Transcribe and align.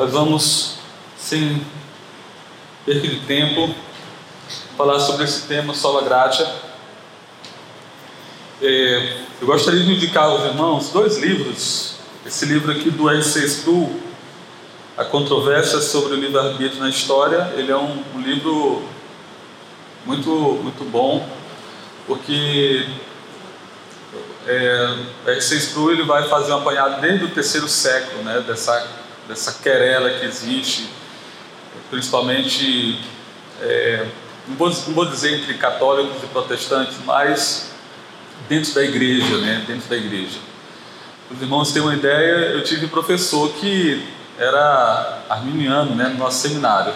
Nós 0.00 0.12
vamos, 0.12 0.76
sem 1.18 1.62
perca 2.86 3.06
de 3.06 3.20
tempo, 3.26 3.74
falar 4.74 4.98
sobre 4.98 5.24
esse 5.24 5.46
tema 5.46 5.74
Sola 5.74 6.02
Gratia. 6.02 6.50
É, 8.62 9.18
eu 9.42 9.46
gostaria 9.46 9.84
de 9.84 9.92
indicar 9.92 10.24
aos 10.24 10.42
irmãos 10.46 10.88
dois 10.88 11.18
livros. 11.18 11.96
Esse 12.24 12.46
livro 12.46 12.72
aqui 12.72 12.90
do 12.90 13.10
R.C. 13.10 13.44
Sproul, 13.44 14.00
A 14.96 15.04
Controvérsia 15.04 15.82
sobre 15.82 16.14
o 16.14 16.16
Livre-Arbítrio 16.16 16.80
na 16.80 16.88
História, 16.88 17.52
ele 17.54 17.70
é 17.70 17.76
um, 17.76 18.02
um 18.14 18.22
livro 18.22 18.82
muito, 20.06 20.30
muito 20.62 20.82
bom, 20.90 21.28
porque 22.06 22.86
é, 24.46 24.96
R.C. 25.26 25.56
Sproul 25.56 25.92
ele 25.92 26.04
vai 26.04 26.26
fazer 26.26 26.54
um 26.54 26.56
apanhado 26.56 27.02
desde 27.02 27.26
o 27.26 27.28
terceiro 27.28 27.68
século, 27.68 28.22
né, 28.22 28.42
dessa, 28.46 28.99
dessa 29.30 29.62
querela 29.62 30.10
que 30.10 30.26
existe, 30.26 30.90
principalmente, 31.88 32.98
é, 33.62 34.04
não, 34.48 34.56
vou, 34.56 34.68
não 34.68 34.92
vou 34.92 35.04
dizer 35.06 35.40
entre 35.40 35.54
católicos 35.54 36.20
e 36.20 36.26
protestantes, 36.26 36.96
mas 37.06 37.70
dentro 38.48 38.74
da 38.74 38.82
igreja, 38.82 39.38
né, 39.38 39.64
dentro 39.68 39.88
da 39.88 39.96
igreja. 39.96 40.38
Os 41.30 41.40
irmãos 41.40 41.70
têm 41.70 41.80
uma 41.80 41.94
ideia, 41.94 42.50
eu 42.54 42.64
tive 42.64 42.86
um 42.86 42.88
professor 42.88 43.52
que 43.52 44.04
era 44.36 45.22
arminiano, 45.28 45.94
né, 45.94 46.08
no 46.08 46.16
nosso 46.16 46.48
seminário. 46.48 46.92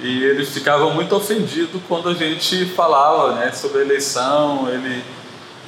E 0.00 0.24
ele 0.24 0.46
ficava 0.46 0.88
muito 0.88 1.14
ofendido 1.14 1.82
quando 1.86 2.08
a 2.08 2.14
gente 2.14 2.64
falava 2.64 3.34
né, 3.34 3.52
sobre 3.52 3.80
a 3.80 3.82
eleição, 3.82 4.70
ele 4.70 5.04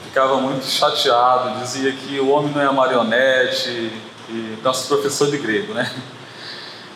ficava 0.03 0.41
muito 0.41 0.65
chateado, 0.65 1.61
dizia 1.61 1.93
que 1.93 2.19
o 2.19 2.31
homem 2.31 2.53
não 2.55 2.63
é 2.63 2.73
marionete, 2.73 3.93
e 4.29 4.59
nosso 4.63 4.89
professor 4.89 5.31
de 5.31 5.39
grego, 5.39 5.73
né? 5.75 5.91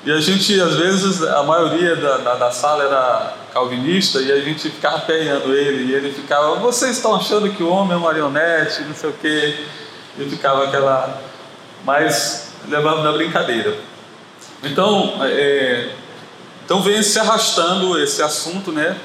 E 0.03 0.11
a 0.11 0.19
gente, 0.19 0.59
às 0.59 0.77
vezes, 0.77 1.23
a 1.23 1.43
maioria 1.43 1.95
da, 1.95 2.17
da, 2.17 2.35
da 2.35 2.51
sala 2.51 2.85
era 2.85 3.35
calvinista 3.53 4.21
e 4.21 4.33
a 4.33 4.41
gente 4.41 4.71
ficava 4.71 4.97
aperreando 4.97 5.55
ele 5.55 5.93
e 5.93 5.95
ele 5.95 6.11
ficava, 6.11 6.55
vocês 6.55 6.97
estão 6.97 7.15
achando 7.15 7.51
que 7.51 7.63
o 7.63 7.69
homem 7.69 7.99
é 7.99 8.01
marionete, 8.01 8.83
não 8.83 8.95
sei 8.95 9.11
o 9.11 9.13
quê, 9.13 9.67
e 10.19 10.25
ficava 10.25 10.65
aquela, 10.65 11.21
mas 11.85 12.53
levava 12.67 13.03
na 13.03 13.13
brincadeira. 13.13 13.77
Então, 14.63 15.19
é, 15.23 15.91
então 16.65 16.81
vem 16.83 17.03
se 17.03 17.19
arrastando 17.19 18.01
esse 18.03 18.23
assunto, 18.23 18.73
né, 18.73 18.97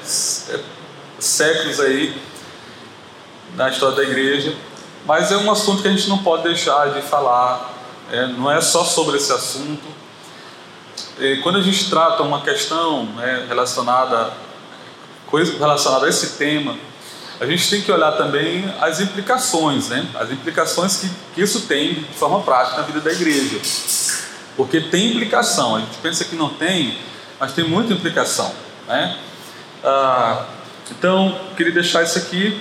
séculos 1.18 1.78
aí, 1.78 2.16
na 3.54 3.68
história 3.68 3.96
da 3.96 4.02
igreja, 4.02 4.54
mas 5.04 5.30
é 5.30 5.36
um 5.36 5.50
assunto 5.50 5.82
que 5.82 5.88
a 5.88 5.90
gente 5.90 6.08
não 6.08 6.18
pode 6.18 6.42
deixar 6.44 6.90
de 6.94 7.02
falar, 7.02 7.75
é, 8.10 8.26
não 8.28 8.50
é 8.50 8.60
só 8.60 8.84
sobre 8.84 9.16
esse 9.16 9.32
assunto. 9.32 9.84
É, 11.18 11.36
quando 11.36 11.58
a 11.58 11.62
gente 11.62 11.88
trata 11.90 12.22
uma 12.22 12.42
questão 12.42 13.04
né, 13.06 13.46
relacionada, 13.48 14.32
coisa 15.26 15.56
relacionada 15.58 16.06
a 16.06 16.08
esse 16.08 16.36
tema, 16.36 16.76
a 17.40 17.46
gente 17.46 17.68
tem 17.68 17.82
que 17.82 17.92
olhar 17.92 18.12
também 18.12 18.64
as 18.80 19.00
implicações, 19.00 19.88
né? 19.88 20.06
as 20.14 20.30
implicações 20.30 20.96
que, 20.96 21.10
que 21.34 21.42
isso 21.42 21.62
tem 21.62 21.94
de 21.94 22.14
forma 22.14 22.40
prática 22.40 22.78
na 22.78 22.82
vida 22.82 23.00
da 23.00 23.12
igreja. 23.12 23.60
Porque 24.56 24.80
tem 24.80 25.12
implicação, 25.12 25.76
a 25.76 25.80
gente 25.80 25.98
pensa 25.98 26.24
que 26.24 26.34
não 26.34 26.48
tem, 26.48 26.98
mas 27.38 27.52
tem 27.52 27.68
muita 27.68 27.92
implicação. 27.92 28.50
Né? 28.88 29.18
Ah, 29.84 30.46
então, 30.90 31.38
queria 31.56 31.72
deixar 31.72 32.02
isso 32.04 32.16
aqui 32.16 32.58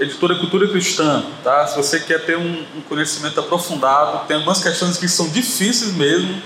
editora 0.00 0.36
Cultura 0.36 0.68
Cristã, 0.68 1.24
tá? 1.42 1.66
Se 1.66 1.76
você 1.76 2.00
quer 2.00 2.24
ter 2.24 2.36
um, 2.36 2.64
um, 2.76 2.80
conhecimento 2.88 3.40
aprofundado, 3.40 4.26
tem 4.26 4.36
algumas 4.36 4.62
questões 4.62 4.96
que 4.96 5.08
são 5.08 5.28
difíceis 5.28 5.92
mesmo, 5.94 6.40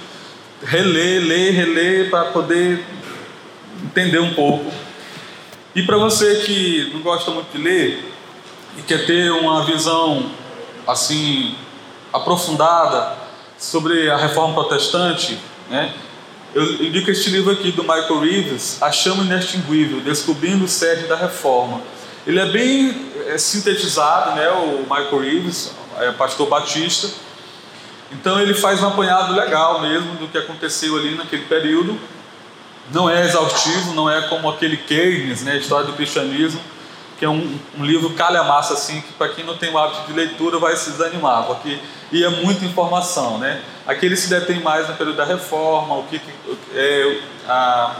reler, 0.62 1.22
ler, 1.22 1.50
reler 1.52 2.10
para 2.10 2.26
poder 2.26 2.84
entender 3.84 4.18
um 4.18 4.34
pouco. 4.34 4.72
E 5.74 5.82
para 5.82 5.98
você 5.98 6.36
que 6.36 6.90
não 6.94 7.02
gosta 7.02 7.30
muito 7.30 7.52
de 7.56 7.62
ler 7.62 8.12
e 8.76 8.82
quer 8.82 9.06
ter 9.06 9.30
uma 9.30 9.64
visão 9.64 10.30
assim 10.86 11.54
aprofundada 12.12 13.16
sobre 13.58 14.10
a 14.10 14.16
reforma 14.16 14.54
protestante, 14.54 15.38
né? 15.68 15.92
Eu 16.54 16.64
indico 16.82 17.10
este 17.10 17.28
livro 17.28 17.52
aqui 17.52 17.70
do 17.70 17.82
Michael 17.82 18.20
Reeves, 18.20 18.80
A 18.80 18.90
Chama 18.90 19.22
Inextinguível, 19.22 20.00
Descobrindo 20.00 20.64
o 20.64 20.68
Sede 20.68 21.06
da 21.06 21.14
Reforma. 21.14 21.82
Ele 22.28 22.38
é 22.38 22.44
bem 22.44 23.10
é, 23.26 23.38
sintetizado, 23.38 24.32
né, 24.32 24.50
o 24.50 24.82
Michael 24.82 25.18
Reeves, 25.18 25.72
é 25.98 26.12
pastor 26.12 26.46
batista. 26.46 27.08
Então 28.12 28.38
ele 28.38 28.52
faz 28.52 28.82
um 28.82 28.88
apanhado 28.88 29.32
legal 29.32 29.80
mesmo 29.80 30.12
do 30.16 30.28
que 30.28 30.36
aconteceu 30.36 30.94
ali 30.98 31.14
naquele 31.14 31.46
período. 31.46 31.98
Não 32.92 33.08
é 33.08 33.24
exaustivo, 33.24 33.94
não 33.94 34.10
é 34.10 34.28
como 34.28 34.46
aquele 34.50 34.76
Keynes, 34.76 35.42
né, 35.42 35.56
História 35.56 35.86
do 35.86 35.94
Cristianismo, 35.94 36.60
que 37.18 37.24
é 37.24 37.30
um, 37.30 37.58
um 37.78 37.84
livro 37.84 38.10
calha-massa 38.10 38.74
assim, 38.74 39.00
que 39.00 39.14
para 39.14 39.30
quem 39.30 39.42
não 39.42 39.56
tem 39.56 39.72
o 39.72 39.78
hábito 39.78 40.06
de 40.06 40.12
leitura 40.12 40.58
vai 40.58 40.76
se 40.76 40.90
desanimar, 40.90 41.44
porque 41.44 41.78
ia 42.12 42.26
é 42.26 42.30
muita 42.30 42.62
informação, 42.62 43.38
né? 43.38 43.62
Aqui 43.86 44.04
ele 44.04 44.16
se 44.16 44.28
detém 44.28 44.60
mais 44.60 44.86
no 44.86 44.94
período 44.96 45.16
da 45.16 45.24
reforma, 45.24 45.94
o 45.94 46.02
que, 46.02 46.18
que 46.18 46.30
é, 46.74 47.20
a, 47.48 47.96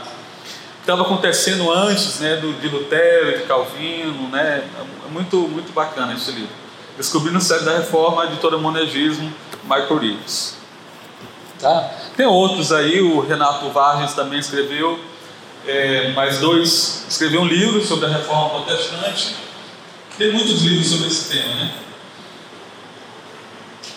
estava 0.88 1.03
acontecendo 1.03 1.71
antes 1.71 2.19
né, 2.19 2.37
do, 2.37 2.54
de 2.54 2.66
Lutero, 2.66 3.41
de 3.41 3.44
Calvino, 3.44 4.31
né, 4.31 4.66
é 5.06 5.12
muito, 5.12 5.37
muito 5.37 5.71
bacana 5.75 6.15
esse 6.15 6.31
livro. 6.31 6.49
Descobrindo 6.97 7.37
o 7.37 7.43
série 7.43 7.62
da 7.62 7.76
reforma, 7.76 8.25
editora 8.25 8.56
Monegismo, 8.56 9.31
Michael 9.65 9.99
Reeves. 9.99 10.56
Tá? 11.60 11.91
Tem 12.16 12.25
outros 12.25 12.72
aí, 12.72 13.03
o 13.03 13.21
Renato 13.21 13.69
Vargas 13.69 14.15
também 14.15 14.38
escreveu, 14.38 14.99
é, 15.66 16.12
mais 16.12 16.38
dois, 16.38 17.05
escreveu 17.06 17.43
um 17.43 17.47
livro 17.47 17.84
sobre 17.84 18.06
a 18.06 18.09
reforma 18.09 18.49
protestante. 18.49 19.37
Tem 20.16 20.32
muitos 20.32 20.62
livros 20.62 20.88
sobre 20.88 21.09
esse 21.09 21.28
tema, 21.28 21.55
né? 21.55 21.75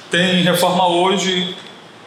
Tem 0.09 0.44
Reforma 0.44 0.88
Hoje, 0.88 1.56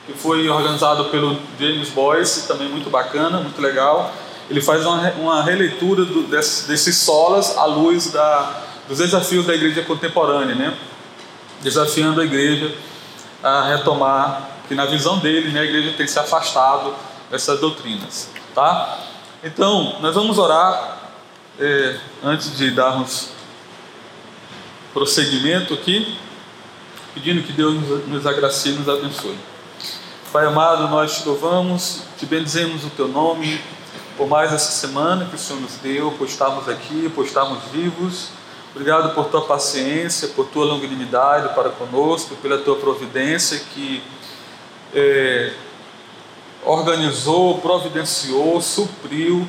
que 0.07 0.13
foi 0.13 0.47
organizado 0.47 1.07
pelo 1.07 1.39
James 1.59 1.89
Boyce, 1.89 2.47
também 2.47 2.69
muito 2.69 2.91
bacana, 2.91 3.41
muito 3.41 3.63
legal 3.63 4.13
ele 4.51 4.61
faz 4.61 4.85
uma, 4.85 5.11
uma 5.13 5.43
releitura 5.43 6.05
do, 6.05 6.25
desses, 6.25 6.67
desses 6.67 6.99
solas 6.99 7.57
à 7.57 7.65
luz 7.65 8.11
da, 8.11 8.63
dos 8.89 8.99
desafios 8.99 9.47
da 9.47 9.55
igreja 9.55 9.83
contemporânea, 9.83 10.55
né? 10.55 10.77
desafiando 11.63 12.21
a 12.21 12.25
igreja 12.25 12.75
a 13.43 13.69
retomar, 13.69 14.49
que 14.69 14.75
na 14.75 14.85
visão 14.87 15.19
dele 15.19 15.51
né, 15.51 15.61
a 15.61 15.65
igreja 15.65 15.95
tem 15.97 16.07
se 16.07 16.19
afastado 16.19 16.95
dessas 17.31 17.59
doutrinas. 17.61 18.31
Tá? 18.55 18.99
Então, 19.43 19.97
nós 20.01 20.15
vamos 20.15 20.39
orar 20.39 20.99
é, 21.59 21.97
antes 22.23 22.57
de 22.57 22.71
darmos 22.71 23.31
prosseguimento 24.93 25.75
aqui, 25.75 26.19
pedindo 27.15 27.43
que 27.43 27.53
Deus 27.53 27.75
nos 28.07 28.27
agracie 28.27 28.73
e 28.73 28.75
nos 28.77 28.89
abençoe. 28.89 29.39
Pai 30.33 30.47
amado, 30.47 30.89
nós 30.89 31.19
te 31.19 31.29
louvamos, 31.29 32.03
te 32.19 32.27
bendizemos 32.27 32.85
o 32.85 32.91
teu 32.91 33.07
nome, 33.09 33.61
por 34.17 34.29
mais 34.29 34.53
essa 34.53 34.71
semana 34.73 35.25
que 35.25 35.35
o 35.35 35.39
Senhor 35.39 35.61
nos 35.61 35.75
deu, 35.77 36.13
por 36.13 36.27
estarmos 36.27 36.69
aqui, 36.69 37.11
por 37.15 37.25
estarmos 37.25 37.65
vivos. 37.73 38.29
Obrigado 38.75 39.15
por 39.15 39.27
tua 39.27 39.43
paciência, 39.43 40.29
por 40.29 40.47
tua 40.47 40.65
longanimidade 40.65 41.55
para 41.55 41.71
conosco, 41.71 42.37
pela 42.37 42.59
tua 42.59 42.77
providência 42.77 43.61
que 43.73 44.03
é, 44.93 45.53
organizou, 46.65 47.59
providenciou, 47.59 48.61
supriu 48.61 49.49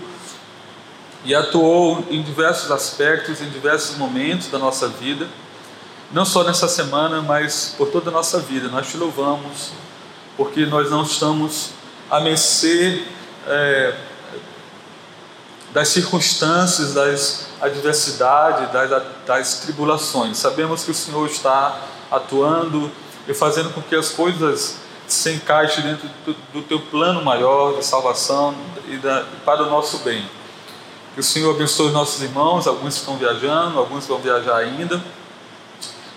e 1.23 1.33
atuou 1.33 2.05
em 2.09 2.21
diversos 2.21 2.71
aspectos, 2.71 3.41
em 3.41 3.49
diversos 3.49 3.97
momentos 3.97 4.47
da 4.47 4.59
nossa 4.59 4.87
vida, 4.87 5.27
não 6.11 6.23
só 6.23 6.43
nessa 6.43 6.67
semana, 6.67 7.21
mas 7.21 7.73
por 7.77 7.89
toda 7.89 8.09
a 8.09 8.13
nossa 8.13 8.39
vida. 8.39 8.67
Nós 8.67 8.87
te 8.87 8.97
louvamos, 8.97 9.71
porque 10.37 10.65
nós 10.65 10.89
não 10.91 11.03
estamos 11.03 11.71
a 12.09 12.19
mercê. 12.19 13.03
É, 13.47 13.95
das 15.75 15.89
circunstâncias, 15.89 16.93
das 16.93 17.47
adversidades, 17.59 18.71
das, 18.71 19.03
das 19.25 19.59
tribulações. 19.59 20.37
Sabemos 20.37 20.85
que 20.85 20.91
o 20.91 20.93
Senhor 20.93 21.27
está 21.27 21.81
atuando 22.09 22.89
e 23.27 23.33
fazendo 23.33 23.73
com 23.73 23.81
que 23.81 23.93
as 23.93 24.07
coisas 24.07 24.77
se 25.05 25.33
encaixem 25.33 25.83
dentro 25.83 26.09
do, 26.25 26.33
do 26.53 26.61
teu 26.61 26.79
plano 26.79 27.21
maior 27.21 27.75
de 27.75 27.85
salvação 27.85 28.55
e 28.87 28.95
da, 28.95 29.25
para 29.43 29.63
o 29.63 29.69
nosso 29.69 29.97
bem. 29.97 30.25
Que 31.13 31.19
o 31.19 31.23
Senhor 31.23 31.53
abençoe 31.53 31.87
os 31.87 31.93
nossos 31.93 32.21
irmãos, 32.21 32.67
alguns 32.67 32.95
estão 32.95 33.17
viajando, 33.17 33.77
alguns 33.77 34.07
vão 34.07 34.19
viajar 34.19 34.55
ainda. 34.55 35.03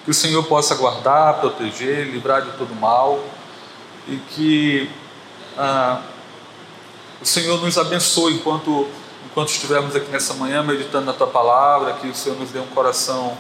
Que 0.04 0.10
o 0.12 0.14
Senhor 0.14 0.44
possa 0.44 0.76
guardar, 0.76 1.40
proteger, 1.40 2.06
livrar 2.06 2.42
de 2.42 2.52
todo 2.52 2.72
mal 2.76 3.24
e 4.06 4.18
que 4.18 4.88
ah, 5.56 6.00
o 7.20 7.26
Senhor 7.26 7.60
nos 7.60 7.76
abençoe 7.76 8.34
enquanto 8.34 8.88
enquanto 9.38 9.50
estivermos 9.50 9.94
aqui 9.94 10.10
nessa 10.10 10.34
manhã 10.34 10.64
meditando 10.64 11.06
na 11.06 11.12
tua 11.12 11.28
palavra, 11.28 11.92
que 11.92 12.08
o 12.08 12.14
Senhor 12.14 12.36
nos 12.36 12.50
dê 12.50 12.58
um 12.58 12.66
coração 12.66 13.38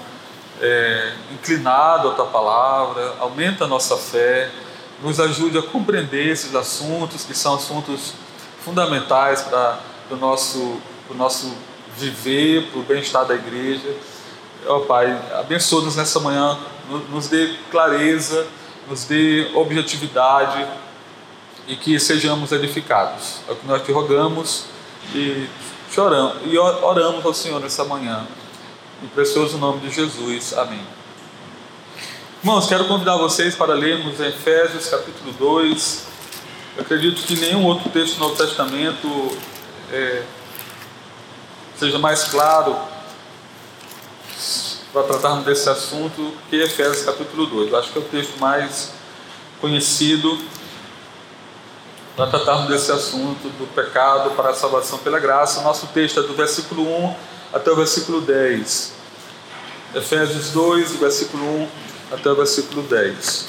é, 0.60 1.12
inclinado 1.32 2.10
à 2.10 2.14
tua 2.14 2.26
palavra, 2.26 3.16
aumenta 3.18 3.64
a 3.64 3.66
nossa 3.66 3.96
fé, 3.96 4.48
nos 5.02 5.18
ajude 5.18 5.58
a 5.58 5.62
compreender 5.62 6.28
esses 6.28 6.54
assuntos, 6.54 7.24
que 7.24 7.34
são 7.34 7.56
assuntos 7.56 8.14
fundamentais 8.64 9.42
para 9.42 9.80
o 10.12 10.14
nosso, 10.14 10.80
nosso 11.16 11.52
viver, 11.96 12.70
para 12.70 12.78
o 12.78 12.82
bem-estar 12.84 13.24
da 13.24 13.34
igreja. 13.34 13.92
Ó 14.68 14.76
oh, 14.76 14.80
Pai, 14.82 15.20
abençoa-nos 15.34 15.96
nessa 15.96 16.20
manhã, 16.20 16.56
nos 17.10 17.26
dê 17.26 17.56
clareza, 17.72 18.46
nos 18.88 19.02
dê 19.02 19.50
objetividade 19.52 20.64
e 21.66 21.74
que 21.74 21.98
sejamos 21.98 22.52
edificados. 22.52 23.40
É 23.48 23.52
o 23.52 23.56
que 23.56 23.66
nós 23.66 23.82
te 23.82 23.90
rogamos 23.90 24.66
e 25.12 25.48
choramos 25.98 26.36
e 26.44 26.56
oramos 26.56 27.26
ao 27.26 27.34
Senhor 27.34 27.60
nessa 27.60 27.82
manhã. 27.82 28.24
Em 29.02 29.08
precioso 29.08 29.58
nome 29.58 29.80
de 29.80 29.90
Jesus. 29.90 30.56
Amém. 30.56 30.80
Irmãos, 32.40 32.68
quero 32.68 32.84
convidar 32.84 33.16
vocês 33.16 33.56
para 33.56 33.74
lermos 33.74 34.20
Efésios 34.20 34.88
capítulo 34.88 35.32
2. 35.32 36.04
Eu 36.76 36.82
acredito 36.82 37.20
que 37.22 37.34
nenhum 37.40 37.64
outro 37.64 37.90
texto 37.90 38.14
do 38.14 38.20
Novo 38.20 38.36
Testamento 38.36 39.36
é, 39.90 40.22
seja 41.76 41.98
mais 41.98 42.22
claro 42.26 42.76
para 44.92 45.02
tratarmos 45.02 45.44
desse 45.46 45.68
assunto 45.68 46.32
que 46.48 46.62
Efésios 46.62 47.04
capítulo 47.04 47.44
2. 47.44 47.72
Eu 47.72 47.76
acho 47.76 47.90
que 47.90 47.98
é 47.98 48.00
o 48.00 48.04
texto 48.04 48.38
mais 48.38 48.92
conhecido 49.60 50.38
para 52.18 52.26
tratarmos 52.26 52.68
desse 52.68 52.90
assunto 52.90 53.48
do 53.50 53.66
pecado 53.72 54.32
para 54.32 54.50
a 54.50 54.54
salvação 54.54 54.98
pela 54.98 55.20
graça. 55.20 55.60
O 55.60 55.62
nosso 55.62 55.86
texto 55.86 56.18
é 56.18 56.22
do 56.24 56.34
versículo 56.34 56.82
1 56.82 57.14
até 57.52 57.70
o 57.70 57.76
versículo 57.76 58.20
10. 58.20 58.92
Efésios 59.94 60.50
2, 60.50 60.90
do 60.90 60.98
versículo 60.98 61.44
1 61.44 61.68
até 62.10 62.28
o 62.28 62.34
versículo 62.34 62.82
10. 62.82 63.46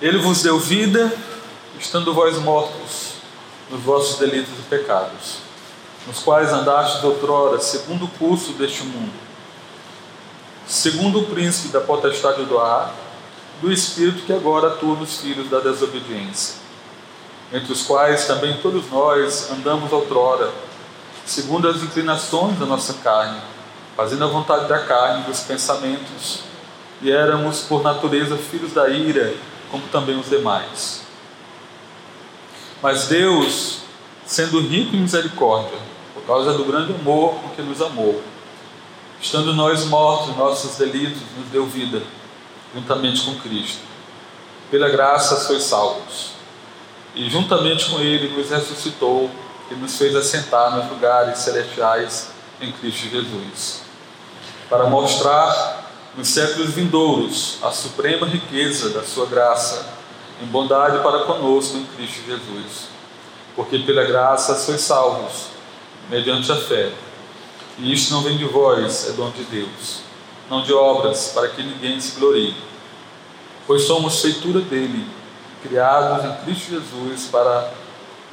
Ele 0.00 0.18
vos 0.18 0.42
deu 0.42 0.58
vida, 0.58 1.12
estando 1.78 2.12
vós 2.12 2.36
mortos 2.38 3.12
nos 3.70 3.80
vossos 3.80 4.18
delitos 4.18 4.58
e 4.58 4.62
pecados, 4.62 5.36
nos 6.04 6.18
quais 6.18 6.52
andastes 6.52 7.04
outrora, 7.04 7.60
segundo 7.60 8.06
o 8.06 8.08
curso 8.08 8.54
deste 8.54 8.82
mundo, 8.82 9.21
segundo 10.66 11.20
o 11.20 11.26
príncipe 11.26 11.68
da 11.68 11.80
potestade 11.80 12.44
do 12.44 12.58
ar, 12.58 12.94
do 13.60 13.72
espírito 13.72 14.24
que 14.26 14.32
agora 14.32 14.68
atua 14.68 14.96
nos 14.96 15.20
filhos 15.20 15.48
da 15.48 15.60
desobediência, 15.60 16.56
entre 17.52 17.72
os 17.72 17.82
quais 17.82 18.26
também 18.26 18.56
todos 18.58 18.90
nós 18.90 19.50
andamos 19.50 19.92
outrora, 19.92 20.50
segundo 21.24 21.68
as 21.68 21.82
inclinações 21.82 22.58
da 22.58 22.66
nossa 22.66 22.94
carne, 22.94 23.40
fazendo 23.96 24.24
a 24.24 24.28
vontade 24.28 24.68
da 24.68 24.80
carne 24.80 25.22
e 25.22 25.26
dos 25.26 25.40
pensamentos, 25.40 26.40
e 27.00 27.10
éramos 27.10 27.60
por 27.60 27.82
natureza 27.82 28.36
filhos 28.36 28.72
da 28.72 28.88
ira, 28.88 29.34
como 29.70 29.86
também 29.88 30.18
os 30.18 30.28
demais. 30.28 31.02
Mas 32.82 33.06
Deus, 33.06 33.82
sendo 34.26 34.60
rico 34.60 34.96
em 34.96 35.00
misericórdia, 35.00 35.78
por 36.14 36.24
causa 36.24 36.52
do 36.52 36.64
grande 36.64 36.92
amor 36.92 37.34
com 37.34 37.48
que 37.50 37.62
nos 37.62 37.80
amou, 37.80 38.20
estando 39.22 39.54
nós 39.54 39.84
mortos 39.84 40.30
em 40.30 40.36
nossos 40.36 40.76
delitos, 40.76 41.22
nos 41.38 41.48
deu 41.48 41.64
vida, 41.64 42.02
juntamente 42.74 43.24
com 43.24 43.36
Cristo. 43.36 43.80
Pela 44.68 44.88
graça 44.88 45.36
sois 45.36 45.62
salvos. 45.62 46.32
E 47.14 47.30
juntamente 47.30 47.88
com 47.88 48.00
Ele 48.00 48.36
nos 48.36 48.50
ressuscitou 48.50 49.30
e 49.70 49.74
nos 49.74 49.96
fez 49.96 50.16
assentar 50.16 50.76
nos 50.76 50.90
lugares 50.90 51.38
celestiais 51.38 52.30
em 52.60 52.72
Cristo 52.72 53.08
Jesus, 53.08 53.82
para 54.68 54.86
mostrar 54.86 55.90
nos 56.16 56.28
séculos 56.28 56.70
vindouros 56.70 57.58
a 57.62 57.70
suprema 57.70 58.26
riqueza 58.26 58.90
da 58.90 59.04
Sua 59.04 59.26
graça, 59.26 59.86
em 60.42 60.46
bondade 60.46 60.98
para 61.02 61.24
conosco 61.24 61.76
em 61.76 61.84
Cristo 61.84 62.24
Jesus. 62.26 62.88
Porque 63.54 63.78
pela 63.80 64.04
graça 64.04 64.56
sois 64.56 64.80
salvos, 64.80 65.46
mediante 66.10 66.50
a 66.50 66.56
fé. 66.56 66.90
E 67.78 67.92
isto 67.92 68.12
não 68.12 68.22
vem 68.22 68.36
de 68.36 68.44
vós, 68.44 69.08
é 69.08 69.12
dom 69.12 69.30
de 69.30 69.44
Deus, 69.44 70.00
não 70.48 70.62
de 70.62 70.72
obras, 70.72 71.32
para 71.34 71.48
que 71.48 71.62
ninguém 71.62 72.00
se 72.00 72.18
glorie. 72.18 72.54
Pois 73.66 73.82
somos 73.82 74.20
feitura 74.20 74.60
dele, 74.60 75.06
criados 75.62 76.24
em 76.24 76.44
Cristo 76.44 76.70
Jesus 76.70 77.28
para, 77.30 77.72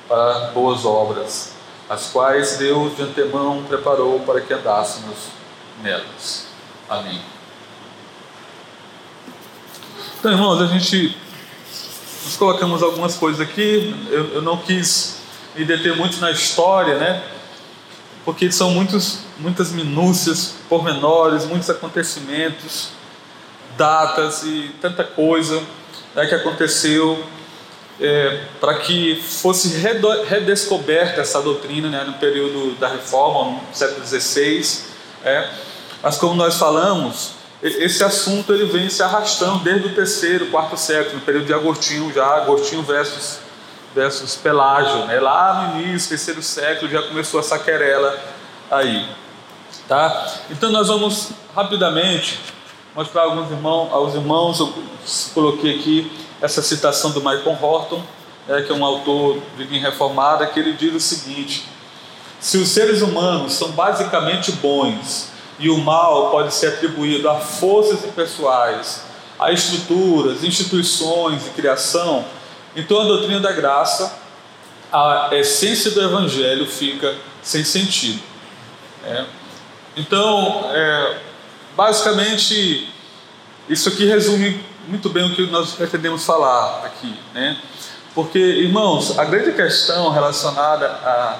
para 0.07 0.51
boas 0.51 0.85
obras, 0.85 1.53
as 1.89 2.07
quais 2.07 2.57
Deus 2.57 2.95
de 2.95 3.03
antemão 3.03 3.63
preparou 3.63 4.19
para 4.21 4.41
que 4.41 4.53
andássemos 4.53 5.17
nelas. 5.81 6.47
Amém. 6.89 7.21
Então, 10.19 10.31
irmãos, 10.31 10.61
a 10.61 10.67
gente 10.67 11.15
nós 12.29 12.37
colocamos 12.37 12.83
algumas 12.83 13.15
coisas 13.15 13.41
aqui. 13.41 13.95
Eu, 14.11 14.35
eu 14.35 14.41
não 14.43 14.57
quis 14.57 15.17
me 15.55 15.65
deter 15.65 15.95
muito 15.95 16.19
na 16.19 16.29
história, 16.29 16.95
né? 16.95 17.23
Porque 18.29 18.51
são 18.51 18.69
muitos, 18.69 19.21
muitas 19.39 19.71
minúcias, 19.71 20.53
pormenores, 20.69 21.45
muitos 21.45 21.67
acontecimentos, 21.67 22.89
datas 23.75 24.43
e 24.43 24.69
tanta 24.79 25.03
coisa 25.03 25.59
né, 26.13 26.27
que 26.27 26.35
aconteceu 26.35 27.23
é, 27.99 28.43
para 28.61 28.75
que 28.75 29.19
fosse 29.19 29.79
redescoberta 29.79 31.21
essa 31.21 31.41
doutrina 31.41 31.89
né, 31.89 32.03
no 32.03 32.13
período 32.19 32.75
da 32.75 32.87
Reforma, 32.87 33.63
no 33.67 33.73
século 33.73 34.05
XVI. 34.05 34.83
É. 35.25 35.49
Mas 36.03 36.15
como 36.19 36.35
nós 36.35 36.57
falamos, 36.57 37.31
esse 37.63 38.03
assunto 38.03 38.53
ele 38.53 38.65
vem 38.65 38.91
se 38.91 39.01
arrastando 39.01 39.63
desde 39.63 39.87
o 39.87 39.95
terceiro, 39.95 40.45
quarto 40.51 40.77
século, 40.77 41.15
no 41.15 41.21
período 41.21 41.47
de 41.47 41.53
Agostinho 41.55 42.13
já, 42.13 42.27
Agostinho 42.35 42.83
versus, 42.83 43.39
versus 43.93 44.35
Pelágio, 44.35 45.05
né? 45.05 45.19
lá 45.19 45.71
no 45.73 45.81
início, 45.81 46.09
terceiro 46.09 46.41
século, 46.41 46.91
já 46.91 47.01
começou 47.01 47.39
essa 47.39 47.57
querela 47.57 48.17
aí. 48.69 49.07
Tá? 49.87 50.27
Então 50.49 50.71
nós 50.71 50.87
vamos 50.87 51.29
rapidamente 51.55 52.39
mostrar 52.95 53.23
alguns 53.23 53.49
irmãos, 53.51 53.91
aos 53.91 54.13
irmãos, 54.15 54.59
eu 54.59 54.73
coloquei 55.33 55.79
aqui 55.79 56.11
essa 56.41 56.61
citação 56.61 57.11
do 57.11 57.19
Michael 57.19 57.57
Horton, 57.61 58.03
né, 58.47 58.61
que 58.61 58.71
é 58.71 58.75
um 58.75 58.85
autor 58.85 59.41
de 59.57 59.63
linha 59.63 59.89
reformada, 59.89 60.45
que 60.47 60.59
ele 60.59 60.73
diz 60.73 60.93
o 60.93 60.99
seguinte: 60.99 61.67
se 62.39 62.57
os 62.57 62.69
seres 62.69 63.01
humanos 63.01 63.53
são 63.53 63.71
basicamente 63.71 64.51
bons 64.53 65.29
e 65.57 65.69
o 65.69 65.77
mal 65.77 66.31
pode 66.31 66.53
ser 66.53 66.67
atribuído 66.67 67.29
a 67.29 67.35
forças 67.35 68.05
impessoais, 68.05 69.03
a 69.37 69.51
estruturas, 69.51 70.43
instituições 70.43 71.47
e 71.47 71.49
criação, 71.51 72.25
então 72.79 73.01
a 73.01 73.03
doutrina 73.03 73.39
da 73.39 73.51
graça, 73.51 74.17
a 74.91 75.29
essência 75.33 75.91
do 75.91 76.01
evangelho 76.01 76.65
fica 76.65 77.15
sem 77.41 77.63
sentido. 77.63 78.21
É. 79.05 79.25
Então, 79.95 80.69
é, 80.73 81.17
basicamente, 81.75 82.89
isso 83.67 83.89
aqui 83.89 84.05
resume 84.05 84.63
muito 84.87 85.09
bem 85.09 85.31
o 85.31 85.35
que 85.35 85.45
nós 85.47 85.73
pretendemos 85.73 86.25
falar 86.25 86.85
aqui, 86.85 87.13
né? 87.33 87.57
Porque, 88.15 88.39
irmãos, 88.39 89.17
a 89.19 89.23
grande 89.23 89.51
questão 89.51 90.09
relacionada 90.09 90.87
a, 90.87 91.37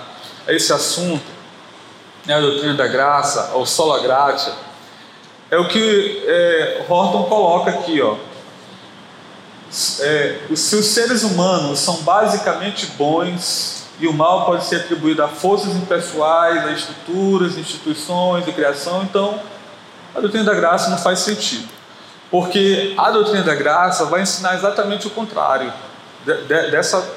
a 0.48 0.54
esse 0.54 0.72
assunto 0.72 1.40
né, 2.26 2.36
a 2.36 2.40
doutrina 2.40 2.76
da 2.76 2.88
graça, 2.88 3.52
ou 3.56 3.66
sola 3.66 4.00
gratia, 4.02 4.54
é 5.50 5.58
o 5.58 5.68
que 5.68 6.24
é, 6.28 6.86
Horton 6.88 7.24
coloca 7.24 7.72
aqui, 7.72 8.00
ó. 8.02 8.16
É, 10.00 10.40
se 10.56 10.76
os 10.76 10.86
seres 10.88 11.24
humanos 11.24 11.80
são 11.80 11.98
basicamente 11.98 12.88
bons 12.98 13.84
e 14.00 14.08
o 14.08 14.14
mal 14.14 14.46
pode 14.46 14.66
ser 14.66 14.78
atribuído 14.78 15.24
a 15.24 15.28
forças 15.28 15.76
impessoais, 15.76 16.66
a 16.66 16.72
estruturas, 16.72 17.58
instituições 17.58 18.46
de 18.46 18.52
criação, 18.52 19.04
então 19.04 19.40
a 20.16 20.20
doutrina 20.20 20.46
da 20.46 20.56
graça 20.56 20.90
não 20.90 20.98
faz 20.98 21.20
sentido. 21.20 21.68
Porque 22.32 22.94
a 22.98 23.12
doutrina 23.12 23.44
da 23.44 23.56
graça 23.56 24.06
vai 24.06 24.22
ensinar 24.22 24.56
exatamente 24.56 25.08
o 25.08 25.10
contrário 25.10 25.72
de, 26.26 26.34
de, 26.44 26.72
dessa, 26.72 27.08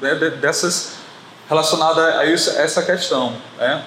de, 0.00 0.30
dessas 0.30 0.94
relacionada 1.48 2.18
a, 2.18 2.24
isso, 2.26 2.50
essa 2.50 2.82
questão. 2.82 3.34
Né? 3.58 3.84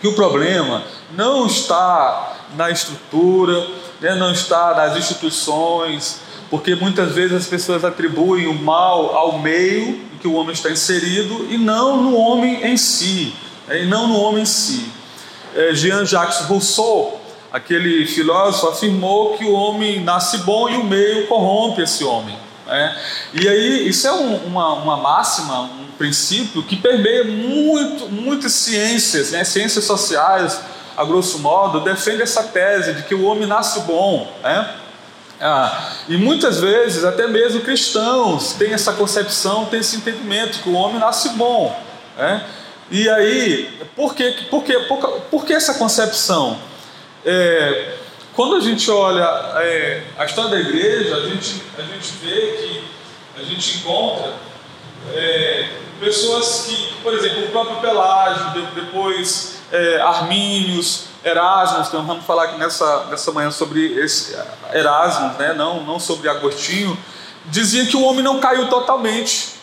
que 0.00 0.08
o 0.08 0.14
problema 0.14 0.82
não 1.12 1.46
está 1.46 2.36
na 2.54 2.70
estrutura, 2.70 3.66
né, 4.00 4.14
não 4.14 4.30
está 4.30 4.74
nas 4.74 4.96
instituições, 4.96 6.20
porque 6.50 6.74
muitas 6.74 7.12
vezes 7.12 7.36
as 7.36 7.46
pessoas 7.46 7.84
atribuem 7.84 8.46
o 8.46 8.54
mal 8.54 9.16
ao 9.16 9.38
meio 9.38 9.88
em 10.14 10.18
que 10.20 10.28
o 10.28 10.34
homem 10.34 10.52
está 10.52 10.70
inserido 10.70 11.46
e 11.50 11.58
não 11.58 12.02
no 12.02 12.16
homem 12.16 12.64
em 12.64 12.76
si, 12.76 13.34
né, 13.66 13.82
e 13.82 13.86
não 13.86 14.08
no 14.08 14.18
homem 14.18 14.42
em 14.42 14.46
si. 14.46 14.90
É, 15.54 15.74
Jean-Jacques 15.74 16.40
Rousseau, 16.46 17.20
aquele 17.52 18.06
filósofo, 18.06 18.68
afirmou 18.68 19.36
que 19.36 19.44
o 19.44 19.52
homem 19.52 20.00
nasce 20.02 20.38
bom 20.38 20.68
e 20.68 20.76
o 20.76 20.84
meio 20.84 21.26
corrompe 21.26 21.82
esse 21.82 22.04
homem. 22.04 22.36
Né? 22.66 22.96
E 23.32 23.48
aí, 23.48 23.88
isso 23.88 24.06
é 24.06 24.12
um, 24.12 24.36
uma, 24.46 24.74
uma 24.74 24.96
máxima, 24.96 25.62
um 25.62 25.86
princípio 25.96 26.62
que 26.62 26.76
permeia 26.76 27.24
muito, 27.24 28.08
muitas 28.10 28.52
ciências, 28.52 29.30
né? 29.30 29.44
ciências 29.44 29.84
sociais, 29.84 30.60
a 30.96 31.04
grosso 31.04 31.38
modo, 31.38 31.80
defende 31.80 32.22
essa 32.22 32.42
tese 32.42 32.94
de 32.94 33.02
que 33.04 33.14
o 33.14 33.24
homem 33.24 33.46
nasce 33.46 33.80
bom. 33.80 34.30
Né? 34.42 34.74
Ah, 35.40 35.92
e 36.08 36.16
muitas 36.16 36.60
vezes, 36.60 37.04
até 37.04 37.26
mesmo 37.26 37.60
cristãos 37.60 38.54
têm 38.54 38.72
essa 38.72 38.92
concepção, 38.92 39.66
têm 39.66 39.80
esse 39.80 39.96
entendimento 39.96 40.60
que 40.60 40.68
o 40.68 40.72
homem 40.72 40.98
nasce 40.98 41.30
bom. 41.30 41.78
Né? 42.16 42.44
E 42.90 43.08
aí, 43.08 43.78
por 43.94 44.14
que, 44.14 44.30
por 44.48 44.64
que, 44.64 44.78
por, 44.80 44.98
por 45.30 45.44
que 45.44 45.52
essa 45.52 45.74
concepção? 45.74 46.58
É, 47.24 47.96
quando 48.34 48.56
a 48.56 48.60
gente 48.60 48.90
olha 48.90 49.24
é, 49.60 50.02
a 50.16 50.24
história 50.24 50.50
da 50.50 50.60
igreja, 50.60 51.16
a 51.16 51.20
gente, 51.28 51.62
a 51.78 51.82
gente 51.82 52.12
vê 52.22 52.40
que 52.58 52.84
a 53.38 53.42
gente 53.42 53.78
encontra 53.78 54.32
é, 55.14 55.68
pessoas 56.00 56.66
que, 56.66 56.94
por 57.02 57.12
exemplo, 57.12 57.44
o 57.44 57.48
próprio 57.48 57.80
Pelágio, 57.80 58.62
depois 58.74 59.55
é, 59.72 60.00
Armínios, 60.00 61.04
Erasmus, 61.24 61.88
então 61.88 62.04
vamos 62.04 62.24
falar 62.24 62.44
aqui 62.44 62.58
nessa, 62.58 63.06
nessa 63.06 63.32
manhã 63.32 63.50
sobre 63.50 63.84
esse 63.98 64.36
Erasmus, 64.72 65.36
né? 65.38 65.52
não, 65.54 65.82
não 65.82 65.98
sobre 65.98 66.28
Agostinho, 66.28 66.96
dizia 67.46 67.84
que 67.86 67.96
o 67.96 68.02
homem 68.02 68.22
não 68.22 68.38
caiu 68.38 68.68
totalmente. 68.68 69.56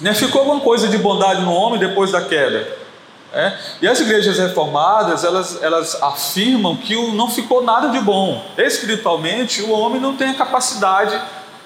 Né? 0.00 0.14
Ficou 0.14 0.40
alguma 0.40 0.60
coisa 0.60 0.88
de 0.88 0.98
bondade 0.98 1.42
no 1.42 1.52
homem 1.52 1.78
depois 1.78 2.10
da 2.10 2.22
queda. 2.22 2.80
É? 3.32 3.56
E 3.80 3.86
as 3.86 4.00
igrejas 4.00 4.38
reformadas, 4.38 5.22
elas, 5.22 5.62
elas 5.62 6.02
afirmam 6.02 6.76
que 6.76 6.94
não 7.12 7.30
ficou 7.30 7.62
nada 7.62 7.90
de 7.90 8.00
bom. 8.00 8.44
Espiritualmente, 8.58 9.62
o 9.62 9.70
homem 9.70 10.00
não 10.00 10.16
tem 10.16 10.30
a 10.30 10.34
capacidade 10.34 11.20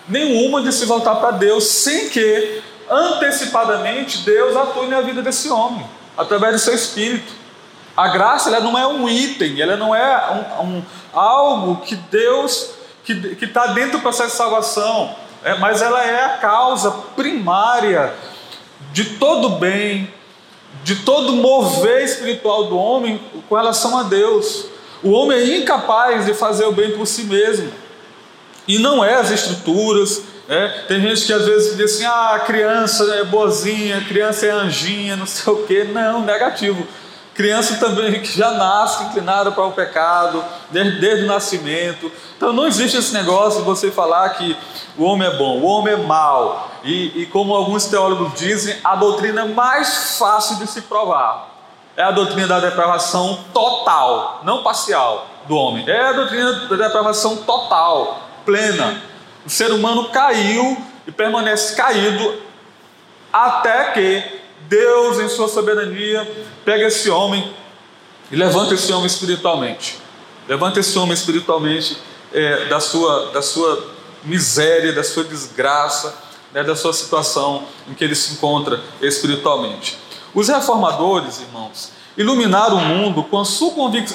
nenhuma 0.06 0.60
de 0.62 0.70
se 0.72 0.84
voltar 0.84 1.14
para 1.14 1.30
Deus, 1.30 1.64
sem 1.64 2.10
que 2.10 2.62
antecipadamente 2.90 4.18
Deus 4.18 4.54
atue 4.54 4.88
na 4.88 5.00
vida 5.00 5.22
desse 5.22 5.48
homem, 5.48 5.86
através 6.16 6.52
do 6.52 6.58
seu 6.58 6.74
espírito. 6.74 7.32
A 7.96 8.08
graça 8.08 8.48
ela 8.48 8.60
não 8.60 8.78
é 8.78 8.86
um 8.86 9.08
item, 9.08 9.60
ela 9.60 9.76
não 9.76 9.94
é 9.94 10.56
um, 10.60 10.64
um 10.64 10.82
algo 11.12 11.76
que 11.82 11.94
Deus 11.94 12.70
que 13.04 13.44
está 13.44 13.68
dentro 13.68 13.98
do 13.98 14.00
processo 14.00 14.30
de 14.30 14.36
salvação, 14.36 15.14
é, 15.44 15.54
mas 15.58 15.82
ela 15.82 16.02
é 16.02 16.24
a 16.24 16.38
causa 16.38 16.90
primária 17.14 18.14
de 18.92 19.04
todo 19.18 19.50
bem, 19.50 20.12
de 20.82 20.96
todo 20.96 21.34
mover 21.34 22.02
espiritual 22.02 22.64
do 22.64 22.78
homem 22.78 23.20
com 23.48 23.54
relação 23.54 23.98
a 23.98 24.04
Deus. 24.04 24.66
O 25.02 25.10
homem 25.10 25.38
é 25.38 25.56
incapaz 25.58 26.24
de 26.24 26.32
fazer 26.32 26.64
o 26.64 26.72
bem 26.72 26.92
por 26.92 27.06
si 27.06 27.24
mesmo. 27.24 27.70
E 28.66 28.78
não 28.78 29.04
é 29.04 29.14
as 29.14 29.30
estruturas. 29.30 30.22
Né? 30.48 30.84
Tem 30.88 31.00
gente 31.02 31.26
que 31.26 31.32
às 31.32 31.44
vezes 31.44 31.76
diz 31.76 31.94
assim: 31.94 32.04
ah, 32.06 32.36
a 32.36 32.40
criança 32.40 33.04
é 33.16 33.24
boazinha, 33.24 33.98
a 33.98 34.04
criança 34.04 34.46
é 34.46 34.50
anjinha, 34.50 35.16
não 35.16 35.26
sei 35.26 35.52
o 35.52 35.66
quê. 35.66 35.84
Não, 35.84 36.22
negativo. 36.22 36.86
Criança 37.34 37.76
também 37.76 38.22
que 38.22 38.38
já 38.38 38.52
nasce 38.52 39.02
inclinada 39.04 39.50
para 39.50 39.64
o 39.64 39.72
pecado, 39.72 40.44
desde, 40.70 41.00
desde 41.00 41.24
o 41.24 41.26
nascimento. 41.26 42.10
Então 42.36 42.52
não 42.52 42.66
existe 42.66 42.96
esse 42.96 43.12
negócio 43.12 43.60
de 43.60 43.66
você 43.66 43.90
falar 43.90 44.28
que 44.30 44.56
o 44.96 45.04
homem 45.04 45.26
é 45.26 45.36
bom, 45.36 45.58
o 45.58 45.64
homem 45.64 45.94
é 45.94 45.96
mau. 45.96 46.70
E, 46.84 47.22
e 47.22 47.26
como 47.26 47.54
alguns 47.54 47.86
teólogos 47.86 48.38
dizem, 48.38 48.76
a 48.84 48.94
doutrina 48.94 49.46
mais 49.46 50.16
fácil 50.16 50.56
de 50.56 50.66
se 50.68 50.82
provar 50.82 51.54
é 51.96 52.02
a 52.02 52.10
doutrina 52.10 52.46
da 52.46 52.60
depravação 52.60 53.44
total, 53.52 54.40
não 54.44 54.62
parcial 54.62 55.26
do 55.46 55.56
homem. 55.56 55.88
É 55.88 56.08
a 56.08 56.12
doutrina 56.12 56.52
da 56.52 56.76
depravação 56.76 57.38
total, 57.38 58.20
plena. 58.44 59.00
O 59.44 59.50
ser 59.50 59.72
humano 59.72 60.08
caiu 60.10 60.76
e 61.06 61.12
permanece 61.12 61.74
caído 61.76 62.42
até 63.32 63.92
que 63.92 64.43
Deus, 64.74 65.20
em 65.20 65.28
sua 65.28 65.48
soberania, 65.48 66.28
pega 66.64 66.86
esse 66.86 67.08
homem 67.08 67.54
e 68.30 68.34
levanta 68.34 68.74
esse 68.74 68.92
homem 68.92 69.06
espiritualmente. 69.06 69.98
Levanta 70.48 70.80
esse 70.80 70.98
homem 70.98 71.14
espiritualmente 71.14 71.96
é, 72.32 72.64
da, 72.64 72.80
sua, 72.80 73.30
da 73.30 73.40
sua 73.40 73.94
miséria, 74.24 74.92
da 74.92 75.04
sua 75.04 75.22
desgraça, 75.22 76.18
né, 76.52 76.64
da 76.64 76.74
sua 76.74 76.92
situação 76.92 77.64
em 77.88 77.94
que 77.94 78.02
ele 78.02 78.16
se 78.16 78.32
encontra 78.32 78.80
espiritualmente. 79.00 79.96
Os 80.34 80.48
reformadores, 80.48 81.40
irmãos, 81.40 81.92
iluminaram 82.16 82.76
o 82.76 82.80
mundo 82.80 83.24
com 83.24 83.40
a 83.40 83.44
sua, 83.44 83.72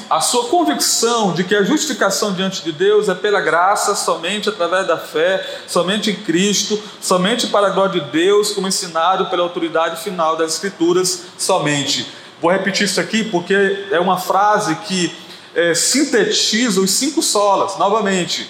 a 0.10 0.22
sua 0.22 0.48
convicção 0.48 1.34
de 1.34 1.44
que 1.44 1.56
a 1.56 1.64
justificação 1.64 2.34
diante 2.34 2.64
de 2.64 2.72
Deus 2.72 3.10
é 3.10 3.16
pela 3.16 3.42
graça, 3.42 3.94
somente 3.96 4.48
através 4.48 4.88
da 4.88 4.98
fé, 4.98 5.46
somente 5.68 6.12
em 6.12 6.16
Cristo, 6.16 6.82
somente 7.02 7.48
para 7.48 7.68
a 7.68 7.70
glória 7.72 8.00
de 8.00 8.10
Deus, 8.10 8.52
como 8.52 8.68
ensinado 8.68 9.26
pela 9.26 9.44
autoridade 9.44 10.02
final 10.02 10.38
das 10.38 10.54
Escrituras, 10.54 11.24
somente. 11.38 12.08
Vou 12.42 12.52
repetir 12.52 12.86
isso 12.86 13.02
aqui 13.02 13.26
porque 13.26 13.88
é 13.92 14.00
uma 14.00 14.18
frase 14.18 14.76
que 14.76 15.14
é, 15.54 15.74
sintetiza 15.74 16.80
os 16.80 16.92
cinco 16.92 17.22
solas, 17.22 17.78
novamente. 17.78 18.50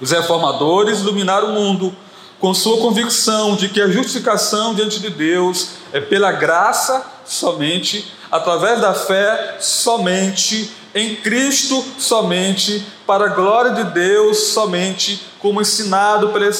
Os 0.00 0.10
reformadores 0.10 1.00
iluminaram 1.00 1.50
o 1.50 1.52
mundo 1.52 1.94
com 2.40 2.54
sua 2.54 2.78
convicção 2.78 3.54
de 3.54 3.68
que 3.68 3.80
a 3.80 3.88
justificação 3.88 4.74
diante 4.74 4.98
de 4.98 5.10
Deus 5.10 5.72
é 5.92 6.00
pela 6.00 6.32
graça 6.32 7.11
somente 7.24 8.12
através 8.32 8.80
da 8.80 8.94
fé 8.94 9.56
somente, 9.60 10.70
em 10.94 11.16
Cristo 11.16 11.84
somente, 11.98 12.82
para 13.06 13.26
a 13.26 13.28
glória 13.28 13.72
de 13.72 13.84
Deus 13.84 14.52
somente, 14.54 15.22
como 15.38 15.60
ensinado 15.60 16.30
pela, 16.30 16.50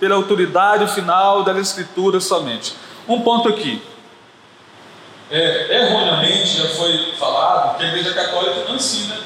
pela 0.00 0.14
autoridade 0.14 0.90
final 0.94 1.44
da 1.44 1.52
Escritura 1.60 2.18
somente. 2.18 2.72
Um 3.06 3.20
ponto 3.20 3.46
aqui. 3.46 3.82
É, 5.30 5.82
erroneamente 5.82 6.56
já 6.56 6.68
foi 6.70 7.12
falado 7.18 7.76
que 7.76 7.84
a 7.84 7.88
Igreja 7.88 8.14
Católica 8.14 8.64
não 8.66 8.76
ensina 8.76 9.20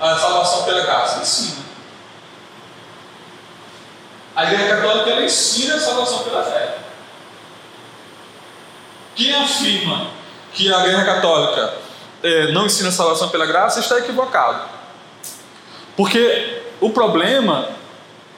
a 0.00 0.16
salvação 0.16 0.64
pela 0.64 0.82
graça. 0.82 1.20
Ensina. 1.20 1.64
A 4.34 4.44
Igreja 4.44 4.76
Católica 4.76 5.10
ela 5.10 5.22
ensina 5.24 5.76
a 5.76 5.80
salvação 5.80 6.24
pela 6.24 6.42
fé. 6.42 6.78
Quem 9.14 9.32
afirma 9.32 10.15
que 10.56 10.72
a 10.72 10.80
Igreja 10.80 11.04
Católica 11.04 11.74
é, 12.22 12.50
não 12.50 12.64
ensina 12.64 12.90
salvação 12.90 13.28
pela 13.28 13.44
graça 13.44 13.78
está 13.78 13.98
equivocado. 13.98 14.66
Porque 15.94 16.62
o 16.80 16.88
problema 16.90 17.68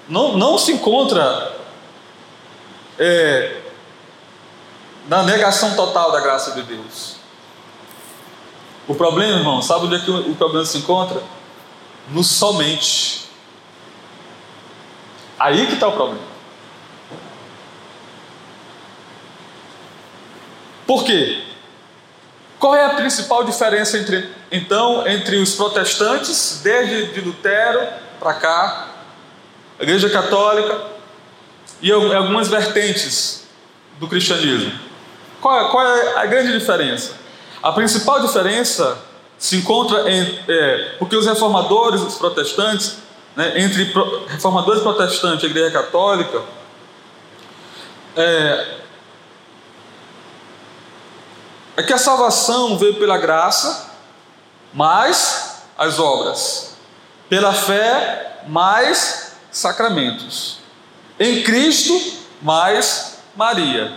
não, 0.08 0.36
não 0.36 0.58
se 0.58 0.72
encontra 0.72 1.54
é, 2.98 3.60
na 5.06 5.22
negação 5.22 5.76
total 5.76 6.10
da 6.10 6.20
graça 6.20 6.52
de 6.52 6.62
Deus. 6.62 7.16
O 8.88 8.96
problema, 8.96 9.38
irmão, 9.38 9.62
sabe 9.62 9.86
onde 9.86 9.94
é 9.96 9.98
que 10.00 10.10
o 10.10 10.34
problema 10.34 10.64
se 10.66 10.78
encontra? 10.78 11.22
No 12.10 12.24
somente. 12.24 13.28
Aí 15.38 15.66
que 15.66 15.74
está 15.74 15.86
o 15.86 15.92
problema. 15.92 16.26
Por 20.84 21.04
quê? 21.04 21.44
Qual 22.58 22.74
é 22.74 22.84
a 22.84 22.90
principal 22.90 23.44
diferença 23.44 23.96
entre, 23.98 24.28
então 24.50 25.06
entre 25.06 25.36
os 25.36 25.54
protestantes, 25.54 26.60
desde 26.62 27.12
de 27.12 27.20
Lutero 27.20 27.86
para 28.18 28.34
cá, 28.34 28.88
a 29.78 29.82
Igreja 29.82 30.10
Católica 30.10 30.82
e 31.80 31.92
algumas 31.92 32.48
vertentes 32.48 33.46
do 34.00 34.08
cristianismo? 34.08 34.72
Qual 35.40 35.56
é, 35.56 35.70
qual 35.70 35.86
é 35.86 36.18
a 36.18 36.26
grande 36.26 36.58
diferença? 36.58 37.12
A 37.62 37.70
principal 37.72 38.20
diferença 38.20 38.98
se 39.38 39.56
encontra 39.56 40.10
em, 40.10 40.40
é, 40.48 40.96
porque 40.98 41.14
os 41.14 41.26
reformadores, 41.26 42.00
os 42.00 42.16
protestantes, 42.16 42.98
né, 43.36 43.60
entre 43.60 43.84
pro, 43.86 44.26
reformadores 44.26 44.82
protestantes 44.82 45.44
e 45.44 45.46
Igreja 45.46 45.70
Católica, 45.70 46.42
é, 48.16 48.78
é 51.78 51.82
que 51.84 51.92
a 51.92 51.98
salvação 51.98 52.76
veio 52.76 52.94
pela 52.94 53.16
graça, 53.16 53.88
mais 54.74 55.62
as 55.78 56.00
obras, 56.00 56.74
pela 57.28 57.52
fé, 57.52 58.42
mais 58.48 59.34
sacramentos, 59.52 60.58
em 61.20 61.44
Cristo, 61.44 61.96
mais 62.42 63.18
Maria, 63.36 63.96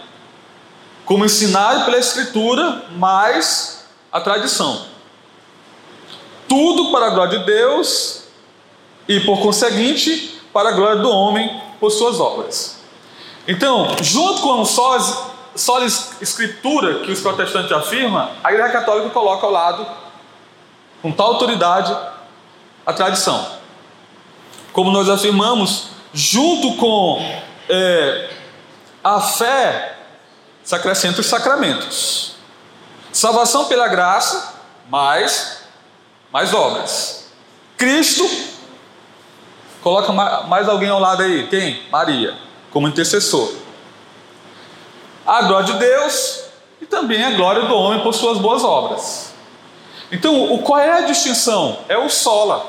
como 1.06 1.26
ensinado 1.26 1.86
pela 1.86 1.98
Escritura, 1.98 2.84
mais 2.92 3.86
a 4.12 4.22
tradição. 4.22 4.86
Tudo 6.48 6.92
para 6.92 7.08
a 7.08 7.10
glória 7.10 7.40
de 7.40 7.46
Deus 7.48 8.26
e, 9.08 9.22
por 9.22 9.42
conseguinte, 9.42 10.40
para 10.54 10.70
a 10.70 10.74
glória 10.74 11.02
do 11.02 11.10
homem 11.10 11.60
por 11.80 11.90
suas 11.90 12.20
obras. 12.20 12.78
Então, 13.48 13.96
junto 14.04 14.44
com 14.44 14.62
o 14.62 14.66
sós 14.68 15.31
só 15.56 15.82
a 15.82 15.86
escritura 15.86 17.00
que 17.00 17.12
os 17.12 17.20
protestantes 17.20 17.72
afirmam, 17.72 18.32
a 18.44 18.52
Igreja 18.52 18.72
Católica 18.72 19.10
coloca 19.10 19.46
ao 19.46 19.52
lado, 19.52 19.86
com 21.02 21.12
tal 21.12 21.28
autoridade, 21.28 21.96
a 22.86 22.94
tradição. 22.94 23.60
Como 24.72 24.92
nós 24.92 25.10
afirmamos, 25.10 25.90
junto 26.14 26.76
com 26.78 27.20
é, 27.70 28.30
a 29.04 29.20
fé, 29.20 29.98
se 30.64 30.76
acrescenta 30.76 31.22
os 31.22 31.28
sacramentos. 31.28 32.36
Salvação 33.12 33.66
pela 33.66 33.88
graça, 33.88 34.54
mais 34.90 35.62
mais 36.32 36.54
obras. 36.54 37.26
Cristo, 37.78 38.28
coloca 39.84 40.14
mais 40.14 40.70
alguém 40.70 40.90
ao 40.90 41.00
lado 41.00 41.24
aí. 41.24 41.48
Quem? 41.48 41.84
Maria, 41.92 42.36
como 42.72 42.88
intercessor. 42.88 43.52
A 45.26 45.44
glória 45.44 45.74
de 45.74 45.80
Deus 45.80 46.44
e 46.82 46.86
também 46.86 47.24
a 47.24 47.32
glória 47.32 47.64
do 47.64 47.76
homem 47.76 48.02
por 48.02 48.14
suas 48.14 48.38
boas 48.40 48.64
obras. 48.64 49.34
Então, 50.12 50.54
o, 50.54 50.60
qual 50.60 50.80
é 50.80 50.92
a 50.92 51.02
distinção? 51.02 51.80
É 51.88 51.98
o 51.98 52.10
sola, 52.10 52.66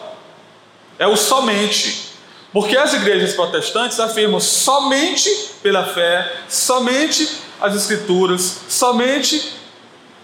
é 0.99 1.07
o 1.07 1.17
somente. 1.17 2.13
Porque 2.53 2.77
as 2.77 2.93
igrejas 2.93 3.35
protestantes 3.35 3.99
afirmam 3.99 4.39
somente 4.39 5.31
pela 5.63 5.87
fé, 5.87 6.41
somente 6.49 7.41
as 7.61 7.75
escrituras, 7.75 8.61
somente 8.69 9.55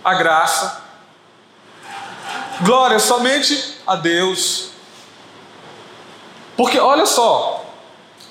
a 0.05 0.15
graça. 0.15 0.83
Glória 2.61 2.99
somente 2.99 3.79
a 3.87 3.97
Deus. 3.97 4.71
Porque 6.57 6.79
olha 6.79 7.07
só, 7.07 7.65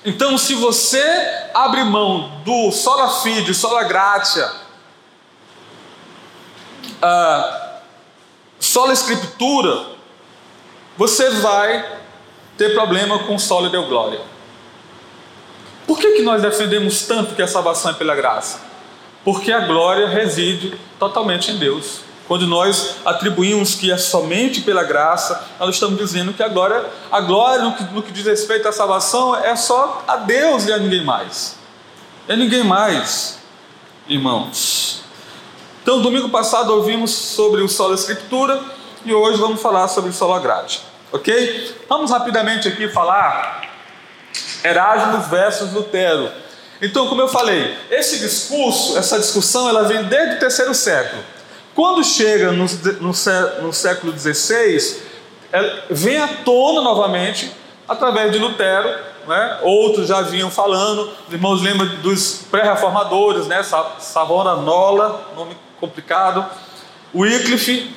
então 0.08 0.38
se 0.38 0.54
você 0.54 1.02
abre 1.52 1.84
mão 1.84 2.40
do 2.42 2.72
sola 2.72 3.20
fide, 3.20 3.52
sola 3.52 3.84
gratia, 3.84 4.50
uh, 7.02 7.78
sola 8.58 8.94
escritura, 8.94 9.84
você 10.96 11.28
vai 11.28 12.00
ter 12.56 12.72
problema 12.72 13.18
com 13.24 13.38
sola 13.38 13.68
deu 13.68 13.86
glória. 13.86 14.22
Por 15.86 15.98
que, 15.98 16.12
que 16.12 16.22
nós 16.22 16.40
defendemos 16.40 17.02
tanto 17.02 17.34
que 17.34 17.42
a 17.42 17.46
salvação 17.46 17.90
é 17.90 17.94
pela 17.94 18.14
graça? 18.14 18.62
Porque 19.22 19.52
a 19.52 19.60
glória 19.60 20.08
reside 20.08 20.80
totalmente 20.98 21.50
em 21.50 21.58
Deus. 21.58 22.00
Quando 22.28 22.46
nós 22.46 22.96
atribuímos 23.06 23.74
que 23.74 23.90
é 23.90 23.96
somente 23.96 24.60
pela 24.60 24.84
graça, 24.84 25.48
nós 25.58 25.70
estamos 25.70 25.98
dizendo 25.98 26.34
que 26.34 26.42
a 26.42 26.48
glória, 26.48 26.84
a 27.10 27.22
glória 27.22 27.64
no 27.64 27.72
que, 27.72 27.82
no 27.84 28.02
que 28.02 28.12
diz 28.12 28.26
respeito 28.26 28.68
à 28.68 28.72
salvação 28.72 29.34
é 29.34 29.56
só 29.56 30.04
a 30.06 30.16
Deus 30.16 30.66
e 30.66 30.72
a 30.72 30.76
ninguém 30.78 31.02
mais. 31.02 31.56
É 32.28 32.36
ninguém 32.36 32.62
mais, 32.62 33.38
irmãos. 34.06 35.00
Então, 35.82 36.02
domingo 36.02 36.28
passado 36.28 36.74
ouvimos 36.74 37.10
sobre 37.10 37.62
o 37.62 37.68
solo 37.68 37.94
escritura 37.94 38.62
e 39.06 39.14
hoje 39.14 39.38
vamos 39.38 39.62
falar 39.62 39.88
sobre 39.88 40.10
o 40.10 40.12
solo 40.12 40.38
grade. 40.38 40.82
Ok? 41.10 41.74
Vamos 41.88 42.10
rapidamente 42.10 42.68
aqui 42.68 42.88
falar 42.88 43.62
Erasmus 44.62 45.28
versus 45.28 45.72
Lutero. 45.72 46.30
Então, 46.82 47.08
como 47.08 47.22
eu 47.22 47.28
falei, 47.28 47.74
esse 47.90 48.18
discurso, 48.18 48.98
essa 48.98 49.18
discussão, 49.18 49.66
ela 49.66 49.84
vem 49.84 50.04
desde 50.04 50.36
o 50.36 50.38
terceiro 50.38 50.74
século. 50.74 51.22
Quando 51.78 52.02
chega 52.02 52.50
no, 52.50 52.64
no, 53.00 53.12
no 53.62 53.72
século 53.72 54.12
XVI, 54.18 55.00
vem 55.88 56.18
à 56.18 56.26
tona 56.44 56.82
novamente 56.82 57.52
através 57.88 58.32
de 58.32 58.38
Lutero. 58.38 58.88
Né? 59.28 59.58
Outros 59.62 60.08
já 60.08 60.20
vinham 60.22 60.50
falando, 60.50 61.08
os 61.28 61.32
irmãos 61.32 61.62
lembram 61.62 61.86
dos 62.02 62.40
pré-reformadores, 62.50 63.46
né? 63.46 63.62
Savonarola, 63.62 65.30
nome 65.36 65.56
complicado, 65.78 66.44
Wycliffe, 67.14 67.94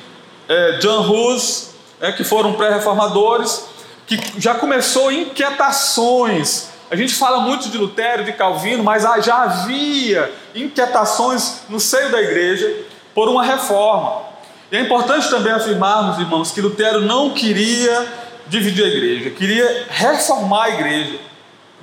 eh, 0.48 0.78
John 0.80 1.00
Hus, 1.00 1.70
né? 2.00 2.12
que 2.12 2.22
foram 2.22 2.52
pré-reformadores, 2.52 3.66
que 4.06 4.16
já 4.38 4.54
começou 4.54 5.10
inquietações 5.10 6.70
a 6.92 6.94
gente 6.94 7.14
fala 7.14 7.40
muito 7.40 7.70
de 7.70 7.78
Lutero, 7.78 8.22
de 8.22 8.34
Calvino, 8.34 8.84
mas 8.84 9.04
já 9.24 9.44
havia 9.44 10.30
inquietações 10.54 11.62
no 11.66 11.80
seio 11.80 12.12
da 12.12 12.20
igreja 12.20 12.84
por 13.14 13.28
uma 13.28 13.42
reforma. 13.42 14.22
E 14.70 14.76
é 14.76 14.80
importante 14.80 15.28
também 15.28 15.52
afirmarmos, 15.52 16.18
irmãos, 16.18 16.50
que 16.50 16.60
Lutero 16.60 17.00
não 17.00 17.30
queria 17.30 18.06
dividir 18.46 18.84
a 18.84 18.88
igreja, 18.88 19.30
queria 19.30 19.86
reformar 19.90 20.64
a 20.64 20.70
igreja. 20.70 21.18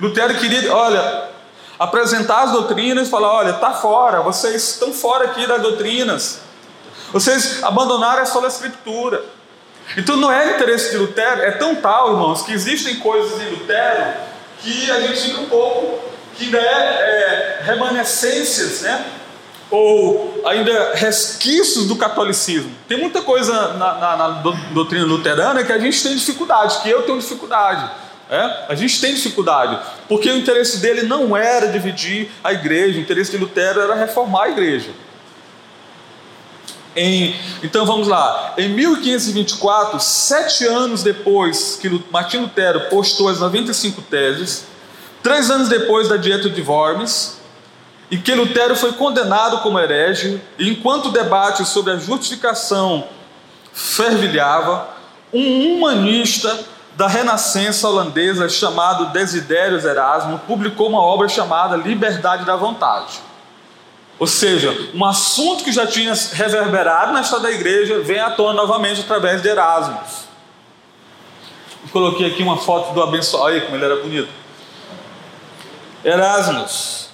Lutero 0.00 0.34
queria, 0.34 0.74
olha, 0.74 1.28
apresentar 1.78 2.42
as 2.42 2.52
doutrinas 2.52 3.08
e 3.08 3.10
falar: 3.10 3.32
olha, 3.32 3.50
está 3.50 3.72
fora, 3.72 4.20
vocês 4.22 4.70
estão 4.70 4.92
fora 4.92 5.26
aqui 5.26 5.46
das 5.46 5.62
doutrinas, 5.62 6.40
vocês 7.12 7.62
abandonaram 7.62 8.22
a 8.22 8.26
sola 8.26 8.48
escritura. 8.48 9.24
Então 9.96 10.16
não 10.16 10.30
é 10.30 10.54
interesse 10.54 10.90
de 10.90 10.98
Lutero, 10.98 11.42
é 11.42 11.52
tão 11.52 11.74
tal, 11.76 12.12
irmãos, 12.12 12.42
que 12.42 12.52
existem 12.52 12.96
coisas 12.96 13.40
em 13.40 13.50
Lutero 13.50 14.30
que 14.62 14.90
a 14.90 15.00
gente 15.00 15.20
fica 15.20 15.40
um 15.40 15.46
pouco, 15.46 16.00
que 16.36 16.44
ainda 16.44 16.58
é, 16.58 16.62
é 16.62 17.60
remanescências, 17.64 18.82
né? 18.82 19.04
Ou 19.70 20.42
ainda 20.44 20.94
resquícios 20.94 21.86
do 21.86 21.96
catolicismo. 21.96 22.72
Tem 22.88 22.98
muita 22.98 23.22
coisa 23.22 23.74
na, 23.74 23.94
na, 23.94 24.16
na, 24.16 24.28
doutrina 24.72 25.04
luterana 25.04 25.62
que 25.62 25.72
a 25.72 25.78
gente 25.78 26.02
tem 26.02 26.16
dificuldade, 26.16 26.80
que 26.82 26.90
eu 26.90 27.02
tenho 27.02 27.18
dificuldade. 27.18 27.90
É? 28.28 28.66
A 28.68 28.74
gente 28.76 29.00
tem 29.00 29.12
dificuldade, 29.12 29.78
porque 30.08 30.30
o 30.30 30.36
interesse 30.36 30.78
dele 30.78 31.02
não 31.02 31.36
era 31.36 31.66
dividir 31.66 32.30
a 32.44 32.52
igreja, 32.52 32.98
o 32.98 33.00
interesse 33.00 33.32
de 33.32 33.38
Lutero 33.38 33.80
era 33.80 33.94
reformar 33.94 34.44
a 34.44 34.50
igreja. 34.50 34.90
Em, 36.94 37.34
então 37.62 37.84
vamos 37.84 38.06
lá, 38.06 38.54
em 38.56 38.68
1524, 38.68 39.98
sete 39.98 40.64
anos 40.64 41.02
depois 41.02 41.76
que 41.80 41.88
Martim 42.10 42.38
Lutero 42.38 42.82
postou 42.82 43.28
as 43.28 43.40
95 43.40 44.02
teses, 44.02 44.64
três 45.22 45.50
anos 45.50 45.68
depois 45.68 46.08
da 46.08 46.16
Dieta 46.16 46.48
de 46.48 46.62
Worms, 46.62 47.39
e 48.10 48.18
que 48.18 48.34
Lutero 48.34 48.74
foi 48.74 48.92
condenado 48.92 49.58
como 49.58 49.78
herege, 49.78 50.40
e 50.58 50.68
enquanto 50.68 51.06
o 51.06 51.12
debate 51.12 51.64
sobre 51.64 51.92
a 51.92 51.96
justificação 51.96 53.06
fervilhava, 53.72 54.88
um 55.32 55.76
humanista 55.76 56.58
da 56.96 57.06
renascença 57.06 57.88
holandesa 57.88 58.48
chamado 58.48 59.06
Desiderius 59.06 59.84
Erasmo 59.84 60.40
publicou 60.40 60.88
uma 60.88 61.00
obra 61.00 61.28
chamada 61.28 61.76
Liberdade 61.76 62.44
da 62.44 62.56
Vontade. 62.56 63.20
Ou 64.18 64.26
seja, 64.26 64.76
um 64.92 65.04
assunto 65.04 65.64
que 65.64 65.72
já 65.72 65.86
tinha 65.86 66.12
reverberado 66.32 67.12
na 67.12 67.22
história 67.22 67.44
da 67.44 67.52
igreja 67.52 68.00
vem 68.00 68.18
à 68.18 68.30
tona 68.30 68.52
novamente 68.52 69.00
através 69.00 69.40
de 69.40 69.48
Erasmus. 69.48 70.28
Eu 71.84 71.88
coloquei 71.90 72.26
aqui 72.26 72.42
uma 72.42 72.58
foto 72.58 72.92
do 72.92 73.02
abençoado, 73.02 73.46
olha 73.46 73.60
como 73.62 73.76
ele 73.76 73.84
era 73.84 73.96
bonito. 73.96 74.28
Erasmus. 76.04 77.09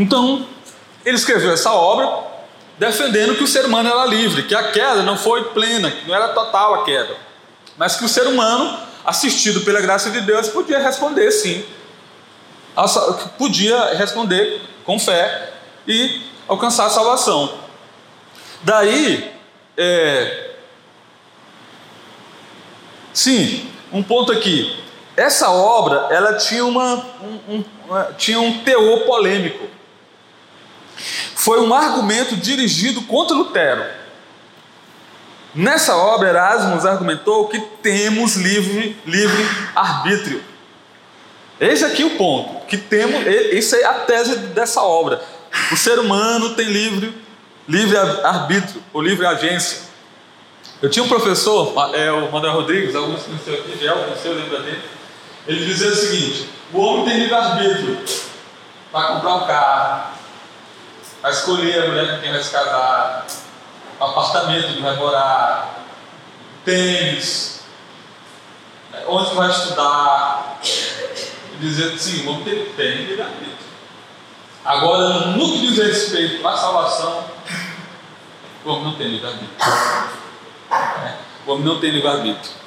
Então, 0.00 0.46
ele 1.04 1.16
escreveu 1.16 1.52
essa 1.52 1.72
obra 1.72 2.30
defendendo 2.78 3.36
que 3.36 3.44
o 3.44 3.46
ser 3.46 3.66
humano 3.66 3.90
era 3.90 4.06
livre, 4.06 4.44
que 4.44 4.54
a 4.54 4.72
queda 4.72 5.02
não 5.02 5.16
foi 5.16 5.44
plena, 5.50 5.90
que 5.90 6.08
não 6.08 6.14
era 6.14 6.28
total 6.28 6.76
a 6.76 6.84
queda, 6.84 7.14
mas 7.76 7.96
que 7.96 8.04
o 8.04 8.08
ser 8.08 8.26
humano 8.26 8.78
assistido 9.04 9.62
pela 9.62 9.80
graça 9.80 10.10
de 10.10 10.20
Deus, 10.20 10.48
podia 10.48 10.78
responder 10.78 11.30
sim. 11.30 11.64
Podia 13.36 13.94
responder 13.94 14.62
com 14.84 14.98
fé 14.98 15.52
e 15.86 16.22
alcançar 16.48 16.86
a 16.86 16.90
salvação. 16.90 17.52
Daí, 18.62 19.30
é... 19.76 20.50
sim, 23.12 23.70
um 23.92 24.02
ponto 24.02 24.32
aqui. 24.32 24.76
Essa 25.16 25.50
obra, 25.50 26.06
ela 26.10 26.34
tinha, 26.34 26.64
uma, 26.64 26.94
um, 27.22 27.56
um, 27.56 27.64
tinha 28.16 28.40
um 28.40 28.60
teor 28.60 29.00
polêmico. 29.00 29.79
Foi 31.40 31.58
um 31.58 31.72
argumento 31.72 32.36
dirigido 32.36 33.00
contra 33.00 33.34
Lutero. 33.34 33.82
Nessa 35.54 35.96
obra, 35.96 36.28
Erasmus 36.28 36.84
argumentou 36.84 37.48
que 37.48 37.58
temos 37.82 38.36
livre, 38.36 38.94
livre 39.06 39.42
arbítrio. 39.74 40.44
Esse 41.58 41.82
aqui 41.82 42.04
o 42.04 42.18
ponto, 42.18 42.66
que 42.66 42.76
temos, 42.76 43.26
isso 43.52 43.74
é 43.74 43.84
a 43.84 43.94
tese 44.00 44.36
dessa 44.48 44.82
obra. 44.82 45.22
O 45.72 45.76
ser 45.78 45.98
humano 45.98 46.54
tem 46.54 46.66
livre, 46.66 47.14
livre 47.66 47.96
arbítrio, 47.96 48.82
ou 48.92 49.00
livre 49.00 49.24
agência. 49.24 49.78
Eu 50.82 50.90
tinha 50.90 51.02
um 51.02 51.08
professor, 51.08 51.72
é, 51.94 52.12
o 52.12 52.30
Manuel 52.30 52.52
Rodrigues, 52.52 52.94
alguns 52.94 53.22
conheceu 53.22 53.54
aqui, 53.54 53.78
Gel, 53.78 53.96
conheceu, 53.96 54.34
dele? 54.34 54.82
Ele 55.46 55.64
dizia 55.64 55.88
o 55.88 55.96
seguinte: 55.96 56.50
o 56.70 56.80
homem 56.80 57.06
tem 57.06 57.18
livre 57.20 57.34
arbítrio 57.34 57.98
para 58.92 59.14
comprar 59.14 59.34
um 59.36 59.46
carro, 59.46 60.19
para 61.20 61.30
escolher 61.30 61.82
a 61.82 61.88
mulher 61.88 62.14
com 62.14 62.22
quem 62.22 62.32
vai 62.32 62.42
se 62.42 62.50
casar, 62.50 63.26
apartamento 64.00 64.74
que 64.74 64.82
vai 64.82 64.96
morar, 64.96 65.84
tênis, 66.64 67.62
onde 69.06 69.34
vai 69.34 69.50
estudar. 69.50 70.58
E 70.62 71.58
dizer 71.58 71.98
sim, 71.98 72.24
vamos 72.24 72.44
ter 72.44 72.72
tem 72.76 73.04
livre-arbítrio. 73.04 73.56
Agora, 74.64 75.08
no 75.26 75.52
que 75.52 75.66
diz 75.66 75.78
respeito 75.78 76.46
à 76.46 76.56
salvação, 76.56 77.24
o 78.64 78.70
homem 78.70 78.84
não 78.84 78.94
tem 78.94 79.08
livre-arbítrio. 79.08 79.56
É, 80.70 81.14
o 81.46 81.52
homem 81.52 81.64
não 81.64 81.80
tem 81.80 81.90
livre-arbítrio. 81.90 82.59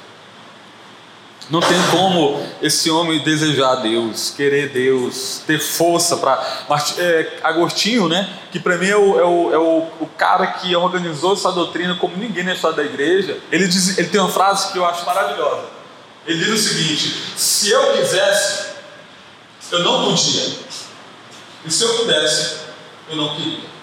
Não 1.50 1.60
tem 1.60 1.78
como 1.90 2.42
esse 2.62 2.90
homem 2.90 3.22
desejar 3.22 3.76
Deus, 3.76 4.30
querer 4.30 4.70
Deus, 4.70 5.42
ter 5.46 5.58
força 5.60 6.16
para. 6.16 6.42
É, 6.98 7.38
Agostinho, 7.42 8.08
né? 8.08 8.28
Que 8.50 8.58
para 8.58 8.78
mim 8.78 8.88
é, 8.88 8.96
o, 8.96 9.20
é, 9.20 9.24
o, 9.24 9.52
é 9.52 9.58
o, 9.58 9.78
o, 10.00 10.10
cara 10.16 10.46
que 10.46 10.74
organizou 10.74 11.34
essa 11.34 11.52
doutrina 11.52 11.96
como 11.96 12.16
ninguém 12.16 12.44
na 12.44 12.54
história 12.54 12.78
da 12.78 12.84
igreja. 12.84 13.38
Ele, 13.52 13.68
diz, 13.68 13.98
ele 13.98 14.08
tem 14.08 14.20
uma 14.20 14.30
frase 14.30 14.72
que 14.72 14.78
eu 14.78 14.86
acho 14.86 15.04
maravilhosa. 15.04 15.66
Ele 16.26 16.42
diz 16.42 16.48
o 16.48 16.68
seguinte: 16.68 17.22
Se 17.36 17.70
eu 17.70 17.92
quisesse, 17.92 18.70
eu 19.70 19.80
não 19.80 20.04
podia. 20.06 20.54
E 21.66 21.70
se 21.70 21.84
eu 21.84 21.94
pudesse, 21.94 22.56
eu 23.10 23.16
não 23.16 23.34
queria. 23.36 23.74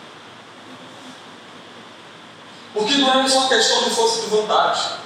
Porque 2.74 2.96
não 2.96 3.22
é 3.22 3.28
só 3.28 3.48
questão 3.48 3.84
de 3.84 3.90
força 3.92 4.22
de 4.22 4.28
vontade. 4.28 5.01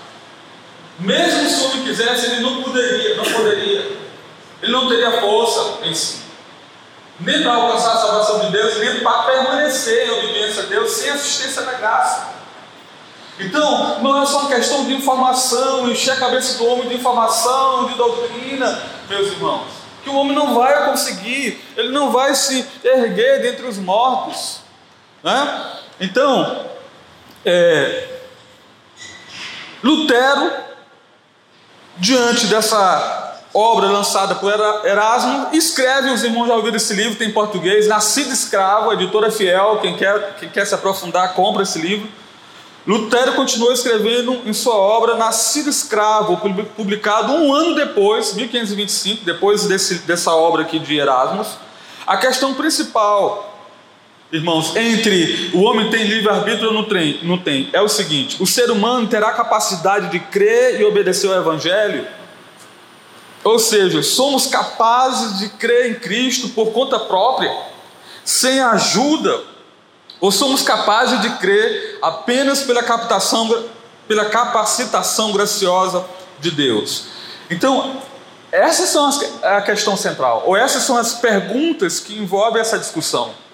Mesmo 1.00 1.50
se 1.50 1.62
o 1.62 1.66
homem 1.66 1.84
quisesse, 1.84 2.26
ele 2.28 2.42
não 2.42 2.64
poderia, 2.64 3.18
não 3.18 3.26
poderia. 3.26 3.98
Ele 4.62 4.72
não 4.72 4.88
teria 4.88 5.20
força 5.20 5.86
em 5.86 5.94
si. 5.94 6.24
Nem 7.20 7.44
para 7.44 7.54
alcançar 7.54 7.94
a 7.94 7.98
salvação 7.98 8.40
de 8.42 8.52
Deus, 8.52 8.78
nem 8.78 9.00
para 9.02 9.24
permanecer 9.24 10.08
em 10.08 10.12
obediência 10.12 10.64
a 10.64 10.66
Deus 10.66 10.92
sem 10.92 11.10
assistência 11.10 11.62
da 11.64 11.74
graça. 11.74 12.36
Então, 13.40 14.02
não 14.02 14.22
é 14.22 14.26
só 14.26 14.42
uma 14.42 14.56
questão 14.56 14.86
de 14.86 14.94
informação, 14.94 15.90
encher 15.90 16.12
a 16.12 16.18
cabeça 16.18 16.58
do 16.58 16.66
homem 16.68 16.88
de 16.88 16.96
informação, 16.96 17.88
de 17.88 17.96
doutrina, 17.96 18.82
meus 19.10 19.28
irmãos. 19.28 19.68
Que 20.04 20.10
o 20.10 20.16
homem 20.16 20.36
não 20.36 20.54
vai 20.54 20.86
conseguir, 20.86 21.62
ele 21.76 21.90
não 21.90 22.12
vai 22.12 22.34
se 22.34 22.66
erguer 22.84 23.42
dentre 23.42 23.66
os 23.66 23.78
mortos. 23.78 24.60
Né? 25.22 25.72
Então, 26.00 26.66
é, 27.44 28.08
Lutero 29.84 30.52
diante 31.98 32.48
dessa 32.48 33.36
obra 33.54 33.88
lançada 33.88 34.36
por 34.36 34.52
Erasmo, 34.86 35.48
escreve, 35.54 36.10
os 36.10 36.24
irmãos 36.24 36.48
já 36.48 36.56
ouviram 36.56 36.76
esse 36.76 36.94
livro, 36.94 37.16
tem 37.16 37.30
em 37.30 37.34
português, 37.34 37.88
Nascido 37.88 38.34
Escravo, 38.34 38.92
editora 38.92 39.32
fiel, 39.32 39.80
quem 39.82 39.96
quer, 39.96 40.36
quem 40.38 40.50
quer 40.50 40.66
se 40.66 40.76
aprofundar, 40.76 41.34
compra 41.34 41.64
esse 41.64 41.80
livro. 41.80 42.08
Lutero 42.86 43.34
continuou 43.34 43.72
escrevendo 43.72 44.42
em 44.46 44.54
sua 44.54 44.76
obra 44.76 45.16
Nascido 45.16 45.70
Escravo, 45.70 46.38
publicado 46.76 47.32
um 47.34 47.54
ano 47.54 47.74
depois, 47.74 48.34
1525, 48.34 49.26
depois 49.26 49.66
desse, 49.66 49.96
dessa 50.00 50.36
obra 50.36 50.62
aqui 50.64 50.78
de 50.78 50.98
Erasmus. 50.98 51.48
A 52.06 52.18
questão 52.18 52.54
principal 52.54 53.55
Irmãos, 54.36 54.76
entre 54.76 55.50
o 55.54 55.62
homem 55.62 55.90
tem 55.90 56.04
livre-arbítrio 56.04 56.68
ou 56.68 56.74
não 56.74 56.84
tem, 56.84 57.22
não 57.24 57.38
tem, 57.38 57.70
é 57.72 57.82
o 57.82 57.88
seguinte: 57.88 58.36
o 58.44 58.46
ser 58.46 58.70
humano 58.70 59.08
terá 59.08 59.32
capacidade 59.32 60.12
de 60.12 60.20
crer 60.20 60.82
e 60.82 60.84
obedecer 60.84 61.32
ao 61.32 61.38
Evangelho? 61.38 62.06
Ou 63.46 63.58
seja, 63.58 64.04
somos 64.04 64.46
capazes 64.48 65.40
de 65.40 65.48
crer 65.50 65.92
em 65.92 65.94
Cristo 65.96 66.50
por 66.50 66.74
conta 66.74 67.00
própria, 67.00 67.50
sem 68.26 68.60
ajuda, 68.60 69.42
ou 70.20 70.34
somos 70.34 70.62
capazes 70.62 71.22
de 71.22 71.30
crer 71.38 71.98
apenas 72.02 72.62
pela 72.62 72.84
captação, 72.84 73.64
pela 74.06 74.26
capacitação 74.26 75.32
graciosa 75.32 76.04
de 76.42 76.52
Deus? 76.52 77.06
Então, 77.50 78.02
essas 78.52 78.90
são 78.90 79.06
as, 79.06 79.44
a 79.44 79.62
questão 79.62 79.96
central, 79.96 80.44
ou 80.46 80.58
essas 80.58 80.84
são 80.84 80.98
as 80.98 81.14
perguntas 81.14 82.02
que 82.02 82.20
envolvem 82.20 82.60
essa 82.60 82.78
discussão. 82.78 83.45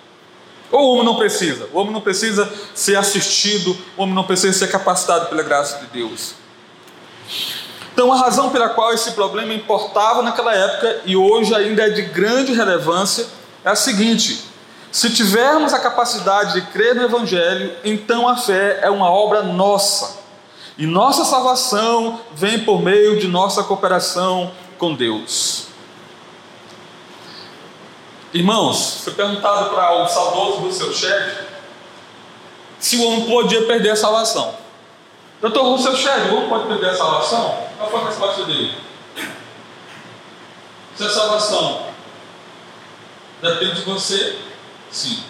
Ou 0.71 0.81
o 0.81 0.91
homem 0.93 1.05
não 1.05 1.15
precisa? 1.15 1.67
O 1.73 1.79
homem 1.79 1.91
não 1.91 2.01
precisa 2.01 2.51
ser 2.73 2.95
assistido, 2.95 3.77
o 3.97 4.03
homem 4.03 4.15
não 4.15 4.23
precisa 4.23 4.57
ser 4.57 4.67
capacitado 4.67 5.27
pela 5.27 5.43
graça 5.43 5.79
de 5.79 5.87
Deus. 5.87 6.33
Então, 7.93 8.11
a 8.11 8.17
razão 8.17 8.49
pela 8.49 8.69
qual 8.69 8.93
esse 8.93 9.11
problema 9.11 9.53
importava 9.53 10.21
naquela 10.21 10.55
época 10.55 11.01
e 11.05 11.15
hoje 11.15 11.53
ainda 11.53 11.83
é 11.83 11.89
de 11.89 12.03
grande 12.03 12.53
relevância 12.53 13.27
é 13.63 13.69
a 13.69 13.75
seguinte: 13.75 14.45
se 14.91 15.09
tivermos 15.09 15.73
a 15.73 15.79
capacidade 15.79 16.53
de 16.53 16.61
crer 16.67 16.95
no 16.95 17.03
Evangelho, 17.03 17.73
então 17.83 18.27
a 18.27 18.37
fé 18.37 18.79
é 18.81 18.89
uma 18.89 19.09
obra 19.09 19.43
nossa. 19.43 20.19
E 20.77 20.85
nossa 20.85 21.25
salvação 21.25 22.21
vem 22.33 22.59
por 22.59 22.81
meio 22.81 23.19
de 23.19 23.27
nossa 23.27 23.63
cooperação 23.63 24.51
com 24.77 24.95
Deus. 24.95 25.70
Irmãos, 28.33 29.01
foi 29.03 29.13
perguntado 29.13 29.71
para 29.71 30.03
o 30.03 30.07
saudoso 30.07 30.61
do 30.61 30.71
seu 30.71 30.93
chefe 30.93 31.43
se 32.79 32.97
o 32.97 33.03
homem 33.03 33.25
podia 33.25 33.65
perder 33.65 33.91
a 33.91 33.95
salvação. 33.95 34.55
Doutor 35.41 35.63
Russell 35.63 35.95
Shedd, 35.95 36.29
o 36.29 36.35
homem 36.35 36.49
pode 36.49 36.67
perder 36.67 36.91
a 36.91 36.95
salvação? 36.95 37.67
Qual 37.77 37.89
foi 37.89 38.01
a 38.01 38.05
resposta 38.05 38.45
dele? 38.45 38.73
Se 40.95 41.03
a 41.03 41.09
salvação 41.09 41.87
depende 43.41 43.75
de 43.75 43.81
você, 43.81 44.37
sim. 44.91 45.23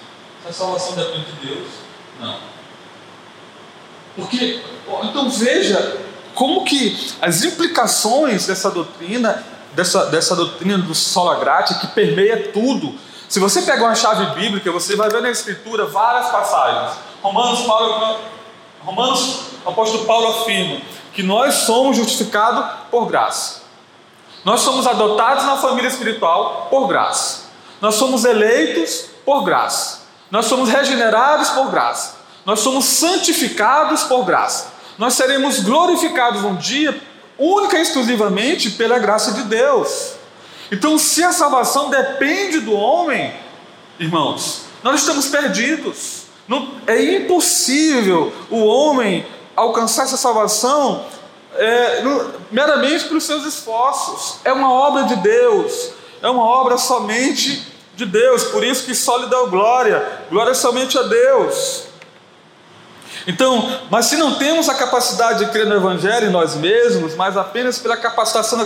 Se 0.43 0.49
a 0.49 0.53
salvação 0.53 0.95
depende 0.95 1.31
de 1.31 1.47
Deus, 1.47 1.67
não. 2.19 2.37
Porque, 4.15 4.61
então 5.03 5.29
veja 5.29 5.97
como 6.35 6.65
que 6.65 7.13
as 7.21 7.43
implicações 7.43 8.47
dessa 8.47 8.69
doutrina 8.69 9.43
dessa, 9.73 10.05
dessa 10.05 10.35
doutrina 10.35 10.77
do 10.77 10.93
sola 10.93 11.35
gratia 11.39 11.77
que 11.77 11.87
permeia 11.87 12.51
tudo. 12.51 12.95
Se 13.27 13.39
você 13.39 13.61
pegar 13.61 13.85
uma 13.85 13.95
chave 13.95 14.25
bíblica, 14.39 14.71
você 14.71 14.95
vai 14.95 15.09
ver 15.09 15.21
na 15.21 15.29
Escritura 15.29 15.85
várias 15.85 16.29
passagens. 16.29 16.97
Romanos, 17.21 17.61
Paulo, 17.61 18.19
Romanos, 18.83 19.39
o 19.63 19.69
apóstolo 19.69 20.05
Paulo 20.05 20.41
afirma 20.41 20.81
que 21.13 21.23
nós 21.23 21.53
somos 21.53 21.97
justificados 21.97 22.65
por 22.89 23.05
graça. 23.05 23.61
Nós 24.43 24.61
somos 24.61 24.87
adotados 24.87 25.45
na 25.45 25.57
família 25.57 25.87
espiritual 25.87 26.67
por 26.69 26.87
graça. 26.87 27.51
Nós 27.79 27.95
somos 27.95 28.25
eleitos 28.25 29.05
por 29.23 29.43
graça. 29.43 30.01
Nós 30.29 30.45
somos 30.45 30.69
regenerados 30.69 31.49
por 31.49 31.69
graça. 31.69 32.17
Nós 32.45 32.59
somos 32.59 32.85
santificados 32.85 34.03
por 34.03 34.25
graça. 34.25 34.73
Nós 34.97 35.13
seremos 35.13 35.59
glorificados 35.59 36.43
um 36.43 36.55
dia 36.55 36.99
única 37.41 37.77
e 37.77 37.81
exclusivamente 37.81 38.69
pela 38.71 38.99
graça 38.99 39.31
de 39.31 39.43
Deus. 39.43 40.13
Então, 40.71 40.97
se 40.97 41.23
a 41.23 41.33
salvação 41.33 41.89
depende 41.89 42.59
do 42.59 42.73
homem, 42.73 43.33
irmãos, 43.99 44.61
nós 44.83 45.01
estamos 45.01 45.27
perdidos. 45.27 46.21
Não, 46.47 46.75
é 46.85 47.01
impossível 47.15 48.31
o 48.49 48.63
homem 48.63 49.25
alcançar 49.55 50.03
essa 50.03 50.17
salvação 50.17 51.05
é, 51.55 52.03
meramente 52.51 53.05
pelos 53.05 53.23
seus 53.23 53.45
esforços. 53.45 54.39
É 54.45 54.53
uma 54.53 54.71
obra 54.71 55.03
de 55.03 55.15
Deus, 55.17 55.91
é 56.21 56.29
uma 56.29 56.43
obra 56.43 56.77
somente 56.77 57.67
de 57.95 58.05
Deus. 58.05 58.43
Por 58.45 58.63
isso 58.63 58.85
que 58.85 58.95
só 58.95 59.17
lhe 59.17 59.27
dá 59.27 59.41
glória. 59.43 60.23
Glória 60.29 60.53
somente 60.53 60.97
a 60.97 61.03
Deus. 61.03 61.90
Então, 63.27 63.79
mas 63.89 64.05
se 64.07 64.17
não 64.17 64.35
temos 64.35 64.67
a 64.67 64.73
capacidade 64.73 65.45
de 65.45 65.51
crer 65.51 65.65
no 65.65 65.75
Evangelho 65.75 66.27
em 66.27 66.31
nós 66.31 66.55
mesmos, 66.55 67.15
mas 67.15 67.37
apenas 67.37 67.77
pela 67.77 67.95
capacitação 67.97 68.57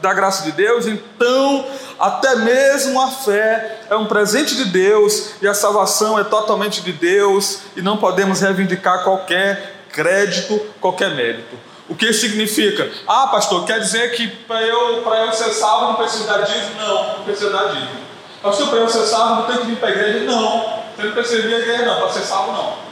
da 0.00 0.14
graça 0.14 0.44
de 0.44 0.52
Deus, 0.52 0.86
então 0.86 1.66
até 1.98 2.36
mesmo 2.36 3.00
a 3.00 3.08
fé 3.08 3.80
é 3.90 3.96
um 3.96 4.06
presente 4.06 4.54
de 4.54 4.66
Deus 4.66 5.32
e 5.42 5.48
a 5.48 5.54
salvação 5.54 6.18
é 6.18 6.24
totalmente 6.24 6.80
de 6.80 6.92
Deus 6.92 7.60
e 7.76 7.82
não 7.82 7.96
podemos 7.96 8.40
reivindicar 8.40 9.02
qualquer 9.02 9.82
crédito, 9.90 10.60
qualquer 10.80 11.14
mérito. 11.14 11.56
O 11.88 11.94
que 11.94 12.12
significa? 12.12 12.90
Ah, 13.06 13.28
pastor, 13.28 13.64
quer 13.64 13.80
dizer 13.80 14.14
que 14.14 14.28
para 14.28 14.62
eu, 14.62 15.02
eu 15.02 15.32
ser 15.32 15.50
salvo 15.52 15.86
não 15.86 15.94
preciso 15.94 16.24
dar 16.26 16.42
dízimo? 16.42 16.74
Não, 16.78 17.16
não 17.16 17.24
preciso 17.24 17.50
dar 17.50 17.68
dízimo. 17.68 18.08
Pastor, 18.42 18.68
para 18.68 18.78
eu 18.78 18.88
ser 18.88 19.06
salvo 19.06 19.36
não 19.36 19.42
tenho 19.44 19.60
que 19.60 19.66
vir 19.68 19.76
para 19.76 19.88
a 19.88 19.92
igreja? 19.92 20.20
Não, 20.26 20.82
você 20.94 21.02
não 21.02 21.12
precisa 21.12 21.42
vir 21.42 21.54
à 21.54 21.58
igreja 21.58 21.86
não, 21.86 21.96
para 22.00 22.12
ser 22.12 22.20
salvo 22.20 22.52
não. 22.52 22.87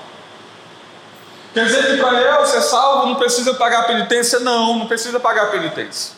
Quer 1.57 1.65
dizer 1.65 1.87
que 1.87 1.97
para 2.03 2.21
eu 2.21 2.45
ser 2.45 2.61
salvo 2.61 3.07
não 3.07 3.15
precisa 3.15 3.55
pagar 3.55 3.87
penitência? 3.87 4.39
Não, 4.41 4.79
não 4.79 4.87
precisa 4.87 5.19
pagar 5.19 5.51
penitência. 5.51 6.13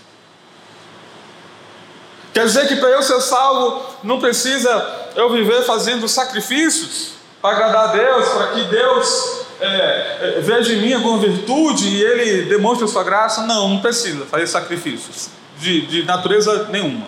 Quer 2.34 2.44
dizer 2.44 2.66
que 2.66 2.74
para 2.74 2.88
eu 2.88 3.00
ser 3.04 3.20
salvo 3.20 3.86
não 4.02 4.18
precisa 4.18 4.68
eu 5.14 5.30
viver 5.30 5.62
fazendo 5.62 6.08
sacrifícios 6.08 7.10
para 7.40 7.54
agradar 7.54 7.90
a 7.90 7.92
Deus, 7.92 8.28
para 8.30 8.46
que 8.48 8.64
Deus 8.64 9.46
é, 9.60 9.66
é, 9.66 10.40
veja 10.40 10.72
em 10.72 10.80
mim 10.80 10.92
alguma 10.94 11.18
virtude 11.18 11.86
e 11.86 12.02
Ele 12.02 12.42
demonstre 12.46 12.86
a 12.86 12.88
sua 12.88 13.04
graça? 13.04 13.42
Não, 13.42 13.68
não 13.68 13.78
precisa 13.78 14.26
fazer 14.26 14.48
sacrifícios 14.48 15.28
de, 15.56 15.82
de 15.82 16.02
natureza 16.02 16.64
nenhuma. 16.64 17.06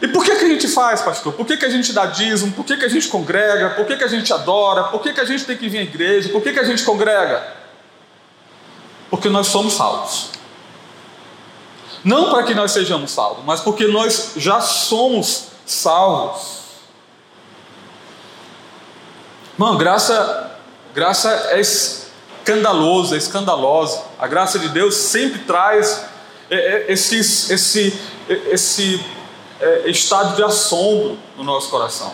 E 0.00 0.06
por 0.06 0.24
que, 0.24 0.36
que 0.36 0.44
a 0.44 0.48
gente 0.48 0.68
faz, 0.68 1.02
pastor? 1.02 1.32
Por 1.32 1.44
que, 1.44 1.56
que 1.56 1.64
a 1.64 1.70
gente 1.70 1.92
dá 1.92 2.06
dízimo? 2.06 2.52
Por 2.52 2.64
que, 2.64 2.76
que 2.76 2.84
a 2.84 2.88
gente 2.88 3.08
congrega? 3.08 3.70
Por 3.70 3.84
que, 3.84 3.96
que 3.96 4.04
a 4.04 4.08
gente 4.08 4.32
adora? 4.32 4.84
Por 4.84 5.02
que, 5.02 5.12
que 5.12 5.20
a 5.20 5.24
gente 5.24 5.44
tem 5.44 5.56
que 5.56 5.68
vir 5.68 5.78
à 5.78 5.82
igreja? 5.82 6.28
Por 6.28 6.40
que, 6.40 6.52
que 6.52 6.60
a 6.60 6.64
gente 6.64 6.84
congrega? 6.84 7.54
Porque 9.10 9.28
nós 9.28 9.48
somos 9.48 9.74
salvos. 9.74 10.30
Não 12.04 12.30
para 12.30 12.44
que 12.44 12.54
nós 12.54 12.70
sejamos 12.70 13.10
salvos, 13.10 13.44
mas 13.44 13.60
porque 13.60 13.88
nós 13.88 14.34
já 14.36 14.60
somos 14.60 15.48
salvos. 15.66 16.58
Mano, 19.56 19.76
graça, 19.76 20.52
graça 20.94 21.48
é 21.50 21.60
escandalosa, 21.60 23.16
é 23.16 23.18
escandalosa. 23.18 24.00
A 24.16 24.28
graça 24.28 24.60
de 24.60 24.68
Deus 24.68 24.94
sempre 24.94 25.40
traz 25.40 26.04
esse, 26.48 27.18
esse, 27.18 28.00
esse 28.28 29.04
é, 29.60 29.90
estado 29.90 30.36
de 30.36 30.42
assombro 30.42 31.18
no 31.36 31.44
nosso 31.44 31.70
coração. 31.70 32.12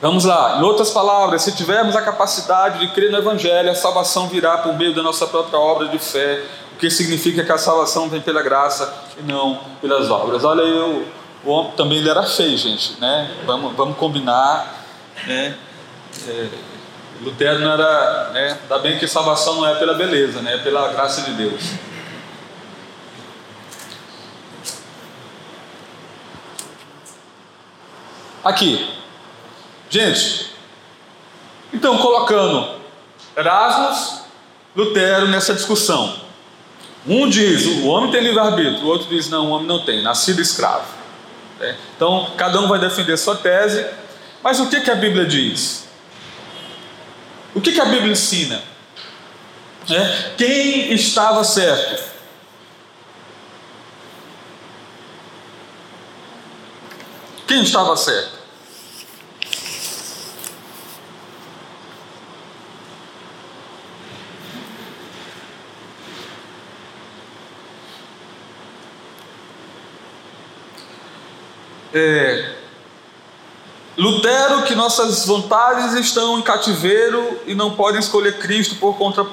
Vamos 0.00 0.24
lá, 0.24 0.58
em 0.58 0.62
outras 0.62 0.90
palavras, 0.90 1.42
se 1.42 1.56
tivermos 1.56 1.96
a 1.96 2.02
capacidade 2.02 2.80
de 2.80 2.92
crer 2.92 3.10
no 3.10 3.16
Evangelho, 3.16 3.70
a 3.70 3.74
salvação 3.74 4.28
virá 4.28 4.58
por 4.58 4.76
meio 4.76 4.94
da 4.94 5.02
nossa 5.02 5.26
própria 5.26 5.58
obra 5.58 5.88
de 5.88 5.98
fé, 5.98 6.44
o 6.74 6.78
que 6.78 6.90
significa 6.90 7.42
que 7.42 7.50
a 7.50 7.56
salvação 7.56 8.08
vem 8.08 8.20
pela 8.20 8.42
graça 8.42 8.92
e 9.18 9.22
não 9.22 9.58
pelas 9.80 10.10
obras. 10.10 10.44
Olha 10.44 10.62
aí, 10.62 11.06
o, 11.44 11.50
homem 11.50 11.72
também 11.72 11.98
ele 11.98 12.10
era 12.10 12.22
feio, 12.24 12.58
gente, 12.58 13.00
né? 13.00 13.34
Vamos, 13.46 13.74
vamos 13.74 13.96
combinar, 13.96 14.84
né? 15.26 15.56
É, 16.28 16.48
Lutero 17.22 17.60
não 17.60 17.72
era, 17.72 18.30
né? 18.34 18.58
Ainda 18.62 18.78
bem 18.78 18.98
que 18.98 19.08
salvação 19.08 19.56
não 19.56 19.66
é 19.66 19.76
pela 19.76 19.94
beleza, 19.94 20.42
né? 20.42 20.56
É 20.56 20.58
pela 20.58 20.88
graça 20.88 21.22
de 21.22 21.30
Deus. 21.32 21.62
Aqui, 28.46 28.88
gente, 29.90 30.52
então 31.72 31.98
colocando 31.98 32.76
Erasmus, 33.36 34.20
Lutero 34.76 35.26
nessa 35.26 35.52
discussão. 35.52 36.16
Um 37.08 37.28
diz, 37.28 37.66
o 37.66 37.86
homem 37.86 38.12
tem 38.12 38.20
livre-arbítrio, 38.20 38.84
o 38.84 38.86
outro 38.86 39.08
diz, 39.08 39.28
não, 39.28 39.46
o 39.46 39.50
homem 39.50 39.66
não 39.66 39.84
tem, 39.84 40.00
nascido 40.00 40.40
escravo. 40.40 40.86
É. 41.60 41.74
Então, 41.96 42.34
cada 42.36 42.60
um 42.60 42.68
vai 42.68 42.78
defender 42.78 43.16
sua 43.16 43.34
tese, 43.34 43.84
mas 44.44 44.60
o 44.60 44.68
que, 44.68 44.80
que 44.80 44.92
a 44.92 44.94
Bíblia 44.94 45.26
diz? 45.26 45.88
O 47.52 47.60
que, 47.60 47.72
que 47.72 47.80
a 47.80 47.86
Bíblia 47.86 48.12
ensina? 48.12 48.62
É. 49.90 50.30
Quem 50.36 50.92
estava 50.92 51.42
certo? 51.42 52.14
Quem 57.46 57.62
estava 57.62 57.96
certo? 57.96 58.35
É, 71.98 72.52
Lutero, 73.96 74.64
que 74.64 74.74
nossas 74.74 75.24
vontades 75.24 75.94
estão 75.94 76.38
em 76.38 76.42
cativeiro 76.42 77.40
e 77.46 77.54
não 77.54 77.74
podem 77.74 77.98
escolher 77.98 78.36
Cristo 78.36 78.74
por 78.74 78.98
conta, 78.98 79.26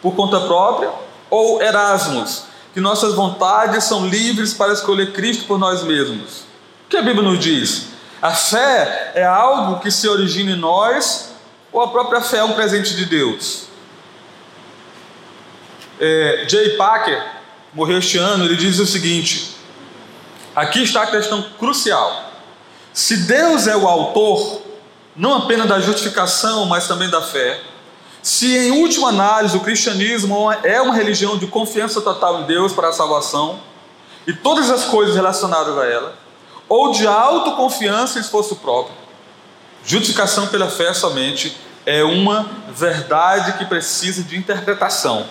por 0.00 0.14
conta 0.14 0.40
própria, 0.40 0.90
ou 1.28 1.60
Erasmus, 1.60 2.44
que 2.72 2.80
nossas 2.80 3.12
vontades 3.12 3.84
são 3.84 4.08
livres 4.08 4.54
para 4.54 4.72
escolher 4.72 5.12
Cristo 5.12 5.44
por 5.44 5.58
nós 5.58 5.82
mesmos. 5.82 6.38
O 6.86 6.88
que 6.88 6.96
a 6.96 7.02
Bíblia 7.02 7.22
nos 7.22 7.38
diz? 7.38 7.88
A 8.22 8.30
fé 8.30 9.12
é 9.14 9.24
algo 9.26 9.80
que 9.80 9.90
se 9.90 10.08
origina 10.08 10.52
em 10.52 10.56
nós, 10.56 11.34
ou 11.70 11.82
a 11.82 11.88
própria 11.88 12.22
fé 12.22 12.38
é 12.38 12.44
um 12.44 12.54
presente 12.54 12.96
de 12.96 13.04
Deus? 13.04 13.64
É, 16.00 16.46
Jay 16.48 16.78
Packer 16.78 17.22
morreu 17.74 17.98
este 17.98 18.16
ano, 18.16 18.46
ele 18.46 18.56
diz 18.56 18.78
o 18.78 18.86
seguinte: 18.86 19.55
Aqui 20.56 20.82
está 20.82 21.02
a 21.02 21.06
questão 21.06 21.42
crucial. 21.58 22.30
Se 22.90 23.14
Deus 23.18 23.66
é 23.66 23.76
o 23.76 23.86
autor, 23.86 24.62
não 25.14 25.36
apenas 25.36 25.68
da 25.68 25.78
justificação, 25.80 26.64
mas 26.64 26.88
também 26.88 27.10
da 27.10 27.20
fé, 27.20 27.60
se 28.22 28.56
em 28.56 28.70
última 28.82 29.10
análise 29.10 29.54
o 29.54 29.60
cristianismo 29.60 30.50
é 30.64 30.80
uma 30.80 30.94
religião 30.94 31.36
de 31.36 31.46
confiança 31.46 32.00
total 32.00 32.40
em 32.40 32.46
Deus 32.46 32.72
para 32.72 32.88
a 32.88 32.92
salvação 32.92 33.60
e 34.26 34.32
todas 34.32 34.70
as 34.70 34.86
coisas 34.86 35.14
relacionadas 35.14 35.76
a 35.76 35.84
ela, 35.84 36.16
ou 36.66 36.90
de 36.90 37.06
autoconfiança 37.06 38.18
e 38.18 38.22
esforço 38.22 38.56
próprio, 38.56 38.96
justificação 39.84 40.46
pela 40.46 40.70
fé 40.70 40.94
somente 40.94 41.54
é 41.84 42.02
uma 42.02 42.48
verdade 42.70 43.58
que 43.58 43.66
precisa 43.66 44.22
de 44.22 44.38
interpretação. 44.38 45.26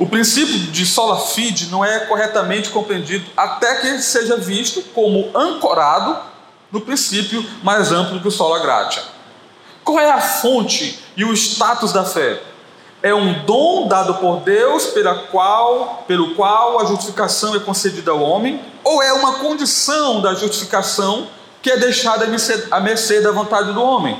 O 0.00 0.06
princípio 0.06 0.56
de 0.72 0.86
sola 0.86 1.20
fide 1.20 1.66
não 1.66 1.84
é 1.84 2.00
corretamente 2.06 2.70
compreendido 2.70 3.26
até 3.36 3.82
que 3.82 3.98
seja 4.00 4.34
visto 4.34 4.80
como 4.94 5.30
ancorado 5.36 6.16
no 6.72 6.80
princípio 6.80 7.44
mais 7.62 7.92
amplo 7.92 8.18
que 8.18 8.26
o 8.26 8.30
sola 8.30 8.60
gratia. 8.60 9.02
Qual 9.84 10.00
é 10.00 10.10
a 10.10 10.18
fonte 10.18 10.98
e 11.14 11.22
o 11.22 11.34
status 11.34 11.92
da 11.92 12.02
fé? 12.02 12.42
É 13.02 13.14
um 13.14 13.44
dom 13.44 13.88
dado 13.88 14.14
por 14.14 14.38
Deus 14.40 14.86
pela 14.86 15.14
qual, 15.26 16.02
pelo 16.08 16.34
qual 16.34 16.80
a 16.80 16.86
justificação 16.86 17.54
é 17.54 17.58
concedida 17.58 18.10
ao 18.10 18.22
homem, 18.22 18.58
ou 18.82 19.02
é 19.02 19.12
uma 19.12 19.34
condição 19.34 20.22
da 20.22 20.32
justificação 20.32 21.26
que 21.60 21.70
é 21.70 21.76
deixada 21.76 22.24
a 22.70 22.80
mercê 22.80 23.20
da 23.20 23.32
vontade 23.32 23.70
do 23.74 23.82
homem? 23.82 24.18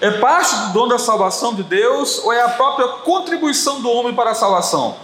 É 0.00 0.10
parte 0.10 0.54
do 0.54 0.72
dom 0.72 0.88
da 0.88 0.98
salvação 0.98 1.54
de 1.54 1.62
Deus 1.62 2.18
ou 2.18 2.32
é 2.32 2.42
a 2.42 2.50
própria 2.50 2.88
contribuição 2.88 3.80
do 3.80 3.90
homem 3.90 4.14
para 4.14 4.30
a 4.30 4.34
salvação? 4.34 4.96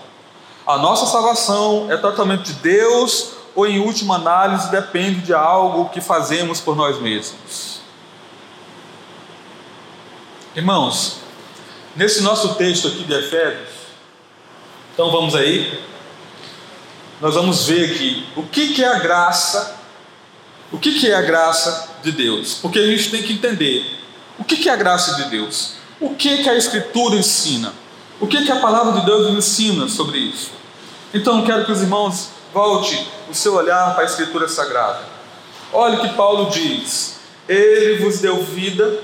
A 0.67 0.77
nossa 0.79 1.07
salvação 1.07 1.87
é 1.91 1.97
totalmente 1.97 2.53
de 2.53 2.55
Deus 2.55 3.33
ou, 3.55 3.67
em 3.67 3.81
última 3.81 4.17
análise, 4.17 4.71
depende 4.71 5.21
de 5.21 5.35
algo 5.35 5.89
que 5.89 6.01
fazemos 6.01 6.61
por 6.61 6.77
nós 6.77 7.01
mesmos? 7.01 7.81
Irmãos, 10.55 11.19
nesse 11.97 12.23
nosso 12.23 12.55
texto 12.55 12.89
aqui 12.89 13.05
de 13.05 13.15
Efésios, 13.15 13.71
então 14.93 15.11
vamos 15.11 15.35
aí, 15.35 15.83
nós 17.21 17.35
vamos 17.35 17.67
ver 17.67 17.93
aqui 17.93 18.27
o 18.37 18.43
que, 18.43 18.75
que 18.75 18.85
é 18.85 18.89
a 18.89 18.99
graça, 18.99 19.79
o 20.71 20.79
que, 20.79 21.01
que 21.01 21.11
é 21.11 21.15
a 21.15 21.23
graça 21.23 21.89
de 22.03 22.13
Deus, 22.13 22.55
porque 22.61 22.79
a 22.79 22.87
gente 22.87 23.11
tem 23.11 23.23
que 23.23 23.33
entender 23.33 24.03
o 24.39 24.45
que 24.45 24.69
é 24.69 24.73
a 24.73 24.77
graça 24.77 25.17
de 25.17 25.31
Deus? 25.31 25.75
O 26.01 26.15
que, 26.15 26.49
a 26.49 26.55
Escritura 26.55 27.15
ensina? 27.17 27.73
O 28.21 28.27
que, 28.27 28.51
a 28.51 28.61
palavra 28.61 29.01
de 29.01 29.07
Deus 29.07 29.31
ensina 29.31 29.89
sobre 29.89 30.19
isso? 30.19 30.51
Então 31.13 31.45
quero 31.45 31.65
que 31.65 31.73
os 31.73 31.81
irmãos 31.81 32.31
volte 32.53 33.09
o 33.31 33.35
seu 33.35 33.55
olhar 33.55 33.95
para 33.95 34.03
a 34.03 34.07
Escritura 34.07 34.49
Sagrada. 34.49 35.01
Olha 35.73 35.99
o 35.99 36.01
que 36.01 36.15
Paulo 36.15 36.51
diz: 36.51 37.21
Ele 37.49 38.03
vos 38.03 38.21
deu 38.21 38.43
vida, 38.43 39.01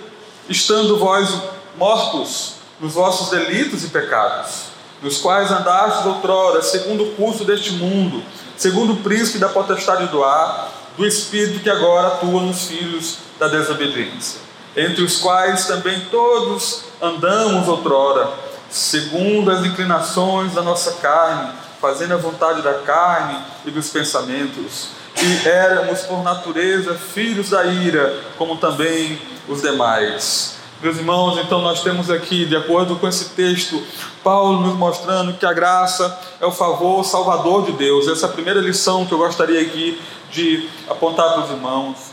estando 0.48 0.98
vós 0.98 1.28
mortos 1.76 2.54
nos 2.80 2.94
vossos 2.94 3.30
delitos 3.30 3.84
e 3.84 3.88
pecados, 3.88 4.64
nos 5.02 5.18
quais 5.18 5.50
andastes 5.50 6.06
outrora, 6.06 6.62
segundo 6.62 7.04
o 7.04 7.10
curso 7.12 7.44
deste 7.44 7.72
mundo, 7.72 8.22
segundo 8.56 8.94
o 8.94 8.96
príncipe 8.96 9.38
da 9.38 9.48
potestade 9.48 10.06
do 10.06 10.24
ar, 10.24 10.72
do 10.96 11.06
espírito 11.06 11.60
que 11.60 11.70
agora 11.70 12.08
atua 12.08 12.40
nos 12.40 12.64
filhos 12.64 13.18
da 13.38 13.46
desobediência 13.46 14.47
entre 14.78 15.02
os 15.02 15.16
quais 15.16 15.66
também 15.66 16.00
todos 16.08 16.84
andamos 17.02 17.66
outrora, 17.66 18.30
segundo 18.70 19.50
as 19.50 19.66
inclinações 19.66 20.54
da 20.54 20.62
nossa 20.62 20.92
carne, 21.02 21.50
fazendo 21.80 22.14
a 22.14 22.16
vontade 22.16 22.62
da 22.62 22.74
carne 22.74 23.40
e 23.66 23.72
dos 23.72 23.90
pensamentos. 23.90 24.90
E 25.20 25.48
éramos 25.48 26.02
por 26.02 26.22
natureza 26.22 26.94
filhos 26.94 27.50
da 27.50 27.64
ira, 27.64 28.22
como 28.36 28.56
também 28.56 29.20
os 29.48 29.62
demais. 29.62 30.54
Meus 30.80 30.96
irmãos, 30.96 31.36
então 31.38 31.60
nós 31.60 31.82
temos 31.82 32.08
aqui, 32.08 32.46
de 32.46 32.54
acordo 32.54 32.94
com 32.94 33.08
esse 33.08 33.30
texto, 33.30 33.82
Paulo 34.22 34.60
nos 34.60 34.76
mostrando 34.76 35.32
que 35.32 35.44
a 35.44 35.52
graça 35.52 36.16
é 36.40 36.46
o 36.46 36.52
favor 36.52 37.02
salvador 37.04 37.64
de 37.64 37.72
Deus. 37.72 38.06
Essa 38.06 38.26
é 38.26 38.28
a 38.28 38.32
primeira 38.32 38.60
lição 38.60 39.04
que 39.04 39.12
eu 39.12 39.18
gostaria 39.18 39.60
aqui 39.60 40.00
de 40.30 40.68
apontar 40.88 41.32
para 41.32 41.42
os 41.42 41.50
irmãos 41.50 42.07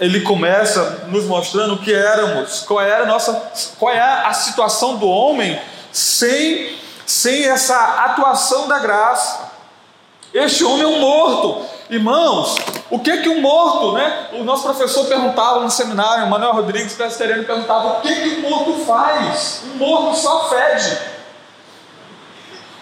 ele 0.00 0.20
começa 0.20 1.06
nos 1.08 1.24
mostrando 1.24 1.74
o 1.74 1.78
que 1.78 1.92
éramos, 1.92 2.60
qual 2.60 2.80
era 2.80 3.02
a 3.02 3.06
nossa, 3.06 3.50
qual 3.78 3.92
é 3.92 4.00
a 4.00 4.32
situação 4.32 4.96
do 4.96 5.08
homem 5.08 5.60
sem, 5.90 6.76
sem 7.06 7.46
essa 7.46 7.76
atuação 8.04 8.68
da 8.68 8.78
graça. 8.78 9.48
Este 10.32 10.64
homem 10.64 10.82
é 10.82 10.86
um 10.86 11.00
morto. 11.00 11.66
Irmãos, 11.90 12.56
o 12.90 12.98
que 12.98 13.16
que 13.18 13.28
um 13.28 13.40
morto, 13.40 13.92
né? 13.92 14.28
O 14.34 14.44
nosso 14.44 14.62
professor 14.62 15.06
perguntava 15.06 15.60
no 15.60 15.70
seminário, 15.70 16.28
Manuel 16.28 16.52
Rodrigues, 16.52 16.92
presbiteriano, 16.92 17.44
perguntava: 17.44 17.98
o 17.98 18.00
que 18.02 18.14
que 18.14 18.36
um 18.36 18.50
morto 18.50 18.84
faz? 18.84 19.62
Um 19.72 19.78
morto 19.78 20.16
só 20.16 20.50
fede. 20.50 21.17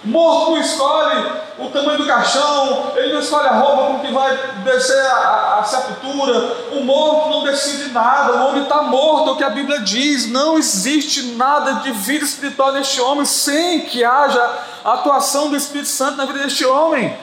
Morto 0.06 0.52
não 0.52 0.60
escolhe 0.60 1.32
o 1.58 1.68
tamanho 1.70 1.98
do 1.98 2.06
caixão, 2.06 2.92
ele 2.94 3.12
não 3.14 3.20
escolhe 3.20 3.48
a 3.48 3.54
roupa 3.54 3.86
com 3.86 3.98
que 4.00 4.12
vai 4.12 4.38
descer 4.62 5.04
a, 5.04 5.14
a, 5.14 5.58
a 5.58 5.64
sepultura. 5.64 6.56
O 6.72 6.84
morto 6.84 7.28
não 7.28 7.42
decide 7.42 7.90
nada, 7.90 8.34
o 8.34 8.46
homem 8.46 8.62
está 8.62 8.82
morto, 8.82 9.30
é 9.30 9.32
o 9.32 9.36
que 9.36 9.42
a 9.42 9.50
Bíblia 9.50 9.80
diz. 9.80 10.30
Não 10.30 10.56
existe 10.56 11.34
nada 11.34 11.80
de 11.80 11.90
vida 11.90 12.24
espiritual 12.24 12.72
neste 12.72 13.00
homem 13.00 13.24
sem 13.24 13.80
que 13.80 14.04
haja 14.04 14.40
a 14.84 14.92
atuação 14.92 15.48
do 15.48 15.56
Espírito 15.56 15.88
Santo 15.88 16.16
na 16.16 16.24
vida 16.24 16.38
deste 16.38 16.64
homem. 16.64 17.16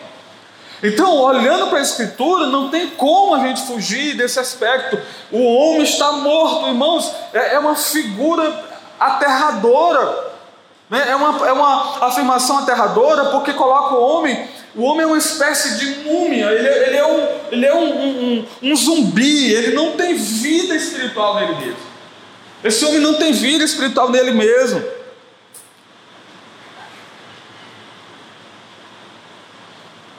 Então, 0.83 1.15
olhando 1.15 1.67
para 1.67 1.79
a 1.79 1.81
Escritura, 1.81 2.47
não 2.47 2.67
tem 2.67 2.89
como 2.89 3.33
a 3.35 3.39
gente 3.39 3.61
fugir 3.61 4.17
desse 4.17 4.37
aspecto. 4.37 4.99
O 5.31 5.41
homem 5.41 5.83
está 5.83 6.11
morto, 6.11 6.67
irmãos, 6.67 7.09
é, 7.31 7.53
é 7.53 7.59
uma 7.59 7.75
figura 7.75 8.61
aterradora? 8.99 10.32
É, 10.93 11.15
uma, 11.15 11.47
é 11.47 11.51
uma 11.51 12.05
afirmação 12.05 12.59
aterradora 12.59 13.25
porque 13.25 13.53
coloca 13.53 13.95
o 13.95 14.01
homem, 14.01 14.47
o 14.75 14.83
homem 14.83 15.03
é 15.03 15.07
uma 15.07 15.17
espécie 15.17 15.79
de 15.79 16.03
múmia, 16.07 16.51
ele, 16.51 16.67
é, 16.67 16.87
ele 16.87 16.97
é, 16.97 17.05
um, 17.05 17.27
ele 17.51 17.65
é 17.65 17.75
um, 17.75 17.85
um, 17.85 18.45
um 18.61 18.75
zumbi, 18.75 19.51
ele 19.51 19.73
não 19.73 19.93
tem 19.93 20.13
vida 20.13 20.75
espiritual 20.75 21.35
nele 21.35 21.55
mesmo. 21.55 21.93
Esse 22.63 22.85
homem 22.85 22.99
não 22.99 23.15
tem 23.15 23.33
vida 23.33 23.63
espiritual 23.63 24.09
nele 24.09 24.31
mesmo. 24.31 24.83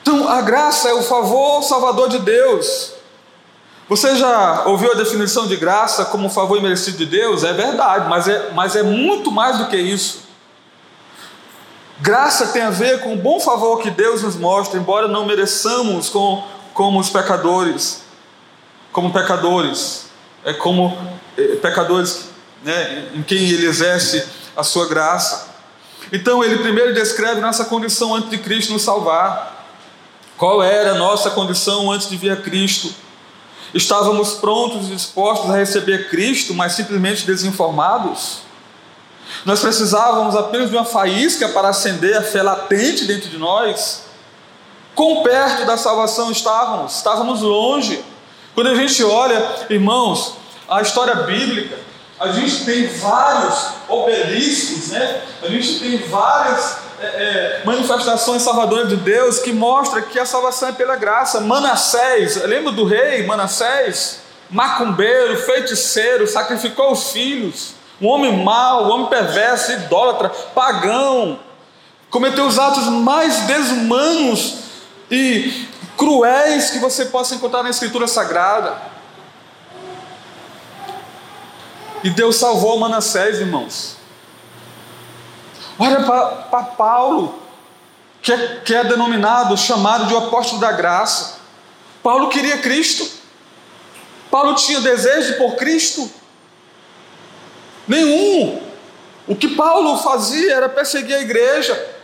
Então, 0.03 0.29
a 0.29 0.43
graça 0.43 0.89
é 0.89 0.93
o 0.93 1.03
favor 1.03 1.63
salvador 1.63 2.09
de 2.09 2.19
Deus. 2.19 2.93
Você 3.89 4.17
já 4.17 4.65
ouviu 4.67 4.93
a 4.93 4.95
definição 4.95 5.47
de 5.47 5.57
graça 5.57 6.07
como 6.07 6.29
favor 6.29 6.59
imerecido 6.59 6.99
de 6.99 7.07
Deus? 7.07 7.45
É 7.45 7.53
verdade, 7.53 8.09
mas 8.09 8.27
é, 8.29 8.51
mas 8.53 8.77
é 8.77 8.83
muito 8.83 9.31
mais 9.31 9.59
do 9.59 9.67
que 9.67 9.77
isso. 9.77 10.24
Graça 12.01 12.49
tem 12.49 12.63
a 12.63 12.71
ver 12.71 13.01
com 13.01 13.15
o 13.15 13.17
bom 13.17 13.39
favor 13.39 13.81
que 13.81 13.91
Deus 13.91 14.23
nos 14.23 14.37
mostra, 14.37 14.79
embora 14.79 15.07
não 15.07 15.25
mereçamos 15.25 16.09
com, 16.09 16.43
como 16.73 16.99
os 16.99 17.09
pecadores, 17.09 18.03
como 18.93 19.13
pecadores, 19.13 20.07
é 20.45 20.53
como 20.53 20.97
é, 21.39 21.57
pecadores 21.57 22.27
né, 22.65 23.11
em 23.15 23.23
quem 23.23 23.39
Ele 23.39 23.67
exerce 23.67 24.25
a 24.57 24.63
sua 24.65 24.89
graça. 24.89 25.55
Então 26.13 26.45
ele 26.45 26.59
primeiro 26.59 26.95
descreve 26.95 27.41
nossa 27.41 27.65
condição 27.65 28.15
antes 28.15 28.31
de 28.31 28.39
Cristo 28.39 28.73
nos 28.73 28.83
salvar. 28.83 29.67
Qual 30.37 30.63
era 30.63 30.93
a 30.93 30.95
nossa 30.95 31.31
condição 31.31 31.91
antes 31.91 32.09
de 32.09 32.17
vir 32.17 32.31
a 32.31 32.37
Cristo? 32.37 32.93
Estávamos 33.73 34.35
prontos 34.35 34.89
e 34.89 34.95
dispostos 34.95 35.51
a 35.51 35.57
receber 35.57 36.09
Cristo, 36.11 36.55
mas 36.55 36.73
simplesmente 36.73 37.25
desinformados? 37.25 38.43
Nós 39.45 39.61
precisávamos 39.61 40.37
apenas 40.37 40.71
de 40.71 40.77
uma 40.77 40.85
faísca 40.85 41.49
para 41.49 41.69
acender 41.69 42.17
a 42.17 42.23
fé 42.23 42.43
latente 42.43 43.05
dentro 43.05 43.29
de 43.29 43.39
nós? 43.39 44.05
Quão 44.95 45.23
perto 45.23 45.67
da 45.67 45.77
salvação 45.77 46.31
estávamos? 46.31 46.97
Estávamos 46.97 47.43
longe. 47.43 48.05
Quando 48.55 48.69
a 48.69 48.75
gente 48.75 49.03
olha, 49.03 49.67
irmãos, 49.69 50.37
a 50.69 50.81
história 50.81 51.15
bíblica, 51.15 51.77
a 52.19 52.29
gente 52.29 52.65
tem 52.65 52.87
vários 52.87 53.71
obeliscos, 53.89 54.89
né? 54.89 55.23
a 55.43 55.49
gente 55.49 55.81
tem 55.81 55.99
várias 56.09 56.79
é, 57.01 57.07
é, 57.07 57.63
manifestações 57.65 58.43
salvadoras 58.43 58.89
de 58.89 58.97
Deus 58.97 59.41
que 59.41 59.53
mostra 59.53 60.01
que 60.01 60.19
a 60.19 60.25
salvação 60.25 60.69
é 60.69 60.73
pela 60.73 60.97
graça. 60.97 61.41
Manassés, 61.41 62.37
lembra 62.45 62.73
do 62.73 62.85
rei 62.85 63.27
Manassés? 63.27 64.21
Macumbeiro, 64.49 65.37
feiticeiro, 65.39 66.27
sacrificou 66.29 66.93
os 66.93 67.11
filhos, 67.11 67.75
um 68.01 68.09
homem 68.09 68.45
mau, 68.45 68.87
um 68.87 68.91
homem 68.91 69.07
perverso, 69.07 69.73
idólatra, 69.73 70.29
pagão, 70.55 71.39
cometeu 72.11 72.47
os 72.47 72.59
atos 72.59 72.85
mais 72.85 73.41
desumanos 73.41 74.59
e 75.11 75.69
cruéis 75.97 76.71
que 76.71 76.79
você 76.79 77.07
possa 77.07 77.35
encontrar 77.35 77.63
na 77.63 77.71
Escritura 77.71 78.07
Sagrada. 78.07 78.77
E 82.03 82.11
Deus 82.11 82.37
salvou 82.37 82.79
Manassés, 82.79 83.39
irmãos. 83.39 83.97
Olha 85.79 86.03
para 86.03 86.63
Paulo, 86.63 87.39
que 88.21 88.33
é, 88.33 88.61
que 88.65 88.75
é 88.75 88.85
denominado, 88.85 89.57
chamado 89.57 90.07
de 90.07 90.15
o 90.15 90.19
apóstolo 90.19 90.61
da 90.61 90.73
graça. 90.73 91.39
Paulo 92.03 92.29
queria 92.29 92.59
Cristo. 92.59 93.09
Paulo 94.31 94.55
tinha 94.55 94.81
desejo 94.81 95.37
por 95.39 95.57
Cristo. 95.57 96.11
Nenhum. 97.87 98.61
O 99.27 99.35
que 99.35 99.49
Paulo 99.49 99.97
fazia 99.99 100.55
era 100.55 100.69
perseguir 100.69 101.17
a 101.17 101.21
igreja. 101.21 101.95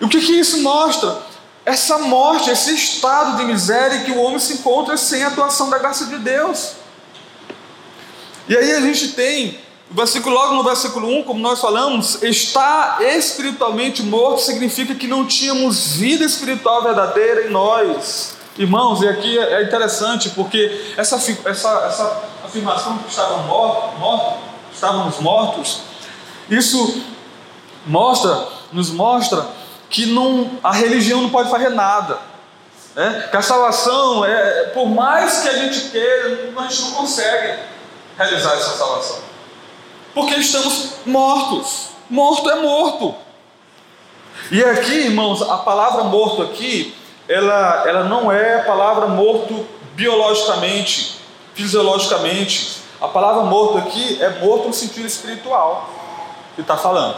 E 0.00 0.04
o 0.04 0.08
que, 0.08 0.20
que 0.20 0.32
isso 0.32 0.62
mostra? 0.62 1.18
Essa 1.64 1.98
morte, 1.98 2.50
esse 2.50 2.74
estado 2.74 3.36
de 3.36 3.44
miséria 3.44 4.04
que 4.04 4.10
o 4.10 4.18
homem 4.18 4.38
se 4.38 4.54
encontra 4.54 4.96
sem 4.96 5.22
a 5.22 5.28
atuação 5.28 5.68
da 5.68 5.78
graça 5.78 6.06
de 6.06 6.18
Deus. 6.18 6.72
E 8.48 8.56
aí 8.56 8.72
a 8.72 8.80
gente 8.80 9.12
tem 9.12 9.60
versículo, 9.90 10.34
logo 10.34 10.54
no 10.54 10.62
versículo 10.62 11.08
1, 11.18 11.24
como 11.24 11.40
nós 11.40 11.60
falamos, 11.60 12.22
está 12.22 12.98
espiritualmente 13.00 14.02
morto 14.02 14.40
significa 14.40 14.94
que 14.94 15.06
não 15.06 15.26
tínhamos 15.26 15.96
vida 15.96 16.24
espiritual 16.24 16.82
verdadeira 16.82 17.46
em 17.46 17.50
nós. 17.50 18.36
Irmãos, 18.56 19.02
e 19.02 19.08
aqui 19.08 19.38
é 19.38 19.62
interessante 19.62 20.30
porque 20.30 20.92
essa, 20.96 21.16
essa, 21.16 21.84
essa 21.86 22.22
afirmação 22.44 22.98
que 22.98 23.10
estavam 23.10 23.44
mortos, 23.44 23.98
mortos, 23.98 24.49
estávamos 24.80 25.18
mortos, 25.18 25.82
isso 26.48 27.02
mostra, 27.86 28.48
nos 28.72 28.90
mostra 28.90 29.46
que 29.90 30.06
não, 30.06 30.52
a 30.64 30.72
religião 30.72 31.20
não 31.20 31.28
pode 31.28 31.50
fazer 31.50 31.68
nada. 31.68 32.18
Né? 32.94 33.28
Que 33.30 33.36
a 33.36 33.42
salvação, 33.42 34.24
é, 34.24 34.70
por 34.72 34.88
mais 34.88 35.40
que 35.40 35.48
a 35.50 35.52
gente 35.58 35.90
queira, 35.90 36.50
a 36.56 36.62
gente 36.62 36.82
não 36.82 36.92
consegue 36.92 37.58
realizar 38.16 38.54
essa 38.54 38.78
salvação. 38.78 39.18
Porque 40.14 40.34
estamos 40.36 40.92
mortos. 41.04 41.90
Morto 42.08 42.50
é 42.50 42.56
morto. 42.56 43.14
E 44.50 44.64
aqui, 44.64 44.94
irmãos, 44.94 45.42
a 45.42 45.58
palavra 45.58 46.04
morto 46.04 46.42
aqui, 46.42 46.96
ela, 47.28 47.84
ela 47.86 48.04
não 48.04 48.32
é 48.32 48.60
a 48.60 48.64
palavra 48.64 49.08
morto 49.08 49.66
biologicamente, 49.94 51.16
fisiologicamente. 51.54 52.79
A 53.00 53.08
palavra 53.08 53.42
morto 53.44 53.78
aqui 53.78 54.22
é 54.22 54.40
morto 54.40 54.68
no 54.68 54.74
sentido 54.74 55.06
espiritual 55.06 55.88
que 56.54 56.60
está 56.60 56.76
falando. 56.76 57.16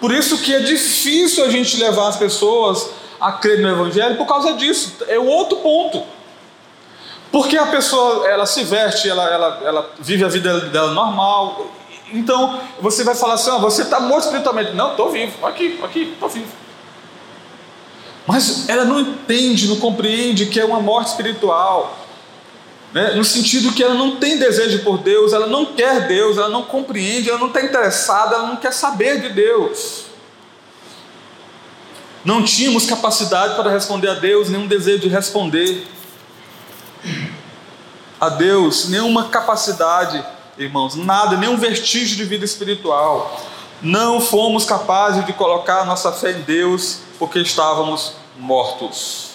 Por 0.00 0.12
isso 0.12 0.38
que 0.38 0.54
é 0.54 0.60
difícil 0.60 1.44
a 1.44 1.48
gente 1.48 1.76
levar 1.76 2.08
as 2.08 2.16
pessoas 2.16 2.90
a 3.20 3.32
crer 3.32 3.60
no 3.60 3.68
Evangelho 3.68 4.16
por 4.16 4.26
causa 4.26 4.54
disso. 4.54 4.96
É 5.06 5.18
o 5.18 5.26
outro 5.26 5.58
ponto. 5.58 6.02
Porque 7.30 7.56
a 7.56 7.66
pessoa, 7.66 8.28
ela 8.28 8.46
se 8.46 8.64
veste, 8.64 9.08
ela, 9.08 9.24
ela, 9.28 9.60
ela 9.64 9.90
vive 9.98 10.24
a 10.24 10.28
vida 10.28 10.60
dela 10.60 10.92
normal, 10.92 11.66
então 12.12 12.60
você 12.80 13.02
vai 13.02 13.14
falar 13.14 13.34
assim: 13.34 13.50
oh, 13.50 13.58
você 13.58 13.82
está 13.82 13.98
morto 13.98 14.24
espiritualmente. 14.24 14.74
Não, 14.74 14.90
estou 14.90 15.10
vivo, 15.10 15.46
aqui, 15.46 15.80
aqui, 15.82 16.12
estou 16.12 16.28
vivo. 16.28 16.52
Mas 18.26 18.68
ela 18.68 18.84
não 18.84 19.00
entende, 19.00 19.66
não 19.66 19.76
compreende 19.76 20.46
que 20.46 20.60
é 20.60 20.64
uma 20.64 20.80
morte 20.80 21.08
espiritual. 21.08 21.98
Né? 22.92 23.14
No 23.14 23.24
sentido 23.24 23.72
que 23.72 23.82
ela 23.82 23.94
não 23.94 24.16
tem 24.16 24.38
desejo 24.38 24.82
por 24.82 24.98
Deus, 24.98 25.32
ela 25.32 25.46
não 25.46 25.66
quer 25.66 26.06
Deus, 26.06 26.36
ela 26.36 26.48
não 26.48 26.62
compreende, 26.64 27.30
ela 27.30 27.38
não 27.38 27.48
está 27.48 27.62
interessada, 27.62 28.34
ela 28.36 28.46
não 28.46 28.56
quer 28.56 28.72
saber 28.72 29.20
de 29.20 29.30
Deus. 29.30 30.06
Não 32.24 32.44
tínhamos 32.44 32.86
capacidade 32.86 33.56
para 33.56 33.70
responder 33.70 34.08
a 34.08 34.14
Deus, 34.14 34.48
nenhum 34.48 34.66
desejo 34.66 35.00
de 35.00 35.08
responder 35.08 35.86
a 38.20 38.28
Deus, 38.28 38.88
nenhuma 38.88 39.28
capacidade 39.28 40.24
irmãos, 40.58 40.94
nada, 40.94 41.36
nenhum 41.36 41.56
vestígio 41.56 42.16
de 42.16 42.24
vida 42.24 42.44
espiritual. 42.44 43.40
Não 43.80 44.20
fomos 44.20 44.64
capazes 44.64 45.24
de 45.26 45.32
colocar 45.32 45.84
nossa 45.84 46.12
fé 46.12 46.32
em 46.32 46.42
Deus 46.42 47.00
porque 47.18 47.40
estávamos 47.40 48.14
mortos. 48.36 49.31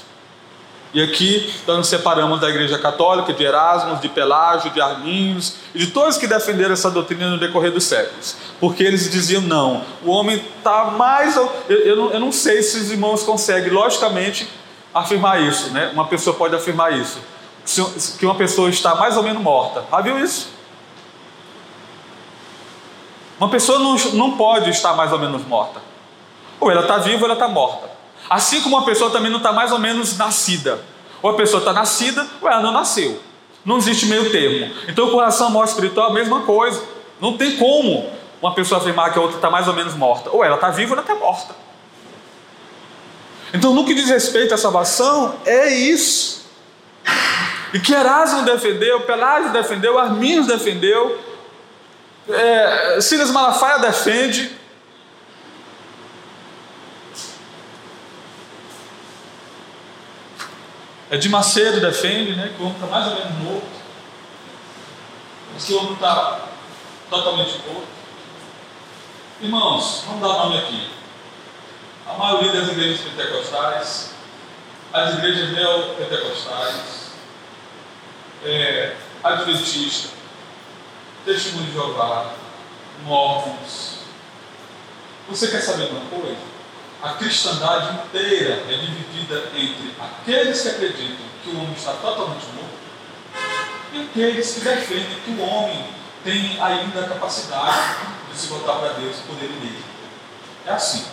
E 0.98 1.04
aqui 1.04 1.54
nós 1.68 1.78
nos 1.78 1.88
separamos 1.90 2.40
da 2.40 2.50
Igreja 2.50 2.80
Católica, 2.80 3.32
de 3.32 3.44
Erasmus, 3.44 4.02
de 4.02 4.10
Pelágio, 4.10 4.72
de 4.72 4.82
Arminhos 4.82 5.54
e 5.76 5.78
de 5.78 5.92
todos 5.92 6.18
que 6.18 6.26
defenderam 6.26 6.74
essa 6.74 6.90
doutrina 6.90 7.30
no 7.30 7.38
decorrer 7.38 7.72
dos 7.72 7.84
séculos. 7.84 8.36
Porque 8.60 8.82
eles 8.82 9.08
diziam: 9.12 9.44
não, 9.44 9.84
o 10.04 10.10
homem 10.10 10.44
está 10.58 10.86
mais. 10.86 11.36
Eu, 11.36 11.52
eu, 11.70 11.96
não, 11.96 12.12
eu 12.14 12.20
não 12.20 12.32
sei 12.32 12.64
se 12.64 12.78
os 12.78 12.90
irmãos 12.90 13.22
conseguem, 13.22 13.70
logicamente, 13.70 14.50
afirmar 14.92 15.40
isso. 15.40 15.70
Né? 15.70 15.92
Uma 15.94 16.08
pessoa 16.08 16.36
pode 16.36 16.56
afirmar 16.56 16.92
isso. 16.98 17.20
Que 18.18 18.26
uma 18.26 18.34
pessoa 18.34 18.68
está 18.68 18.96
mais 18.96 19.16
ou 19.16 19.22
menos 19.22 19.44
morta. 19.44 19.86
Já 19.92 20.02
viu 20.02 20.18
isso? 20.18 20.50
Uma 23.40 23.50
pessoa 23.52 23.78
não, 23.78 23.96
não 24.14 24.36
pode 24.36 24.72
estar 24.72 24.96
mais 24.96 25.14
ou 25.14 25.20
menos 25.20 25.46
morta. 25.46 25.80
Ou 26.60 26.72
ela 26.72 26.82
está 26.82 26.98
viva 26.98 27.20
ou 27.20 27.26
ela 27.26 27.34
está 27.34 27.48
morta. 27.48 27.97
Assim 28.30 28.62
como 28.62 28.78
uma 28.78 28.86
pessoa 28.86 29.10
também 29.10 29.32
não 29.32 29.38
está 29.38 29.52
mais 29.52 29.72
ou 29.72 29.80
menos 29.80 30.18
nascida. 30.18 30.84
Ou 31.22 31.32
a 31.32 31.34
pessoa 31.36 31.60
está 31.60 31.74
nascida 31.74 32.26
ou 32.42 32.50
ela 32.50 32.62
não 32.62 32.72
nasceu. 32.72 33.22
Não 33.66 33.78
existe 33.78 34.06
meio 34.06 34.30
termo. 34.32 34.74
Então, 34.88 35.10
com 35.10 35.18
relação 35.18 35.48
à 35.48 35.50
morte 35.50 35.70
espiritual, 35.70 36.10
a 36.10 36.14
mesma 36.14 36.42
coisa. 36.42 36.82
Não 37.20 37.38
tem 37.38 37.58
como 37.58 38.10
uma 38.42 38.54
pessoa 38.54 38.80
afirmar 38.80 39.12
que 39.12 39.20
a 39.20 39.22
outra 39.22 39.38
está 39.38 39.50
mais 39.50 39.68
ou 39.68 39.74
menos 39.74 39.94
morta. 39.96 40.30
Ou 40.32 40.44
ela 40.44 40.56
está 40.56 40.70
viva 40.70 40.94
ou 40.94 40.98
ela 40.98 41.02
está 41.02 41.16
morta. 41.16 41.56
Então, 43.54 43.74
no 43.74 43.86
que 43.86 43.94
diz 43.94 44.10
respeito 44.10 44.54
à 44.54 44.58
salvação, 44.58 45.36
é 45.46 45.74
isso. 45.74 46.46
E 47.74 47.80
que 47.80 47.94
Erasmo 47.94 48.44
defendeu, 48.44 49.02
Pelágio 49.02 49.52
defendeu, 49.52 50.00
Arminhos 50.00 50.48
defendeu, 50.48 51.20
é, 52.30 53.00
Silas 53.02 53.32
Malafaia 53.32 53.80
defende. 53.80 54.57
É 61.10 61.18
de 61.18 61.30
Macedo 61.30 61.80
defende, 61.80 62.36
né, 62.36 62.54
que 62.56 62.62
o 62.62 62.66
homem 62.66 62.76
está 62.76 62.88
mais 62.88 63.08
ou 63.08 63.16
menos 63.16 63.32
morto. 63.44 63.78
O 65.70 65.78
homem 65.78 65.94
está 65.94 66.48
totalmente 67.10 67.62
morto. 67.66 67.88
Irmãos, 69.42 70.04
vamos 70.06 70.22
dar 70.22 70.44
nome 70.44 70.58
aqui. 70.58 70.90
A 72.06 72.18
maioria 72.18 72.52
das 72.52 72.70
igrejas 72.70 73.02
pentecostais, 73.02 74.12
as 74.92 75.14
igrejas 75.14 75.52
neopentecostais, 75.52 77.12
é, 78.44 78.96
adventista, 79.24 80.10
testemunho 81.26 81.68
de 81.68 81.74
Jeová, 81.74 82.34
mormons. 83.04 84.00
Você 85.30 85.48
quer 85.50 85.62
saber 85.62 85.90
uma 85.92 86.10
coisa? 86.10 86.57
A 87.02 87.14
cristandade 87.14 87.96
inteira 87.96 88.64
é 88.68 88.78
dividida 88.78 89.52
entre 89.56 89.96
aqueles 90.00 90.62
que 90.62 90.70
acreditam 90.70 91.26
que 91.44 91.50
o 91.52 91.58
homem 91.60 91.74
está 91.74 91.94
totalmente 91.94 92.46
morto 92.56 92.78
e 93.94 94.02
aqueles 94.02 94.54
que 94.54 94.62
defendem 94.62 95.20
que 95.24 95.32
o 95.32 95.42
homem 95.42 95.86
tem 96.24 96.62
ainda 96.62 97.02
a 97.02 97.10
capacidade 97.10 97.98
de 98.32 98.38
se 98.38 98.48
voltar 98.48 98.74
para 98.74 98.94
Deus 98.94 99.18
por 99.28 99.36
ele 99.38 99.60
mesmo. 99.60 99.86
É 100.66 100.72
assim. 100.72 101.06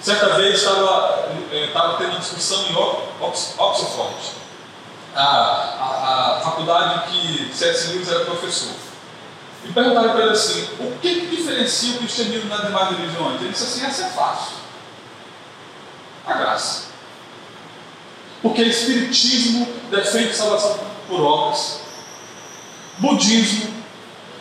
Certa 0.00 0.30
vez 0.30 0.56
estava, 0.56 1.28
eh, 1.52 1.66
estava 1.66 1.96
tendo 1.96 2.10
uma 2.10 2.18
discussão 2.18 2.66
em 2.66 2.76
Oxford, 3.20 4.16
a, 5.14 5.22
a, 5.22 6.36
a 6.36 6.40
faculdade 6.40 7.12
que 7.12 7.54
C.S. 7.54 7.92
Lewis 7.92 8.10
era 8.10 8.24
professor. 8.24 8.91
E 9.64 9.72
perguntaram 9.72 10.10
para 10.10 10.22
ele 10.22 10.32
assim: 10.32 10.68
o 10.80 10.98
que, 11.00 11.20
que 11.20 11.36
diferencia 11.36 11.94
o 11.94 11.98
cristianismo 11.98 12.48
das 12.48 12.66
demais 12.66 12.96
religiões? 12.96 13.40
Ele 13.40 13.50
disse 13.50 13.64
assim: 13.64 13.84
essa 13.84 14.04
é 14.04 14.10
fácil. 14.10 14.56
A 16.26 16.34
graça. 16.34 16.92
Porque 18.40 18.62
o 18.62 18.66
Espiritismo 18.66 19.68
defende 19.90 20.34
salvação 20.34 20.78
por 21.08 21.20
obras, 21.20 21.80
budismo, 22.98 23.72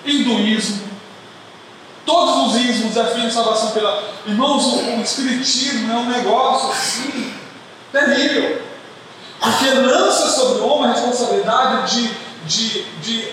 hinduísmo, 0.03 0.82
todos 2.05 2.47
os 2.47 2.61
ismos 2.61 2.93
defendem 2.93 3.30
salvação 3.30 3.72
pela. 3.72 4.03
Irmãos, 4.26 4.65
o, 4.65 4.97
o 4.97 5.01
Espiritismo 5.01 5.91
é 5.91 5.95
um 5.97 6.09
negócio 6.09 6.72
assim, 6.72 7.34
terrível. 7.91 8.61
Porque 9.39 9.69
lança 9.72 10.30
sobre 10.30 10.61
o 10.61 10.67
homem 10.67 10.91
a 10.91 10.93
responsabilidade 10.93 11.95
de, 11.95 12.13
de, 12.45 12.84
de 13.01 13.28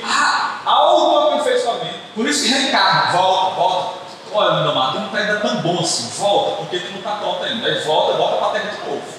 autoaperfeiçoamento. 0.69 1.99
Por 2.15 2.27
isso 2.27 2.45
que 2.45 2.51
reencarna, 2.51 3.13
volta, 3.13 3.55
volta. 3.55 3.99
Olha, 4.33 4.61
meu 4.61 4.71
amado, 4.73 5.01
não 5.01 5.07
está 5.07 5.19
ainda 5.19 5.37
tão 5.41 5.57
bom 5.63 5.81
assim, 5.81 6.09
volta, 6.19 6.57
porque 6.57 6.77
ele 6.77 6.91
não 6.91 6.99
está 6.99 7.13
pronto 7.13 7.43
ainda. 7.45 7.67
Aí 7.67 7.81
volta, 7.81 8.17
volta 8.19 8.37
para 8.37 8.47
a 8.47 8.51
terra 8.51 8.71
de 8.71 8.91
novo. 8.91 9.19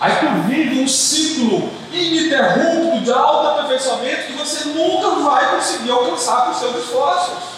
Aí 0.00 0.12
tu 0.16 0.26
vive 0.48 0.80
um 0.80 0.88
ciclo 0.88 1.70
ininterrupto 1.92 3.00
de 3.02 3.12
autoaperfeiçoamento 3.12 4.26
que 4.26 4.32
você 4.32 4.68
nunca 4.70 5.10
vai 5.20 5.54
conseguir 5.54 5.90
alcançar 5.90 6.46
com 6.46 6.50
os 6.52 6.56
seus 6.56 6.76
esforços. 6.76 7.52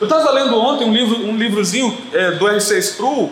Eu 0.00 0.06
estava 0.06 0.30
lendo 0.30 0.58
ontem 0.58 0.88
um, 0.88 0.92
livro, 0.92 1.26
um 1.26 1.36
livrozinho 1.36 1.98
é, 2.12 2.30
do 2.32 2.46
R6 2.46 2.96
Pro, 2.96 3.30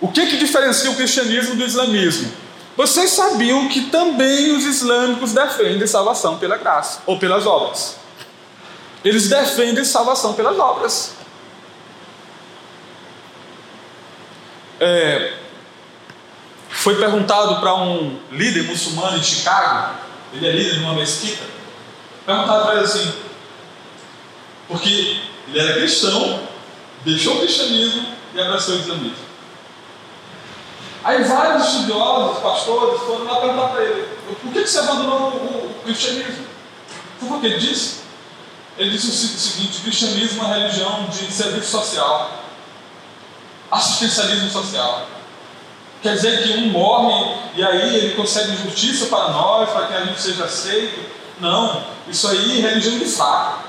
o 0.00 0.08
que, 0.08 0.26
que 0.26 0.36
diferencia 0.36 0.90
o 0.90 0.96
cristianismo 0.96 1.54
do 1.54 1.64
islamismo? 1.64 2.30
Vocês 2.76 3.10
sabiam 3.10 3.68
que 3.68 3.82
também 3.90 4.56
os 4.56 4.64
islâmicos 4.64 5.32
defendem 5.32 5.86
salvação 5.86 6.38
pela 6.38 6.56
graça 6.56 7.02
ou 7.06 7.18
pelas 7.18 7.46
obras. 7.46 7.96
Eles 9.04 9.28
defendem 9.28 9.84
salvação 9.84 10.32
pelas 10.32 10.58
obras. 10.58 11.14
é, 14.82 15.34
foi 16.68 16.96
perguntado 16.96 17.60
para 17.60 17.74
um 17.76 18.18
líder 18.32 18.64
muçulmano 18.64 19.16
em 19.16 19.22
Chicago, 19.22 19.94
ele 20.32 20.46
é 20.46 20.50
líder 20.50 20.74
de 20.74 20.80
uma 20.80 20.94
mesquita, 20.94 21.44
perguntado 22.26 22.64
para 22.64 22.74
ele 22.74 22.84
assim, 22.84 23.12
porque 24.66 25.20
ele 25.46 25.58
era 25.58 25.74
cristão, 25.74 26.40
deixou 27.04 27.36
o 27.36 27.38
cristianismo 27.40 28.08
e 28.34 28.40
abraçou 28.40 28.74
o 28.74 28.78
islamismo. 28.78 29.31
Aí 31.04 31.24
vários 31.24 31.66
estudiosos, 31.68 32.38
pastores, 32.38 33.00
foram 33.02 33.24
lá 33.24 33.40
perguntar 33.40 33.68
para 33.68 33.84
ele, 33.84 34.08
por 34.40 34.52
que, 34.52 34.66
você 34.66 34.78
abandonou 34.78 35.30
o, 35.30 35.76
o 35.78 35.82
cristianismo? 35.84 36.46
Foi 37.18 37.38
o 37.38 37.40
que 37.40 37.46
ele 37.46 37.58
disse? 37.58 38.02
Ele 38.78 38.90
disse 38.90 39.08
o 39.08 39.12
seguinte, 39.12 39.78
o 39.78 39.82
cristianismo 39.82 40.42
é 40.42 40.46
uma 40.46 40.54
religião 40.54 41.06
de 41.10 41.32
serviço 41.32 41.70
social 41.70 42.42
assistencialismo 43.72 44.50
social. 44.50 45.06
Quer 46.02 46.14
dizer 46.14 46.42
que 46.42 46.52
um 46.58 46.68
morre 46.70 47.36
e 47.54 47.64
aí 47.64 47.96
ele 47.96 48.14
consegue 48.14 48.54
justiça 48.56 49.06
para 49.06 49.30
nós, 49.30 49.70
para 49.70 49.86
que 49.86 49.94
a 49.94 50.04
gente 50.04 50.20
seja 50.20 50.44
aceito. 50.44 51.00
Não, 51.40 51.82
isso 52.06 52.28
aí 52.28 52.58
é 52.58 52.68
religião 52.68 52.98
de 52.98 53.06
fraco. 53.06 53.64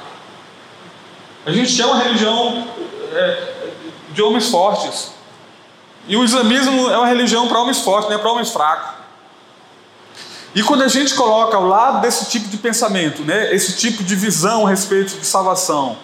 A 1.45 1.51
gente 1.51 1.75
quer 1.75 1.86
uma 1.86 2.03
religião 2.03 2.67
é, 3.13 3.53
de 4.09 4.21
homens 4.21 4.49
fortes. 4.49 5.12
E 6.07 6.17
o 6.17 6.23
islamismo 6.23 6.89
é 6.89 6.97
uma 6.97 7.07
religião 7.07 7.47
para 7.47 7.59
homens 7.59 7.79
fortes, 7.79 8.09
não 8.09 8.17
é 8.17 8.19
para 8.19 8.31
homens 8.31 8.49
fracos. 8.49 9.03
E 10.55 10.61
quando 10.61 10.83
a 10.83 10.87
gente 10.87 11.15
coloca 11.15 11.57
ao 11.57 11.65
lado 11.65 12.01
desse 12.01 12.29
tipo 12.29 12.47
de 12.47 12.57
pensamento, 12.57 13.23
né, 13.23 13.53
esse 13.53 13.75
tipo 13.77 14.03
de 14.03 14.15
visão 14.15 14.67
a 14.67 14.69
respeito 14.69 15.17
de 15.17 15.25
salvação, 15.25 15.97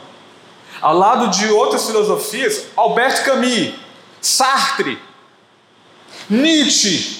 ao 0.81 0.97
lado 0.97 1.27
de 1.27 1.47
outras 1.49 1.85
filosofias, 1.85 2.63
Albert 2.75 3.23
Camus, 3.23 3.73
Sartre, 4.21 4.97
Nietzsche. 6.29 7.19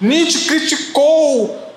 Nietzsche 0.00 0.46
criticou, 0.46 1.74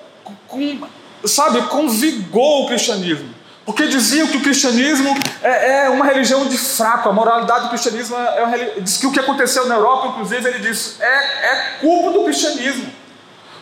com, 0.48 0.80
sabe, 1.24 1.62
com 1.68 1.88
vigor 1.88 2.64
o 2.64 2.66
cristianismo. 2.66 3.35
Porque 3.66 3.88
diziam 3.88 4.28
que 4.28 4.36
o 4.36 4.42
cristianismo 4.42 5.12
é, 5.42 5.86
é, 5.86 5.90
uma 5.90 6.04
religião 6.04 6.46
de 6.46 6.56
fraco, 6.56 7.08
a 7.08 7.12
moralidade 7.12 7.64
do 7.64 7.70
cristianismo 7.70 8.16
é 8.16 8.44
uma, 8.44 8.56
diz 8.80 8.96
que 8.96 9.06
o 9.08 9.12
que 9.12 9.18
aconteceu 9.18 9.66
na 9.66 9.74
Europa, 9.74 10.06
inclusive, 10.06 10.48
ele 10.48 10.60
disse, 10.60 11.02
é, 11.02 11.06
é 11.06 11.78
culpa 11.80 12.12
do 12.12 12.24
cristianismo. 12.24 12.88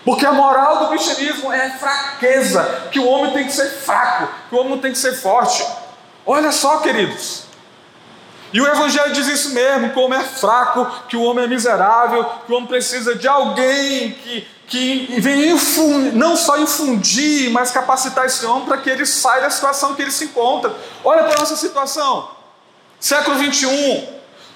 Porque 0.05 0.27
a 0.27 0.33
moral 0.33 0.81
do 0.81 0.89
cristianismo 0.89 1.51
é 1.51 1.71
fraqueza, 1.71 2.89
que 2.93 2.99
o 3.01 3.07
homem 3.09 3.33
tem 3.33 3.47
que 3.47 3.53
ser 3.55 3.71
fraco, 3.71 4.29
que 4.51 4.55
o 4.55 4.59
homem 4.59 4.73
não 4.73 4.79
tem 4.79 4.93
que 4.93 4.99
ser 4.99 5.15
forte. 5.15 5.67
Olha 6.27 6.53
só, 6.53 6.81
queridos, 6.81 7.45
e 8.55 8.61
o 8.61 8.67
Evangelho 8.69 9.13
diz 9.13 9.27
isso 9.27 9.53
mesmo: 9.53 9.91
que 9.91 9.99
o 9.99 10.03
homem 10.03 10.21
é 10.21 10.23
fraco, 10.23 10.87
que 11.09 11.17
o 11.17 11.23
homem 11.23 11.45
é 11.45 11.49
miserável, 11.49 12.25
que 12.47 12.53
o 12.53 12.57
homem 12.57 12.69
precisa 12.69 13.17
de 13.17 13.27
alguém 13.27 14.13
que, 14.13 14.47
que 14.67 15.07
venha 15.21 15.55
não 16.15 16.37
só 16.37 16.59
infundir, 16.59 17.51
mas 17.51 17.71
capacitar 17.71 18.25
esse 18.25 18.45
homem 18.47 18.67
para 18.67 18.79
que 18.79 18.89
ele 18.89 19.05
saia 19.05 19.43
da 19.43 19.51
situação 19.51 19.95
que 19.95 20.03
ele 20.03 20.11
se 20.11 20.25
encontra. 20.25 20.75
Olha 21.05 21.25
para 21.25 21.35
a 21.35 21.39
nossa 21.39 21.57
situação, 21.57 22.31
século 22.99 23.37
21, 23.37 24.09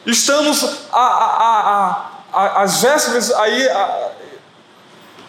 estamos 0.06 0.64
a, 0.92 2.10
às 2.32 2.80
vésperas 2.80 3.30
aí. 3.32 3.68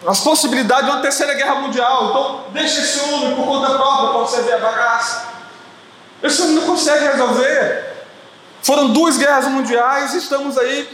as 0.08 0.20
possibilidades 0.22 0.86
de 0.86 0.92
uma 0.92 1.02
terceira 1.02 1.34
guerra 1.34 1.56
mundial. 1.56 2.10
Então, 2.10 2.46
deixa 2.54 2.80
esse 2.82 3.00
homem 3.02 3.36
por 3.36 3.46
conta 3.46 3.74
própria 3.76 4.10
para 4.10 4.20
você 4.20 4.42
ver 4.42 4.54
a 4.54 4.60
bagaça. 4.60 5.28
Esse 6.24 6.42
homem 6.42 6.56
não 6.56 6.66
consegue 6.66 7.06
resolver. 7.06 7.90
Foram 8.62 8.92
duas 8.92 9.18
guerras 9.18 9.46
mundiais, 9.46 10.14
estamos 10.14 10.58
aí 10.58 10.90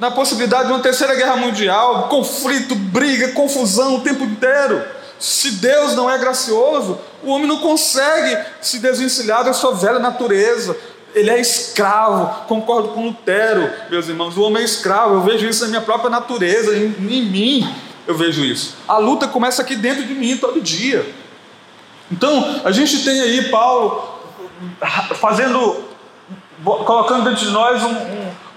na 0.00 0.10
possibilidade 0.10 0.66
de 0.66 0.72
uma 0.72 0.82
terceira 0.82 1.14
guerra 1.14 1.36
mundial, 1.36 2.08
conflito, 2.08 2.74
briga, 2.74 3.32
confusão 3.32 3.96
o 3.96 4.00
tempo 4.00 4.24
inteiro. 4.24 4.82
Se 5.18 5.52
Deus 5.52 5.94
não 5.94 6.10
é 6.10 6.18
gracioso, 6.18 6.98
o 7.22 7.30
homem 7.30 7.46
não 7.46 7.58
consegue 7.58 8.36
se 8.60 8.78
desvencilhar 8.78 9.44
da 9.44 9.52
sua 9.52 9.74
velha 9.74 9.98
natureza. 9.98 10.76
Ele 11.14 11.30
é 11.30 11.40
escravo, 11.40 12.46
concordo 12.46 12.88
com 12.88 13.06
Lutero, 13.06 13.70
meus 13.88 14.08
irmãos. 14.08 14.36
O 14.36 14.42
homem 14.42 14.62
é 14.62 14.64
escravo, 14.64 15.14
eu 15.14 15.20
vejo 15.22 15.46
isso 15.46 15.62
na 15.62 15.68
minha 15.68 15.80
própria 15.80 16.10
natureza, 16.10 16.76
em, 16.76 16.86
em 16.86 17.22
mim 17.24 17.74
eu 18.06 18.14
vejo 18.14 18.44
isso. 18.44 18.74
A 18.86 18.98
luta 18.98 19.28
começa 19.28 19.62
aqui 19.62 19.76
dentro 19.76 20.04
de 20.04 20.14
mim 20.14 20.36
todo 20.36 20.60
dia. 20.60 21.08
Então, 22.10 22.60
a 22.64 22.70
gente 22.70 23.02
tem 23.04 23.20
aí 23.20 23.48
Paulo 23.48 24.12
fazendo 25.20 25.84
colocando 26.62 27.24
dentro 27.24 27.44
de 27.44 27.50
nós 27.50 27.82
um, 27.82 27.88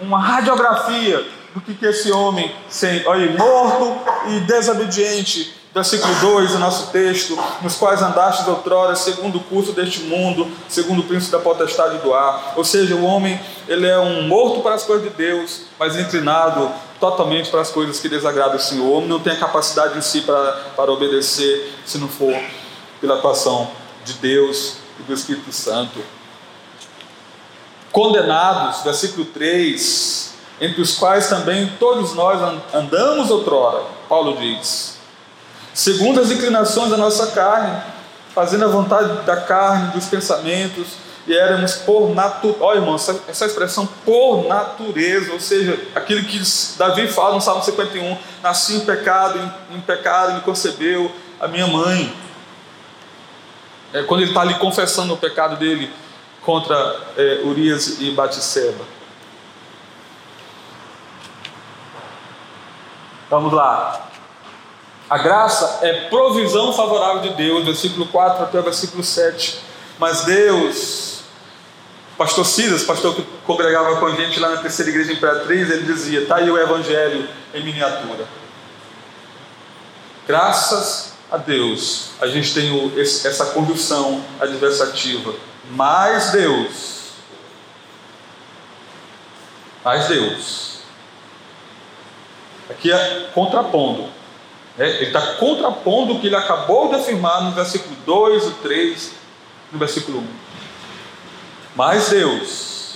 uma 0.01 0.19
radiografia 0.19 1.25
do 1.53 1.61
que, 1.61 1.73
que 1.73 1.85
esse 1.85 2.11
homem 2.11 2.53
sendo 2.69 3.09
aí, 3.09 3.35
morto 3.35 3.97
e 4.27 4.39
desobediente, 4.41 5.55
versículo 5.73 6.13
2 6.15 6.51
do 6.51 6.59
nosso 6.59 6.91
texto, 6.91 7.37
nos 7.61 7.75
quais 7.75 8.01
andastes 8.01 8.47
outrora, 8.47 8.95
segundo 8.95 9.37
o 9.37 9.43
curso 9.43 9.71
deste 9.71 10.01
mundo, 10.01 10.47
segundo 10.67 11.01
o 11.01 11.03
príncipe 11.03 11.31
da 11.31 11.39
potestade 11.39 11.97
do 11.99 12.13
ar. 12.13 12.53
Ou 12.55 12.63
seja, 12.63 12.95
o 12.95 13.03
homem 13.03 13.39
ele 13.67 13.87
é 13.87 13.97
um 13.99 14.27
morto 14.27 14.61
para 14.61 14.75
as 14.75 14.83
coisas 14.83 15.09
de 15.09 15.15
Deus, 15.15 15.61
mas 15.79 15.95
inclinado 15.95 16.71
totalmente 16.99 17.49
para 17.49 17.61
as 17.61 17.69
coisas 17.69 17.99
que 17.99 18.09
desagradam 18.09 18.57
o 18.57 18.59
Senhor. 18.59 18.85
O 18.85 18.91
homem 18.91 19.09
não 19.09 19.19
tem 19.19 19.33
a 19.33 19.39
capacidade 19.39 19.97
em 19.97 20.01
si 20.01 20.21
para, 20.21 20.51
para 20.75 20.91
obedecer, 20.91 21.73
se 21.85 21.97
não 21.97 22.07
for 22.07 22.35
pela 22.99 23.15
atuação 23.15 23.69
de 24.03 24.13
Deus 24.13 24.77
e 24.99 25.03
do 25.03 25.13
Espírito 25.13 25.51
Santo 25.51 25.99
condenados, 27.97 28.83
versículo 28.83 29.25
3, 29.25 30.35
entre 30.61 30.79
os 30.83 30.95
quais 30.97 31.29
também 31.29 31.73
todos 31.79 32.13
nós 32.13 32.39
andamos 32.71 33.31
outrora, 33.31 33.85
Paulo 34.07 34.37
diz, 34.37 34.99
segundo 35.73 36.21
as 36.21 36.29
inclinações 36.29 36.91
da 36.91 36.97
nossa 36.97 37.31
carne, 37.31 37.81
fazendo 38.35 38.65
a 38.65 38.67
vontade 38.67 39.25
da 39.25 39.37
carne, 39.37 39.93
dos 39.93 40.05
pensamentos, 40.05 40.89
e 41.25 41.35
éramos 41.35 41.73
por 41.73 42.13
natureza. 42.13 42.63
Olha, 42.63 42.77
irmão, 42.77 42.93
essa, 42.93 43.19
essa, 43.27 43.47
expressão 43.47 43.89
por 44.05 44.47
natureza, 44.47 45.33
ou 45.33 45.39
seja, 45.39 45.79
aquilo 45.95 46.23
que 46.23 46.39
Davi 46.77 47.07
fala 47.07 47.33
no 47.33 47.41
Salmo 47.41 47.63
51, 47.63 48.15
nasci 48.43 48.75
em 48.75 48.81
pecado, 48.81 49.39
em, 49.39 49.75
em 49.75 49.81
pecado 49.81 50.35
me 50.35 50.41
concebeu 50.41 51.11
a 51.39 51.47
minha 51.47 51.65
mãe. 51.65 52.13
É, 53.91 54.03
quando 54.03 54.21
ele 54.21 54.29
está 54.29 54.41
ali 54.41 54.53
confessando 54.53 55.15
o 55.15 55.17
pecado 55.17 55.55
dele 55.55 55.91
contra 56.47 56.95
é, 57.17 57.41
Urias 57.43 57.99
e 57.99 58.09
Batisseba. 58.11 58.85
Vamos 63.29 63.51
lá. 63.51 64.09
A 65.09 65.17
graça 65.17 65.79
é 65.85 66.07
provisão 66.07 66.71
favorável 66.71 67.21
de 67.23 67.31
Deus, 67.31 67.65
versículo 67.65 68.07
4 68.07 68.45
até 68.45 68.59
o 68.61 68.63
versículo 68.63 69.03
7. 69.03 69.59
Mas 69.99 70.23
Deus, 70.23 71.23
pastor 72.17 72.45
Silas, 72.45 72.83
pastor 72.83 73.13
que 73.13 73.25
congregava 73.45 73.97
com 73.97 74.05
a 74.05 74.11
gente 74.11 74.39
lá 74.39 74.51
na 74.51 74.61
terceira 74.61 74.89
igreja 74.89 75.11
imperatriz, 75.11 75.69
ele 75.69 75.83
dizia: 75.83 76.21
está 76.21 76.37
aí 76.37 76.49
o 76.49 76.57
evangelho 76.57 77.27
em 77.53 77.61
miniatura. 77.61 78.25
Graças 80.25 81.11
a 81.29 81.35
Deus, 81.35 82.11
a 82.21 82.27
gente 82.27 82.53
tem 82.53 82.93
essa 82.97 83.47
conjunção 83.47 84.23
adversativa. 84.39 85.33
Mas 85.72 86.32
Deus, 86.32 87.11
mas 89.84 90.07
Deus, 90.07 90.80
aqui 92.70 92.91
é 92.91 93.30
contrapondo, 93.34 94.09
é, 94.78 94.88
ele 94.88 95.05
está 95.07 95.36
contrapondo 95.36 96.13
o 96.13 96.20
que 96.20 96.28
ele 96.28 96.36
acabou 96.36 96.89
de 96.89 96.95
afirmar 96.95 97.43
no 97.43 97.51
versículo 97.51 97.95
2 98.05 98.45
e 98.45 98.51
3, 98.51 99.11
no 99.72 99.80
versículo 99.80 100.20
1. 100.20 100.28
Mas 101.76 102.09
Deus, 102.09 102.95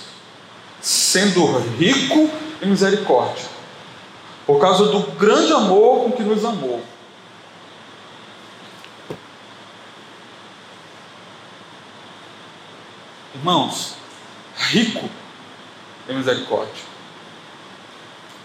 sendo 0.80 1.46
rico 1.78 2.30
em 2.62 2.68
misericórdia, 2.68 3.46
por 4.46 4.60
causa 4.60 4.86
do 4.86 5.00
grande 5.12 5.52
amor 5.54 6.04
com 6.04 6.12
que 6.12 6.24
nos 6.24 6.44
amou, 6.46 6.82
irmãos, 13.42 13.96
rico 14.56 15.10
em 16.08 16.16
misericórdia, 16.16 16.84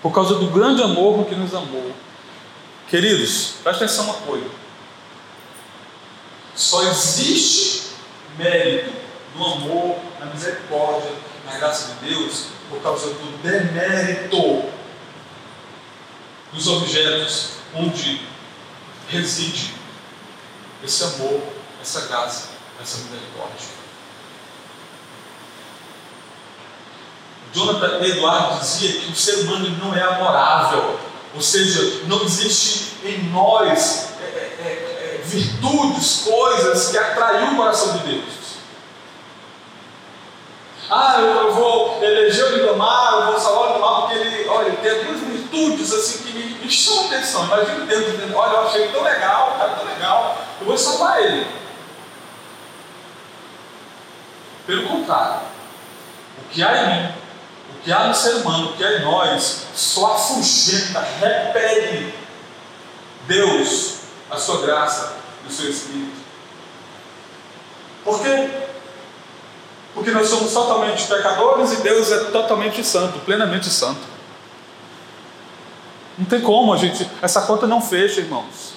por 0.03 0.13
causa 0.13 0.37
do 0.37 0.49
grande 0.49 0.83
amor 0.83 1.27
que 1.27 1.35
nos 1.35 1.55
amou, 1.55 1.95
Queridos, 2.89 3.55
presta 3.65 3.85
atenção 3.85 4.05
uma 4.05 4.15
coisa. 4.15 4.49
Só 6.55 6.85
existe 6.85 7.89
mérito 8.39 8.93
no 9.35 9.45
amor, 9.45 9.99
na 10.21 10.27
misericórdia, 10.27 11.11
na 11.45 11.59
graça 11.59 11.95
de 11.95 12.09
Deus, 12.09 12.47
por 12.71 12.81
causa 12.81 13.09
do 13.09 13.43
demérito 13.43 14.71
dos 16.53 16.69
objetos 16.69 17.55
onde 17.75 18.21
reside 19.09 19.75
esse 20.85 21.03
amor, 21.03 21.43
essa 21.83 22.03
graça, 22.03 22.51
essa 22.81 22.99
misericórdia. 22.99 23.76
Jonathan 27.57 28.05
Eduardo 28.05 28.59
dizia 28.59 29.01
que 29.01 29.11
o 29.11 29.17
ser 29.17 29.37
humano 29.37 29.71
não 29.83 29.97
é 29.97 30.03
amorável, 30.03 31.01
ou 31.35 31.41
seja, 31.41 32.03
não 32.07 32.23
existe 32.23 32.97
em 33.03 33.31
nós 33.31 34.11
é, 34.21 34.25
é, 34.25 34.57
é, 34.61 34.67
é, 34.67 35.23
virtudes, 35.25 36.25
coisas 36.27 36.91
que 36.91 36.99
atraiu 36.99 37.53
o 37.53 37.57
coração 37.57 37.97
de 37.97 37.99
Deus. 38.01 38.37
Ah, 40.91 41.17
eu, 41.19 41.55
vou 41.55 42.05
eleger 42.05 42.45
o 42.45 42.57
Lindomar, 42.57 43.15
eu 43.15 43.33
vou 43.33 43.41
salvar 43.41 43.63
o 43.63 43.67
Lindomar 43.73 44.01
porque 44.03 44.19
ele, 44.19 44.49
olha, 44.49 44.67
ele 44.67 44.77
tem 44.77 44.91
algumas 44.91 45.21
virtudes 45.21 45.93
assim 45.95 46.25
que 46.25 46.33
me, 46.33 46.45
me 46.59 46.71
chamam 46.71 47.07
atenção. 47.07 47.47
Imagina 47.47 47.87
Deus 47.87 48.13
dizendo, 48.13 48.37
olha, 48.37 48.53
eu 48.53 48.67
achei 48.67 48.83
ele 48.83 48.93
tão 48.93 49.03
legal, 49.03 49.55
o 49.55 49.59
cara 49.59 49.71
tão 49.71 49.87
legal, 49.87 50.39
eu 50.61 50.67
vou 50.67 50.77
salvar 50.77 51.23
ele. 51.23 51.47
Pelo 54.67 54.89
contrário, 54.89 55.41
o 56.39 56.49
que 56.51 56.63
há 56.63 56.83
em 56.83 57.03
mim 57.03 57.26
que 57.85 57.93
há 57.93 58.09
no 58.09 58.15
ser 58.15 58.37
humano, 58.37 58.73
que 58.77 58.85
há 58.85 58.99
em 58.99 59.05
nós, 59.05 59.67
só 59.75 60.15
afugenta, 60.15 61.01
repele 61.21 62.13
Deus, 63.27 63.99
a 64.31 64.37
sua 64.37 64.63
graça 64.63 65.17
e 65.45 65.49
o 65.49 65.53
seu 65.53 65.71
Espírito. 65.71 66.17
Por 68.05 68.21
quê? 68.23 68.49
Porque 69.95 70.11
nós 70.11 70.29
somos 70.29 70.53
totalmente 70.53 71.07
pecadores 71.07 71.73
e 71.73 71.77
Deus 71.77 72.11
é 72.13 72.25
totalmente 72.25 72.85
santo, 72.85 73.19
plenamente 73.21 73.69
santo. 73.69 74.01
Não 76.19 76.25
tem 76.25 76.41
como 76.41 76.73
a 76.73 76.77
gente, 76.77 77.09
essa 77.23 77.43
conta 77.43 77.67
não 77.67 77.81
fecha, 77.81 78.21
irmãos. 78.21 78.75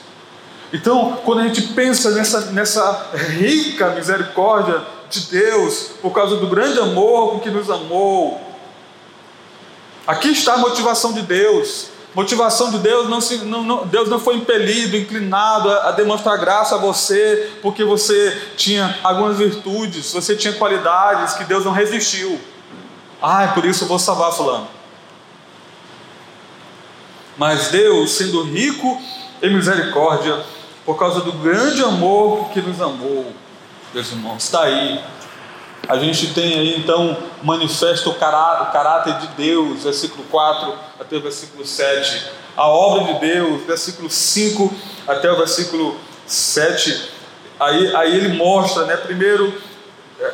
Então, 0.72 1.20
quando 1.26 1.40
a 1.40 1.44
gente 1.44 1.62
pensa 1.74 2.12
nessa, 2.12 2.52
nessa 2.52 3.12
rica 3.14 3.90
misericórdia 3.92 4.84
de 5.10 5.22
Deus, 5.22 5.92
por 6.02 6.12
causa 6.12 6.36
do 6.36 6.48
grande 6.48 6.80
amor 6.80 7.32
com 7.32 7.40
que 7.40 7.50
nos 7.50 7.70
amou, 7.70 8.49
Aqui 10.10 10.30
está 10.30 10.56
a 10.56 10.58
motivação 10.58 11.14
de 11.14 11.22
Deus. 11.22 11.90
Motivação 12.16 12.72
de 12.72 12.80
Deus 12.80 13.08
não, 13.08 13.22
se, 13.22 13.38
não, 13.46 13.62
não 13.62 13.86
Deus 13.86 14.10
não 14.10 14.20
foi 14.20 14.38
impelido, 14.38 14.98
inclinado 14.98 15.70
a, 15.70 15.90
a, 15.90 15.92
demonstrar 15.92 16.36
graça 16.40 16.74
a 16.74 16.78
você 16.80 17.52
porque 17.62 17.84
você 17.84 18.36
tinha 18.58 18.98
algumas 19.04 19.38
virtudes, 19.38 20.12
você 20.12 20.36
tinha 20.36 20.54
qualidades 20.54 21.36
que 21.36 21.44
Deus 21.44 21.64
não 21.64 21.72
resistiu. 21.72 22.42
Ah, 23.22 23.44
é 23.44 23.48
por 23.50 23.64
isso 23.66 23.84
eu 23.84 23.88
vou 23.88 24.00
salvar 24.00 24.32
fulano. 24.32 24.68
Mas 27.38 27.68
Deus, 27.68 28.10
sendo 28.14 28.42
rico 28.42 29.00
em 29.44 29.54
misericórdia, 29.54 30.44
por 30.88 30.98
causa 30.98 31.22
do 31.22 31.34
grande 31.34 31.84
amor 31.84 32.50
que 32.50 32.60
nos 32.62 32.82
amou, 32.82 33.32
meus 33.94 34.12
irmãos, 34.12 34.44
está 34.44 34.64
aí 34.64 35.04
a 35.88 35.98
gente 35.98 36.34
tem 36.34 36.60
aí 36.60 36.80
então 36.80 37.18
manifesta 37.42 38.10
o, 38.10 38.16
cará 38.16 38.68
o 38.70 38.72
caráter 38.72 39.18
de 39.20 39.28
Deus, 39.30 39.84
versículo 39.84 40.24
4 40.30 40.74
até 41.00 41.18
o 41.18 41.22
versículo 41.22 41.66
7. 41.66 42.32
A 42.56 42.68
obra 42.68 43.14
de 43.14 43.20
Deus, 43.20 43.64
versículo 43.64 44.10
5 44.10 44.74
até 45.08 45.32
o 45.32 45.38
versículo 45.38 45.98
7. 46.28 47.12
Aí, 47.60 47.96
aí 47.96 48.16
ele 48.16 48.38
mostra, 48.38 48.86
né, 48.86 48.98
primeiro, 48.98 49.54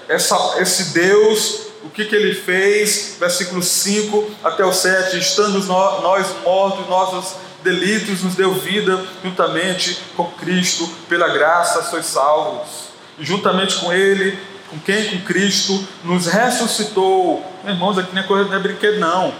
essa, 0.07 0.55
esse 0.59 0.93
Deus, 0.93 1.67
o 1.83 1.89
que, 1.89 2.05
que 2.05 2.15
ele 2.15 2.33
fez, 2.33 3.17
versículo 3.19 3.61
5 3.61 4.31
até 4.43 4.65
o 4.65 4.73
7. 4.73 5.17
Estando 5.17 5.63
nós 5.63 6.27
mortos, 6.43 6.87
nossos 6.87 7.35
delitos 7.63 8.23
nos 8.23 8.35
deu 8.35 8.53
vida 8.53 9.03
juntamente 9.23 9.99
com 10.17 10.25
Cristo, 10.31 10.87
pela 11.07 11.29
graça 11.29 11.83
sois 11.83 12.05
salvos. 12.05 12.85
Juntamente 13.19 13.77
com 13.77 13.93
Ele 13.93 14.37
com 14.69 14.79
quem? 14.79 15.09
Com 15.11 15.25
Cristo, 15.25 15.87
nos 16.03 16.25
ressuscitou. 16.27 17.45
Irmãos, 17.65 17.97
aqui 17.97 18.13
não 18.13 18.21
é, 18.21 18.25
coisa, 18.25 18.49
não 18.49 18.55
é 18.55 18.59
brinquedo, 18.59 18.99
não. 18.99 19.33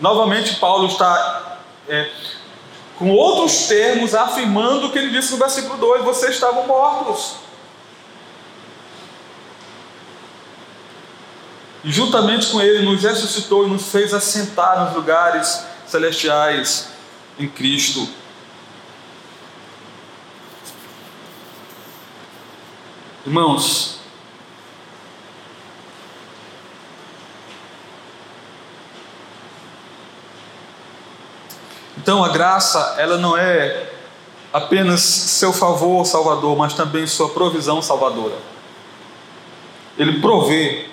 Novamente, 0.00 0.56
Paulo 0.56 0.88
está 0.88 1.58
é, 1.88 2.10
com 2.98 3.10
outros 3.10 3.66
termos 3.68 4.14
afirmando 4.14 4.86
o 4.86 4.92
que 4.92 4.98
ele 4.98 5.10
disse 5.10 5.32
no 5.32 5.38
versículo 5.38 5.76
2: 5.76 6.04
vocês 6.04 6.34
estavam 6.34 6.66
mortos. 6.66 7.36
E 11.84 11.90
juntamente 11.90 12.46
com 12.46 12.60
ele 12.60 12.84
nos 12.84 13.02
ressuscitou 13.02 13.66
e 13.66 13.70
nos 13.70 13.88
fez 13.88 14.14
assentar 14.14 14.84
nos 14.84 14.94
lugares 14.94 15.64
celestiais 15.86 16.90
em 17.38 17.48
Cristo. 17.48 18.08
Irmãos, 23.26 24.01
Então 31.96 32.24
a 32.24 32.28
graça, 32.28 32.96
ela 32.98 33.18
não 33.18 33.36
é 33.36 33.90
apenas 34.52 35.00
seu 35.00 35.52
favor 35.52 36.04
salvador, 36.04 36.56
mas 36.56 36.74
também 36.74 37.06
sua 37.06 37.28
provisão 37.30 37.80
salvadora. 37.80 38.36
Ele 39.98 40.20
provê. 40.20 40.88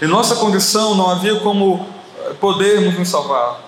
Em 0.00 0.06
nossa 0.06 0.36
condição 0.36 0.94
não 0.94 1.10
havia 1.10 1.40
como 1.40 1.86
eh, 2.18 2.34
podermos 2.34 2.98
nos 2.98 3.08
salvar. 3.08 3.60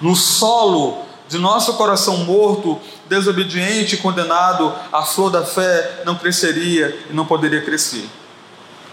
No 0.00 0.16
solo 0.16 1.04
de 1.28 1.38
nosso 1.38 1.74
coração 1.74 2.18
morto, 2.18 2.80
desobediente 3.08 3.94
e 3.94 3.98
condenado, 3.98 4.74
a 4.92 5.02
flor 5.02 5.30
da 5.30 5.44
fé 5.44 6.02
não 6.04 6.16
cresceria 6.16 7.06
e 7.08 7.12
não 7.12 7.24
poderia 7.24 7.62
crescer. 7.62 8.08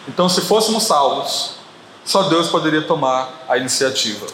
Então, 0.08 0.30
se 0.30 0.42
fôssemos 0.42 0.84
salvos, 0.84 1.57
só 2.08 2.24
Deus 2.24 2.48
poderia 2.48 2.82
tomar 2.82 3.44
a 3.50 3.58
iniciativa. 3.58 4.26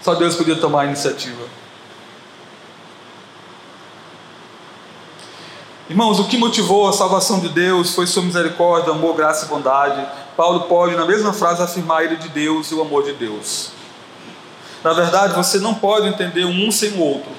Só 0.00 0.14
Deus 0.14 0.36
podia 0.36 0.54
tomar 0.54 0.82
a 0.82 0.84
iniciativa. 0.84 1.44
Irmãos, 5.90 6.20
o 6.20 6.28
que 6.28 6.38
motivou 6.38 6.88
a 6.88 6.92
salvação 6.92 7.40
de 7.40 7.48
Deus 7.48 7.92
foi 7.92 8.06
sua 8.06 8.22
misericórdia, 8.22 8.92
amor, 8.92 9.16
graça 9.16 9.46
e 9.46 9.48
bondade. 9.48 10.06
Paulo 10.36 10.68
pode, 10.68 10.94
na 10.94 11.04
mesma 11.04 11.32
frase, 11.32 11.60
afirmar 11.60 12.02
a 12.02 12.04
ira 12.04 12.16
de 12.16 12.28
Deus 12.28 12.70
e 12.70 12.74
o 12.76 12.82
amor 12.82 13.02
de 13.02 13.14
Deus. 13.14 13.70
Na 14.84 14.92
verdade, 14.92 15.34
você 15.34 15.58
não 15.58 15.74
pode 15.74 16.06
entender 16.06 16.44
um 16.44 16.70
sem 16.70 16.92
o 16.92 17.00
outro. 17.00 17.35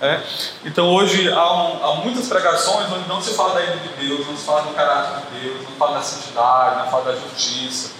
É? 0.00 0.20
Então 0.62 0.92
hoje 0.92 1.32
há, 1.32 1.52
um, 1.54 1.84
há, 1.84 1.94
muitas 1.96 2.28
pregações 2.28 2.92
onde 2.92 3.08
não 3.08 3.18
se 3.22 3.32
fala 3.32 3.54
da 3.54 3.62
ira 3.62 3.76
de 3.76 3.88
Deus, 3.88 4.26
não 4.26 4.36
se 4.36 4.44
fala 4.44 4.62
do 4.62 4.74
caráter 4.74 5.22
de 5.22 5.40
Deus, 5.40 5.62
não 5.62 5.76
fala 5.76 5.94
da 5.94 6.02
santidade, 6.02 6.80
não 6.80 6.90
fala 6.90 7.04
da 7.04 7.16
justiça. 7.18 7.92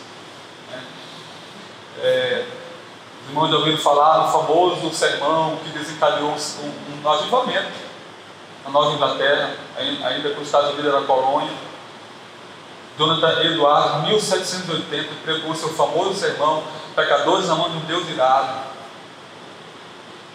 Né? 0.71 0.83
É, 2.03 2.47
os 3.23 3.29
irmãos 3.29 3.49
já 3.51 3.57
ouviram 3.57 3.79
falar 3.79 4.27
no 4.27 4.29
famoso 4.33 4.93
sermão 4.93 5.57
que 5.65 5.71
desencadeou 5.71 6.33
um, 6.33 7.03
um 7.03 7.11
avivamento 7.11 7.87
na 8.63 8.71
Nova 8.71 8.95
Inglaterra, 8.95 9.55
ainda 9.79 10.31
com 10.31 10.43
os 10.43 10.47
Estados 10.47 10.73
Unidos 10.73 10.93
era 10.93 11.03
colônia. 11.03 11.53
Jonathan 12.99 13.43
Eduardo, 13.43 14.07
1780, 14.07 15.09
pregou 15.25 15.55
seu 15.55 15.71
famoso 15.71 16.15
sermão 16.15 16.63
Pecadores 16.95 17.47
na 17.47 17.55
mão 17.55 17.71
de 17.71 17.77
um 17.77 17.81
Deus 17.81 18.09
irado 18.09 18.76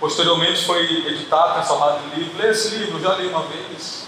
Posteriormente 0.02 0.66
foi 0.66 0.82
editado, 1.08 1.54
transformado 1.54 2.02
em 2.08 2.20
livro. 2.20 2.42
Lê 2.42 2.50
esse 2.50 2.70
livro, 2.76 3.00
já 3.00 3.14
li 3.14 3.28
uma 3.28 3.44
vez. 3.44 4.08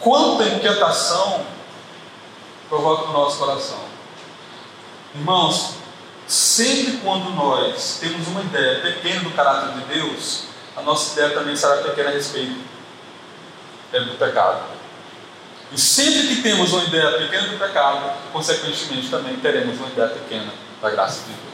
Quanta 0.00 0.44
inquietação 0.44 1.44
provoca 2.70 3.08
no 3.08 3.12
nosso 3.12 3.36
coração. 3.36 3.80
Irmãos, 5.14 5.74
sempre 6.26 7.00
quando 7.04 7.28
nós 7.34 7.98
temos 8.00 8.26
uma 8.28 8.40
ideia 8.40 8.80
pequena 8.80 9.20
do 9.20 9.30
caráter 9.32 9.74
de 9.74 9.84
Deus, 9.94 10.44
a 10.74 10.80
nossa 10.80 11.12
ideia 11.12 11.34
também 11.34 11.54
será 11.54 11.82
pequena 11.82 12.08
a 12.08 12.12
respeito 12.12 12.64
do 13.92 14.18
pecado. 14.18 14.62
E 15.70 15.78
sempre 15.78 16.28
que 16.28 16.42
temos 16.42 16.72
uma 16.72 16.84
ideia 16.84 17.18
pequena 17.18 17.48
do 17.48 17.58
pecado, 17.58 18.10
consequentemente 18.32 19.10
também 19.10 19.36
teremos 19.36 19.76
uma 19.78 19.88
ideia 19.88 20.08
pequena 20.08 20.50
da 20.80 20.88
graça 20.88 21.24
de 21.24 21.34
Deus. 21.34 21.49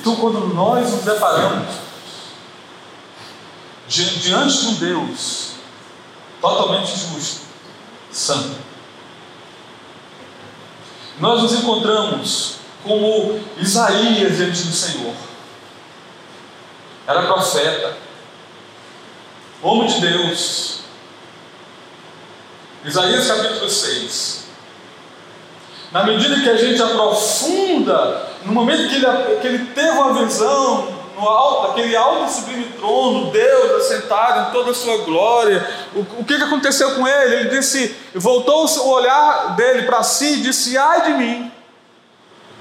Então, 0.00 0.16
quando 0.16 0.54
nós 0.54 0.90
nos 0.90 1.02
deparamos 1.02 1.68
diante 3.86 4.58
de 4.58 4.66
um 4.66 4.74
Deus 4.76 5.50
totalmente 6.40 6.98
justo, 6.98 7.42
santo, 8.10 8.56
nós 11.18 11.42
nos 11.42 11.52
encontramos 11.52 12.54
como 12.82 13.38
Isaías 13.58 14.38
diante 14.38 14.62
do 14.62 14.72
Senhor. 14.72 15.14
Era 17.06 17.26
profeta, 17.26 17.98
homem 19.62 19.86
de 19.86 20.00
Deus. 20.00 20.80
Isaías 22.86 23.26
capítulo 23.26 23.68
6. 23.68 24.44
Na 25.92 26.04
medida 26.04 26.40
que 26.40 26.48
a 26.48 26.56
gente 26.56 26.80
aprofunda 26.80 28.29
no 28.44 28.52
momento 28.52 28.88
que 28.88 28.96
ele, 28.96 29.06
que 29.40 29.46
ele 29.46 29.66
teve 29.66 29.90
uma 29.90 30.14
visão 30.24 31.00
no 31.20 31.28
alto, 31.28 31.72
aquele 31.72 31.94
alto 31.94 32.24
e 32.24 32.32
sublime 32.32 32.64
trono, 32.78 33.30
Deus 33.30 33.84
assentado 33.84 34.48
em 34.48 34.52
toda 34.52 34.70
a 34.70 34.74
sua 34.74 34.98
glória, 34.98 35.68
o, 35.94 36.00
o 36.20 36.24
que, 36.24 36.36
que 36.36 36.42
aconteceu 36.42 36.94
com 36.94 37.06
ele? 37.06 37.34
Ele 37.34 37.50
disse, 37.50 37.94
voltou 38.14 38.66
o 38.66 38.88
olhar 38.88 39.54
dele 39.54 39.82
para 39.82 40.02
si 40.02 40.34
e 40.34 40.40
disse: 40.40 40.78
Ai 40.78 41.02
de 41.02 41.12
mim, 41.12 41.52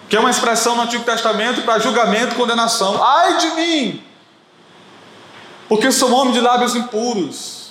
que 0.09 0.15
é 0.15 0.19
uma 0.19 0.29
expressão 0.29 0.75
no 0.75 0.83
Antigo 0.83 1.03
Testamento 1.03 1.61
para 1.61 1.79
julgamento 1.79 2.33
e 2.33 2.37
condenação. 2.37 3.01
Ai 3.01 3.37
de 3.37 3.47
mim, 3.51 4.03
porque 5.69 5.91
sou 5.91 6.11
homem 6.11 6.33
de 6.33 6.41
lábios 6.41 6.75
impuros. 6.75 7.69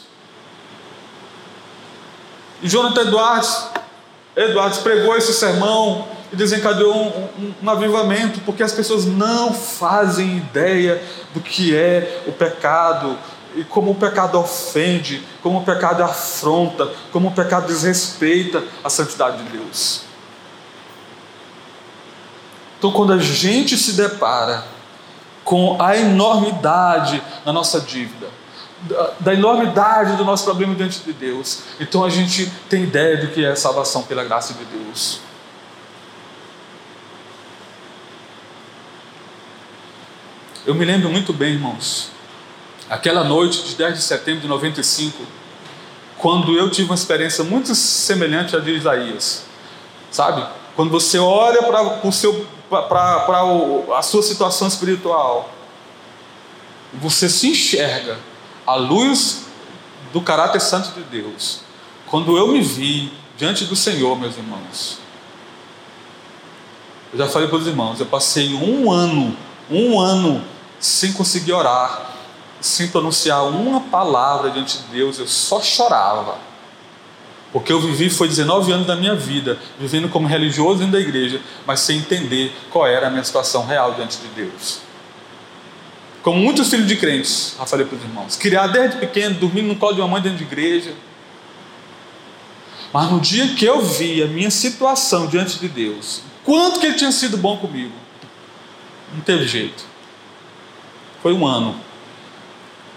E 2.63 2.69
Jonathan 2.69 3.03
Edwards, 3.03 3.69
Edwards 4.35 4.79
pregou 4.79 5.17
esse 5.17 5.33
sermão 5.33 6.09
e 6.33 6.37
desencadeou 6.37 6.95
um, 6.95 7.43
um, 7.43 7.55
um, 7.63 7.71
avivamento, 7.71 8.41
porque 8.41 8.63
as 8.63 8.73
pessoas 8.73 9.05
não 9.05 9.53
fazem 9.53 10.37
ideia 10.37 11.03
do 11.33 11.41
que 11.41 11.75
é 11.75 12.23
o 12.27 12.33
pecado 12.33 13.19
e 13.57 13.65
como 13.65 13.93
o 13.93 13.95
pecado 13.95 14.39
ofende, 14.39 15.23
como 15.43 15.59
o 15.59 15.65
pecado 15.65 16.03
afronta, 16.03 16.91
como 17.11 17.29
o 17.29 17.33
pecado 17.33 17.67
desrespeita 17.67 18.63
a 18.85 18.91
santidade 18.91 19.43
de 19.43 19.59
Deus. 19.59 20.03
Então, 22.79 22.93
quando 22.93 23.13
a 23.13 23.19
gente 23.19 23.77
se 23.77 23.95
depara 23.95 24.65
com 25.43 25.81
a 25.81 25.97
enormidade 25.97 27.23
da 27.45 27.53
nossa 27.53 27.81
dívida, 27.81 28.29
da, 28.83 29.11
da 29.19 29.35
enormidade 29.35 30.17
do 30.17 30.25
nosso 30.25 30.45
problema 30.45 30.75
diante 30.75 31.01
de 31.01 31.13
Deus, 31.13 31.61
então 31.81 32.05
a 32.05 32.11
gente 32.11 32.53
tem 32.69 32.85
ideia 32.85 33.17
do 33.17 33.29
que 33.29 33.45
é 33.45 33.57
salvação 33.57 34.03
pela 34.03 34.23
graça 34.23 34.55
de 34.55 34.65
Deus. 34.67 35.21
Eu 40.69 40.75
me 40.75 40.85
lembro 40.85 41.09
muito 41.09 41.33
bem, 41.33 41.55
irmãos, 41.55 42.11
aquela 42.91 43.25
noite 43.25 43.63
de 43.63 43.75
10 43.75 43.95
de 43.95 44.03
setembro 44.03 44.43
de 44.43 44.49
95, 44.49 45.17
quando 46.19 46.59
eu 46.59 46.71
tive 46.71 46.91
uma 46.91 46.95
experiência 46.95 47.43
muito 47.43 47.75
semelhante 47.75 48.55
à 48.55 48.59
de 48.59 48.73
Isaías, 48.73 49.47
sabe? 50.11 50.47
Quando 50.77 50.91
você 50.91 51.19
olha 51.19 51.63
para 51.63 51.81
a 53.97 54.03
sua 54.03 54.23
situação 54.23 54.69
espiritual, 54.69 55.51
você 56.93 57.31
se 57.31 57.49
enxerga 57.49 58.19
à 58.67 58.75
luz 58.75 59.47
do 60.13 60.21
caráter 60.21 60.61
santo 60.61 60.91
de 60.91 61.03
Deus. 61.05 61.63
Quando 62.09 62.37
eu 62.37 62.49
me 62.49 62.61
vi 62.61 63.11
diante 63.39 63.65
do 63.65 63.75
Senhor, 63.75 64.21
meus 64.21 64.37
irmãos, 64.37 64.99
eu 67.11 67.21
já 67.21 67.27
falei 67.27 67.49
para 67.49 67.57
os 67.57 67.67
irmãos, 67.67 68.01
eu 68.01 68.05
passei 68.05 68.53
um 68.53 68.93
ano, 68.93 69.35
um 69.71 69.99
ano 69.99 70.58
sem 70.79 71.13
conseguir 71.13 71.53
orar, 71.53 72.13
sem 72.61 72.89
pronunciar 72.89 73.45
uma 73.45 73.81
palavra 73.81 74.51
diante 74.51 74.79
de 74.79 74.85
Deus, 74.85 75.19
eu 75.19 75.27
só 75.27 75.61
chorava. 75.61 76.37
Porque 77.53 77.73
eu 77.73 77.81
vivi, 77.81 78.11
foi 78.11 78.29
19 78.29 78.73
anos 78.73 78.87
da 78.87 78.95
minha 78.95 79.15
vida, 79.15 79.59
vivendo 79.79 80.09
como 80.09 80.29
religioso 80.29 80.81
dentro 80.81 80.93
da 80.93 81.01
igreja, 81.01 81.41
mas 81.67 81.81
sem 81.81 81.99
entender 81.99 82.55
qual 82.71 82.87
era 82.87 83.07
a 83.07 83.11
minha 83.11 83.25
situação 83.25 83.65
real 83.65 83.95
diante 83.95 84.19
de 84.19 84.29
Deus. 84.29 84.81
Como 86.23 86.39
muitos 86.39 86.69
filhos 86.69 86.87
de 86.87 86.97
crentes, 86.97 87.55
já 87.57 87.65
falei 87.65 87.87
para 87.87 87.97
os 87.97 88.05
irmãos, 88.05 88.37
criado 88.37 88.73
desde 88.73 88.99
pequeno, 88.99 89.37
dormindo 89.37 89.69
no 89.69 89.77
colo 89.77 89.95
de 89.95 90.01
uma 90.01 90.09
mãe 90.09 90.21
dentro 90.21 90.39
de 90.39 90.45
igreja. 90.45 90.93
Mas 92.93 93.11
no 93.11 93.19
dia 93.19 93.55
que 93.55 93.65
eu 93.65 93.81
vi 93.81 94.23
a 94.23 94.27
minha 94.27 94.51
situação 94.51 95.27
diante 95.27 95.59
de 95.59 95.69
Deus, 95.69 96.21
quanto 96.45 96.81
que 96.81 96.87
Ele 96.87 96.97
tinha 96.97 97.13
sido 97.13 97.39
bom 97.39 97.57
comigo, 97.57 97.95
não 99.15 99.21
teve 99.21 99.47
jeito. 99.47 99.88
Foi 101.23 101.33
um 101.33 101.47
ano 101.47 101.79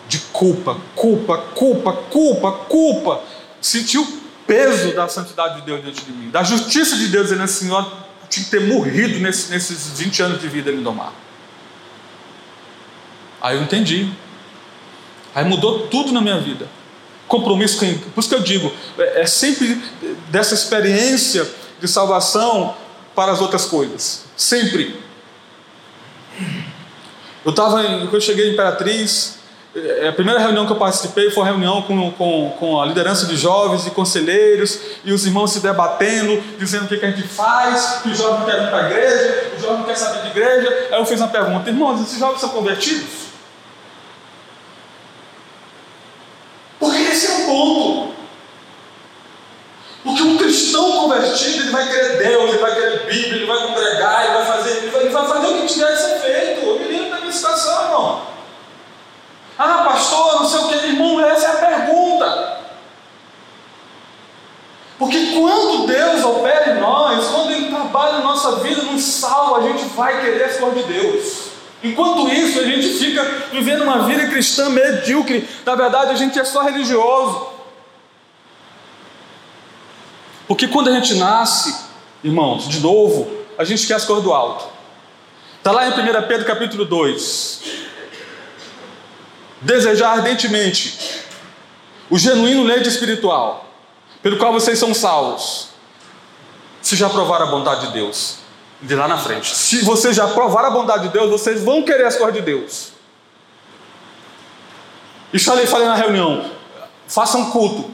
de 0.08 0.20
culpa, 0.34 0.78
culpa, 0.96 1.38
culpa, 1.38 1.94
culpa, 1.94 2.52
culpa. 2.52 3.24
Senti 3.62 3.98
o 3.98 4.06
peso 4.46 4.94
da 4.94 5.08
santidade 5.08 5.62
de 5.62 5.66
Deus 5.66 5.82
diante 5.82 6.04
de 6.04 6.12
mim, 6.12 6.30
da 6.30 6.44
justiça 6.44 6.98
de 6.98 7.08
Deus 7.08 7.30
dizendo 7.30 7.44
assim: 7.44 7.70
eu 7.70 7.86
tinha 8.30 8.44
que 8.44 8.52
ter 8.52 8.62
morrido 8.62 9.20
nesses, 9.20 9.50
nesses 9.50 10.00
20 10.00 10.22
anos 10.24 10.42
de 10.42 10.48
vida 10.48 10.70
ali 10.70 10.82
no 10.82 10.94
mar. 10.94 11.14
Aí 13.42 13.56
eu 13.56 13.64
entendi. 13.64 14.10
Aí 15.34 15.46
mudou 15.46 15.88
tudo 15.88 16.12
na 16.12 16.22
minha 16.22 16.40
vida. 16.40 16.68
Compromisso 17.28 17.80
com. 17.80 17.98
Por 18.12 18.20
isso 18.20 18.30
que 18.30 18.36
eu 18.36 18.44
digo, 18.44 18.72
é, 18.98 19.22
é 19.22 19.26
sempre 19.26 19.82
dessa 20.30 20.54
experiência 20.54 21.50
de 21.80 21.88
salvação 21.88 22.76
para 23.16 23.32
as 23.32 23.42
outras 23.42 23.66
coisas. 23.66 24.26
Sempre. 24.36 25.00
Eu 27.44 27.52
estava, 27.52 27.84
quando 27.84 28.14
eu 28.14 28.22
cheguei 28.22 28.50
em 28.50 28.54
Imperatriz, 28.54 29.40
é, 29.74 30.10
a 30.10 30.14
primeira 30.14 30.40
reunião 30.40 30.66
que 30.66 30.72
eu 30.74 30.78
participei 30.78 31.32
foi 31.32 31.44
uma 31.44 31.50
reunião 31.50 31.82
com, 31.84 32.12
com, 32.12 32.54
com 32.60 32.82
a 32.82 32.86
liderança 32.86 33.26
de 33.26 33.38
jovens 33.38 33.88
e 33.88 33.92
conselheiros, 33.92 34.80
e 35.04 35.14
os 35.14 35.26
irmãos 35.26 35.54
se 35.54 35.60
debatendo, 35.62 36.42
dizendo 36.60 36.86
o 36.86 36.88
que, 36.88 36.98
que 36.98 37.06
a 37.06 37.10
gente 37.10 37.28
faz, 37.28 38.02
que 38.04 38.10
o 38.10 38.16
jovem 38.16 38.46
quer 38.46 38.62
vir 38.62 38.70
para 38.70 38.86
a 38.86 38.90
igreja, 38.90 39.52
o 39.58 39.62
jovem 39.62 39.84
quer 39.86 39.96
saber 39.96 40.24
de 40.24 40.28
igreja. 40.28 40.88
Aí 40.92 41.00
eu 41.00 41.06
fiz 41.06 41.20
uma 41.20 41.30
pergunta: 41.30 41.70
irmãos, 41.70 42.02
esses 42.02 42.20
jovens 42.20 42.42
são 42.42 42.50
convertidos? 42.50 43.32
Porque 46.78 47.02
esse 47.02 47.28
é 47.28 47.36
o 47.38 47.46
ponto. 47.46 48.12
Porque 50.04 50.22
um 50.24 50.38
cristão 50.38 50.92
convertido, 50.94 51.62
ele 51.64 51.72
vai 51.72 51.88
querer 51.88 52.18
Deus, 52.18 52.50
ele 52.50 52.58
vai 52.58 52.74
querer 52.74 53.06
Bíblia, 53.06 53.36
ele 53.36 53.46
vai 53.46 53.68
congregar, 53.68 54.26
ele 54.26 54.34
vai 54.34 54.46
fazer, 54.46 54.78
ele 54.78 54.90
vai, 54.90 55.02
ele 55.02 55.10
vai 55.12 55.28
fazer 55.28 55.48
o 55.48 55.62
que 55.62 55.68
tiver 55.68 55.92
que 55.92 55.98
ser 55.98 56.20
feito. 56.20 56.81
Situação. 57.42 58.22
Ah, 59.58 59.84
pastor, 59.84 60.42
não 60.42 60.50
sei 60.50 60.60
o 60.60 60.68
que, 60.68 60.88
irmão, 60.88 61.20
essa 61.24 61.48
é 61.48 61.50
a 61.50 61.66
pergunta. 61.68 62.62
Porque 64.98 65.34
quando 65.34 65.88
Deus 65.88 66.24
opera 66.24 66.72
em 66.72 66.80
nós, 66.80 67.28
quando 67.28 67.52
Ele 67.52 67.70
trabalha 67.70 68.20
em 68.20 68.24
nossa 68.24 68.58
vida 68.58 68.84
nos 68.84 69.02
salva, 69.02 69.60
a 69.60 69.62
gente 69.64 69.86
vai 69.96 70.22
querer 70.22 70.44
as 70.44 70.58
coisas 70.58 70.86
de 70.86 70.94
Deus. 70.94 71.42
Enquanto 71.84 72.30
isso, 72.30 72.60
a 72.60 72.64
gente 72.64 72.88
fica 73.00 73.24
vivendo 73.52 73.82
uma 73.82 74.04
vida 74.04 74.28
cristã 74.28 74.70
medíocre. 74.70 75.50
Na 75.66 75.74
verdade, 75.74 76.12
a 76.12 76.16
gente 76.16 76.38
é 76.40 76.44
só 76.44 76.62
religioso. 76.62 77.48
Porque 80.48 80.68
quando 80.68 80.90
a 80.90 80.94
gente 80.94 81.16
nasce, 81.16 81.76
irmãos, 82.24 82.68
de 82.68 82.80
novo, 82.80 83.28
a 83.58 83.64
gente 83.64 83.88
quer 83.88 83.96
as 83.96 84.06
coisas 84.06 84.24
do 84.24 84.32
alto. 84.32 84.71
Está 85.62 85.72
lá 85.72 85.88
em 85.88 85.92
1 85.92 86.28
Pedro 86.28 86.44
capítulo 86.44 86.86
2. 86.86 87.62
Desejar 89.62 90.14
ardentemente 90.14 91.22
o 92.10 92.18
genuíno 92.18 92.64
leite 92.64 92.90
espiritual, 92.90 93.70
pelo 94.24 94.40
qual 94.40 94.52
vocês 94.52 94.80
são 94.80 94.92
salvos. 94.92 95.68
Se 96.82 96.96
já 96.96 97.08
provaram 97.08 97.46
a 97.46 97.52
bondade 97.52 97.86
de 97.86 97.94
Deus, 97.94 98.40
de 98.82 98.96
lá 98.96 99.08
na 99.08 99.20
frente. 99.20 99.56
Se 99.56 99.86
vocês 99.86 100.16
já 100.16 100.30
provaram 100.30 100.70
a 100.70 100.72
bondade 100.72 101.04
de 101.04 101.10
Deus, 101.10 101.30
vocês 101.30 101.64
vão 101.64 101.84
querer 101.84 102.08
as 102.08 102.16
coisas 102.16 102.34
de 102.34 102.42
Deus. 102.42 102.94
E 105.32 105.38
falei, 105.38 105.68
falei 105.68 105.88
na 105.88 105.96
reunião: 105.96 106.50
façam 107.08 107.52
culto. 107.52 107.94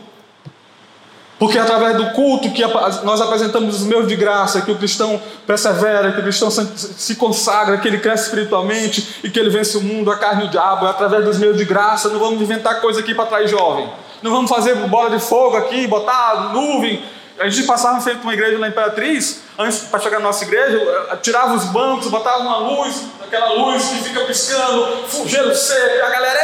Porque 1.40 1.60
através 1.60 1.96
do 1.98 2.12
culto 2.12 2.50
que 2.50 2.64
nós 3.04 3.22
apresentamos 3.22 3.82
os 3.82 3.84
meios 3.84 4.08
de 4.08 4.16
graça, 4.16 4.62
que 4.62 4.72
o 4.72 4.76
cristão 4.76 5.22
persevera, 5.46 6.12
que 6.12 6.20
o 6.20 6.24
cristão 6.24 6.50
se 6.50 7.16
consagra, 7.16 7.78
que 7.78 7.88
ele 7.88 8.00
cresce 8.00 8.26
espiritualmente 8.26 9.20
e 9.24 9.30
que 9.30 9.40
ele 9.40 9.50
vence 9.50 9.78
o 9.78 9.82
mundo, 9.82 10.12
a 10.12 10.18
carne 10.18 10.46
e 10.46 10.48
o 10.48 10.50
diabo, 10.50 10.88
é 10.88 10.90
através 10.90 11.24
dos 11.24 11.38
meios 11.38 11.56
de 11.56 11.64
graça. 11.64 12.10
Não 12.10 12.20
vamos 12.20 12.42
inventar 12.42 12.82
coisa 12.82 13.02
aqui 13.02 13.14
para 13.14 13.26
atrair 13.26 13.48
jovem. 13.48 13.88
Não 14.24 14.32
vamos 14.32 14.50
fazer 14.50 14.74
bola 14.88 15.12
de 15.12 15.20
fogo 15.20 15.58
aqui, 15.58 15.86
botar 15.86 16.52
nuvem. 16.54 17.04
A 17.40 17.48
gente 17.48 17.68
passava 17.68 18.00
em 18.00 18.02
frente 18.02 18.22
uma 18.24 18.34
igreja 18.34 18.58
na 18.58 18.68
Imperatriz, 18.68 19.42
antes 19.60 19.82
para 19.82 20.00
chegar 20.00 20.18
na 20.18 20.26
nossa 20.26 20.44
igreja, 20.44 20.80
tirava 21.22 21.54
os 21.54 21.66
bancos, 21.66 22.08
botava 22.08 22.40
uma 22.40 22.58
luz, 22.58 23.04
aquela 23.24 23.54
luz 23.54 23.84
que 23.90 24.04
fica 24.06 24.22
piscando, 24.22 25.06
fugindo 25.08 25.54
seco, 25.54 26.04
a 26.04 26.10
galera. 26.10 26.40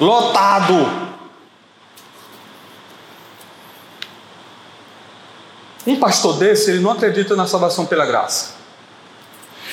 Lotado. 0.00 1.06
Um 5.86 5.96
pastor 5.96 6.36
desse, 6.36 6.70
ele 6.70 6.80
não 6.80 6.92
acredita 6.92 7.36
na 7.36 7.46
salvação 7.46 7.86
pela 7.86 8.04
graça. 8.04 8.56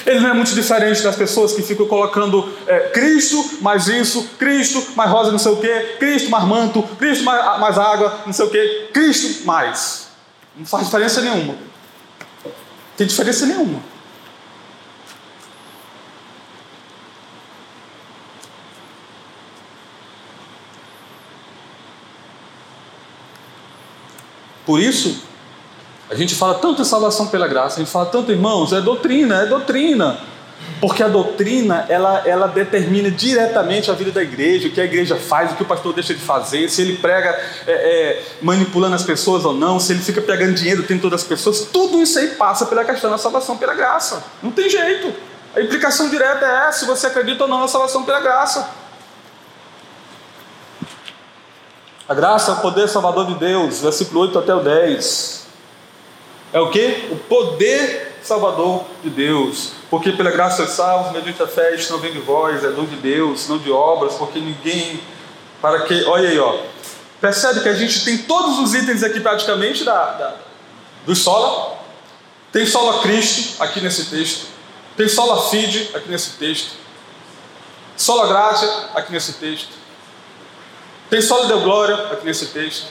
Ele 0.05 0.19
não 0.19 0.29
é 0.29 0.33
muito 0.33 0.53
diferente 0.53 1.01
das 1.01 1.15
pessoas 1.15 1.53
que 1.53 1.61
ficam 1.61 1.87
colocando 1.87 2.51
é, 2.67 2.89
Cristo 2.89 3.57
mais 3.61 3.87
isso, 3.87 4.27
Cristo 4.37 4.85
mais 4.95 5.09
rosa 5.09 5.31
não 5.31 5.39
sei 5.39 5.51
o 5.51 5.57
que, 5.57 5.79
Cristo 5.99 6.29
mais 6.29 6.43
manto, 6.45 6.83
Cristo 6.97 7.23
mais, 7.23 7.59
mais 7.59 7.77
água, 7.77 8.21
não 8.25 8.33
sei 8.33 8.45
o 8.45 8.49
que, 8.49 8.89
Cristo 8.93 9.45
mais. 9.45 10.07
Não 10.55 10.65
faz 10.65 10.85
diferença 10.85 11.21
nenhuma. 11.21 11.55
Tem 12.97 13.07
diferença 13.07 13.45
nenhuma. 13.45 13.92
Por 24.73 24.79
isso, 24.79 25.21
a 26.09 26.15
gente 26.15 26.33
fala 26.33 26.55
tanto 26.55 26.81
em 26.81 26.85
salvação 26.85 27.27
pela 27.27 27.47
graça, 27.47 27.75
a 27.75 27.83
gente 27.83 27.91
fala 27.91 28.07
tanto, 28.07 28.31
irmãos, 28.31 28.73
é 28.73 28.81
doutrina, 28.81 29.43
é 29.43 29.45
doutrina. 29.45 30.17
Porque 30.81 31.03
a 31.03 31.07
doutrina, 31.07 31.85
ela, 31.87 32.23
ela 32.25 32.47
determina 32.47 33.11
diretamente 33.11 33.91
a 33.91 33.93
vida 33.93 34.09
da 34.09 34.23
igreja, 34.23 34.67
o 34.67 34.71
que 34.71 34.81
a 34.81 34.85
igreja 34.85 35.15
faz, 35.15 35.51
o 35.51 35.55
que 35.55 35.61
o 35.61 35.65
pastor 35.67 35.93
deixa 35.93 36.15
de 36.15 36.21
fazer, 36.21 36.67
se 36.71 36.81
ele 36.81 36.97
prega 36.97 37.39
é, 37.67 37.71
é, 37.71 38.23
manipulando 38.41 38.95
as 38.95 39.03
pessoas 39.03 39.45
ou 39.45 39.53
não, 39.53 39.79
se 39.79 39.93
ele 39.93 40.01
fica 40.01 40.23
pegando 40.23 40.55
dinheiro 40.55 40.81
dentro 40.81 41.07
das 41.07 41.23
pessoas, 41.23 41.67
tudo 41.71 42.01
isso 42.01 42.17
aí 42.17 42.29
passa 42.29 42.65
pela 42.65 42.83
questão 42.83 43.11
da 43.11 43.19
salvação 43.19 43.55
pela 43.55 43.75
graça. 43.75 44.23
Não 44.41 44.49
tem 44.49 44.67
jeito. 44.67 45.13
A 45.55 45.61
implicação 45.61 46.09
direta 46.09 46.43
é 46.43 46.67
essa, 46.67 46.79
se 46.79 46.85
você 46.87 47.05
acredita 47.05 47.43
ou 47.43 47.47
não 47.47 47.59
na 47.59 47.67
salvação 47.67 48.01
pela 48.01 48.21
graça. 48.21 48.67
A 52.07 52.13
graça 52.13 52.51
é 52.51 52.53
o 52.55 52.57
poder 52.57 52.89
salvador 52.89 53.27
de 53.27 53.35
Deus, 53.35 53.79
versículo 53.79 54.21
8 54.21 54.39
até 54.39 54.53
o 54.53 54.59
10. 54.59 55.47
É 56.51 56.59
o 56.59 56.69
que? 56.69 57.07
O 57.11 57.15
poder 57.15 58.19
salvador 58.21 58.83
de 59.01 59.09
Deus. 59.09 59.71
Porque 59.89 60.11
pela 60.11 60.31
graça 60.31 60.57
sois 60.57 60.71
salvos, 60.71 61.13
mediante 61.13 61.41
a 61.41 61.47
fé, 61.47 61.75
isto 61.75 61.93
não 61.93 61.99
vem 61.99 62.11
de 62.11 62.19
vós, 62.19 62.63
é 62.63 62.69
dom 62.71 62.85
de 62.85 62.95
Deus, 62.97 63.47
não 63.47 63.57
de 63.57 63.71
obras, 63.71 64.15
porque 64.15 64.39
ninguém. 64.39 64.99
Para 65.61 65.81
que. 65.83 66.03
Olha 66.05 66.29
aí, 66.29 66.39
ó. 66.39 66.57
Percebe 67.21 67.61
que 67.61 67.69
a 67.69 67.73
gente 67.73 68.03
tem 68.03 68.17
todos 68.17 68.59
os 68.59 68.73
itens 68.73 69.01
aqui 69.01 69.19
praticamente 69.21 69.83
da, 69.83 70.11
da 70.11 70.35
do 71.05 71.15
sola. 71.15 71.77
Tem 72.51 72.65
sola 72.65 73.01
Cristo 73.01 73.61
aqui 73.63 73.79
nesse 73.79 74.05
texto. 74.05 74.47
Tem 74.97 75.07
sola 75.07 75.49
Fide 75.49 75.89
aqui 75.95 76.09
nesse 76.09 76.31
texto. 76.31 76.73
Sola 77.95 78.27
Gratia 78.27 78.69
aqui 78.93 79.11
nesse 79.11 79.33
texto. 79.33 79.82
Tem 81.13 81.21
só 81.21 81.43
deu 81.43 81.61
glória 81.61 81.93
aqui 82.11 82.25
nesse 82.25 82.47
texto, 82.47 82.87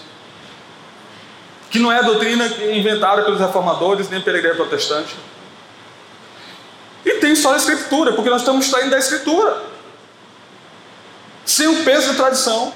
que 1.68 1.80
não 1.80 1.90
é 1.90 1.98
a 1.98 2.02
doutrina 2.02 2.46
inventada 2.72 3.24
pelos 3.24 3.40
reformadores 3.40 4.08
nem 4.08 4.20
pela 4.20 4.38
igreja 4.38 4.54
protestante. 4.54 5.16
E 7.04 7.14
tem 7.14 7.34
só 7.34 7.52
a 7.52 7.56
escritura, 7.56 8.12
porque 8.12 8.30
nós 8.30 8.42
estamos 8.42 8.66
saindo 8.66 8.90
da 8.90 8.98
escritura, 9.00 9.64
sem 11.44 11.66
o 11.66 11.82
peso 11.82 12.12
da 12.12 12.14
tradição. 12.14 12.72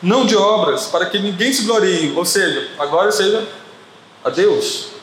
Não 0.00 0.24
de 0.24 0.36
obras, 0.36 0.86
para 0.86 1.06
que 1.06 1.18
ninguém 1.18 1.52
se 1.52 1.62
glorie, 1.62 2.12
ou 2.16 2.24
seja, 2.24 2.70
agora 2.78 3.10
seja 3.10 3.48
a 4.22 4.30
Deus 4.30 4.99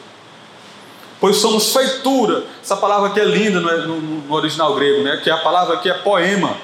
pois 1.19 1.37
somos 1.37 1.73
feitura. 1.73 2.43
Essa 2.61 2.77
palavra 2.77 3.09
aqui 3.09 3.19
é 3.19 3.25
linda 3.25 3.59
no, 3.59 4.01
no, 4.01 4.33
original 4.33 4.73
grego, 4.75 5.03
né? 5.03 5.17
que 5.23 5.29
a 5.29 5.37
palavra 5.37 5.75
aqui 5.75 5.89
é 5.89 5.93
poema. 5.93 6.55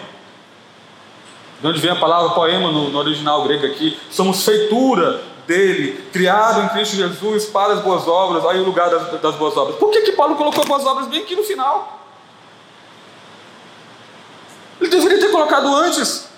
De 1.62 1.68
onde 1.68 1.80
vem 1.80 1.92
a 1.92 1.96
palavra 1.96 2.32
poema 2.32 2.72
no, 2.72 2.90
no 2.90 3.00
original 3.00 3.44
grego 3.44 3.66
aqui? 3.66 3.98
Somos 4.12 4.44
feitura 4.44 5.22
dele, 5.48 6.06
criado 6.12 6.62
em 6.62 6.70
Cristo 6.70 6.96
Jesus 6.96 7.46
para 7.46 7.74
as 7.74 7.82
boas 7.82 8.08
obras, 8.08 8.46
aí 8.46 8.60
o 8.60 8.64
lugar 8.64 8.90
das, 8.90 9.22
das 9.22 9.36
boas 9.36 9.56
obras. 9.58 9.78
Por 9.78 9.90
que, 9.92 10.02
que 10.02 10.12
Paulo 10.14 10.36
colocou 10.36 10.66
boas 10.66 10.86
obras 10.86 11.08
bem 11.08 11.22
aqui 11.22 11.36
no 11.36 11.44
final? 11.44 12.02
Ele 14.80 14.90
deveria 14.90 15.20
ter 15.20 15.32
colocado 15.32 15.74
antes. 15.76 16.33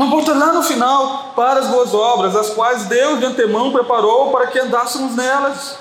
Mas 0.00 0.08
bota 0.08 0.32
lá 0.32 0.54
no 0.54 0.62
final, 0.62 1.34
para 1.36 1.60
as 1.60 1.66
boas 1.66 1.92
obras, 1.92 2.34
as 2.34 2.54
quais 2.54 2.86
Deus 2.86 3.18
de 3.18 3.26
antemão 3.26 3.70
preparou 3.70 4.30
para 4.30 4.46
que 4.46 4.58
andássemos 4.58 5.14
nelas. 5.14 5.76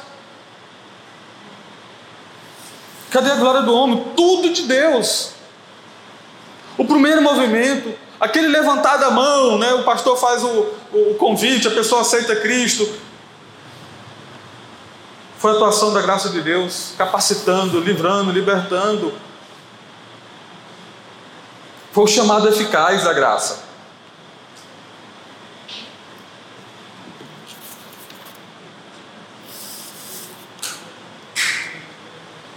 Cadê 3.09 3.31
a 3.31 3.35
glória 3.35 3.61
do 3.61 3.73
homem? 3.73 4.03
Tudo 4.17 4.49
de 4.49 4.63
Deus. 4.63 5.31
O 6.77 6.83
primeiro 6.83 7.21
movimento, 7.21 7.97
aquele 8.19 8.49
levantar 8.49 8.97
da 8.97 9.09
mão, 9.09 9.57
né? 9.57 9.73
o 9.75 9.83
pastor 9.83 10.17
faz 10.17 10.43
o, 10.43 10.65
o 10.91 11.15
convite, 11.17 11.69
a 11.69 11.71
pessoa 11.71 12.01
aceita 12.01 12.35
Cristo. 12.35 12.93
Foi 15.37 15.51
a 15.51 15.55
atuação 15.55 15.93
da 15.93 16.01
graça 16.01 16.27
de 16.27 16.41
Deus, 16.41 16.91
capacitando, 16.97 17.79
livrando, 17.79 18.33
libertando. 18.33 19.13
Foi 21.93 22.03
o 22.03 22.07
chamado 22.07 22.49
eficaz 22.49 23.05
da 23.05 23.13
graça. 23.13 23.68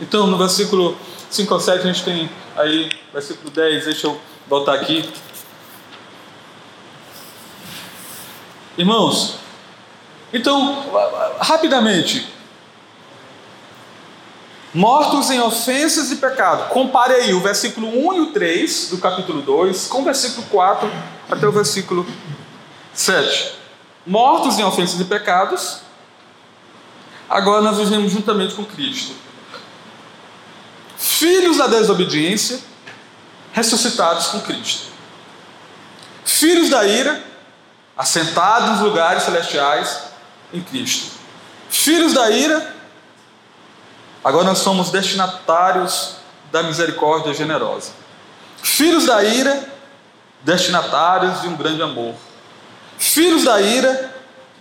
Então, 0.03 0.27
no 0.27 0.37
versículo 0.37 0.97
5 1.31 1.55
ao 1.55 1.61
7, 1.61 1.79
a 1.79 1.93
gente 1.93 2.03
tem 2.03 2.29
aí, 2.57 2.91
versículo 3.13 3.49
10, 3.51 3.85
deixa 3.85 4.09
eu 4.09 4.21
voltar 4.49 4.75
aqui. 4.75 5.09
Irmãos, 8.77 9.37
então, 10.33 10.91
rapidamente, 11.39 12.27
mortos 14.75 15.31
em 15.31 15.41
ofensas 15.41 16.11
e 16.11 16.17
pecado. 16.17 16.69
Compare 16.71 17.15
aí 17.15 17.33
o 17.33 17.41
versículo 17.41 17.87
1 17.87 18.15
e 18.15 18.21
o 18.23 18.33
3 18.33 18.89
do 18.91 18.99
capítulo 18.99 19.41
2 19.41 19.87
com 19.87 20.01
o 20.01 20.05
versículo 20.05 20.45
4 20.49 20.91
até 21.31 21.47
o 21.47 21.53
versículo 21.53 22.05
7. 22.93 23.55
Mortos 24.05 24.59
em 24.59 24.65
ofensas 24.65 24.99
e 24.99 25.05
pecados, 25.05 25.79
agora 27.31 27.63
nós 27.63 27.79
vivemos 27.79 28.11
juntamente 28.11 28.55
com 28.55 28.65
Cristo 28.65 29.23
filhos 31.03 31.57
da 31.57 31.67
desobediência, 31.67 32.61
ressuscitados 33.53 34.29
com 34.29 34.41
Cristo. 34.41 34.87
Filhos 36.25 36.71
da 36.71 36.87
ira, 36.87 37.21
assentados 37.97 38.71
nos 38.71 38.81
lugares 38.81 39.25
celestiais 39.25 40.05
em 40.53 40.63
Cristo. 40.63 41.11
Filhos 41.69 42.15
da 42.15 42.31
ira, 42.31 42.75
agora 44.23 44.45
nós 44.45 44.59
somos 44.59 44.91
destinatários 44.91 46.19
da 46.53 46.63
misericórdia 46.63 47.35
generosa. 47.35 47.91
Filhos 48.63 49.07
da 49.07 49.25
ira, 49.25 49.69
destinatários 50.43 51.41
de 51.41 51.49
um 51.49 51.57
grande 51.57 51.83
amor. 51.83 52.15
Filhos 52.97 53.43
da 53.43 53.61
ira, 53.61 54.15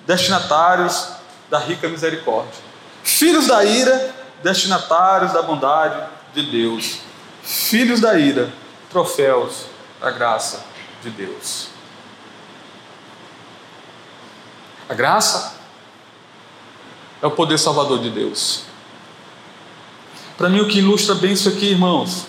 destinatários 0.07 1.07
da 1.51 1.59
rica 1.59 1.87
misericórdia. 1.87 2.63
Filhos 3.03 3.45
da 3.45 3.63
ira, 3.63 4.11
destinatários 4.41 5.33
da 5.33 5.43
bondade 5.43 6.20
de 6.33 6.43
Deus. 6.43 6.99
Filhos 7.43 7.99
da 7.99 8.17
ira, 8.17 8.51
troféus 8.89 9.65
da 9.99 10.11
graça 10.11 10.65
de 11.01 11.09
Deus. 11.09 11.69
A 14.87 14.93
graça 14.93 15.55
é 17.21 17.27
o 17.27 17.31
poder 17.31 17.57
salvador 17.57 17.99
de 17.99 18.09
Deus. 18.09 18.63
Para 20.37 20.49
mim, 20.49 20.59
o 20.59 20.67
que 20.67 20.79
ilustra 20.79 21.15
bem 21.15 21.33
isso 21.33 21.49
aqui, 21.49 21.67
irmãos, 21.67 22.25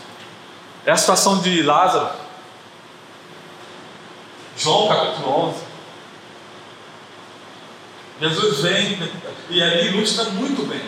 é 0.85 0.93
a 0.93 0.97
situação 0.97 1.41
de 1.41 1.63
Lázaro. 1.63 2.11
João 4.57 4.89
capítulo 4.89 5.49
11. 5.49 5.73
Jesus 8.21 8.61
vem 8.61 9.11
e 9.51 9.63
ali 9.63 9.89
ilustra 9.89 10.25
muito 10.31 10.67
bem. 10.67 10.83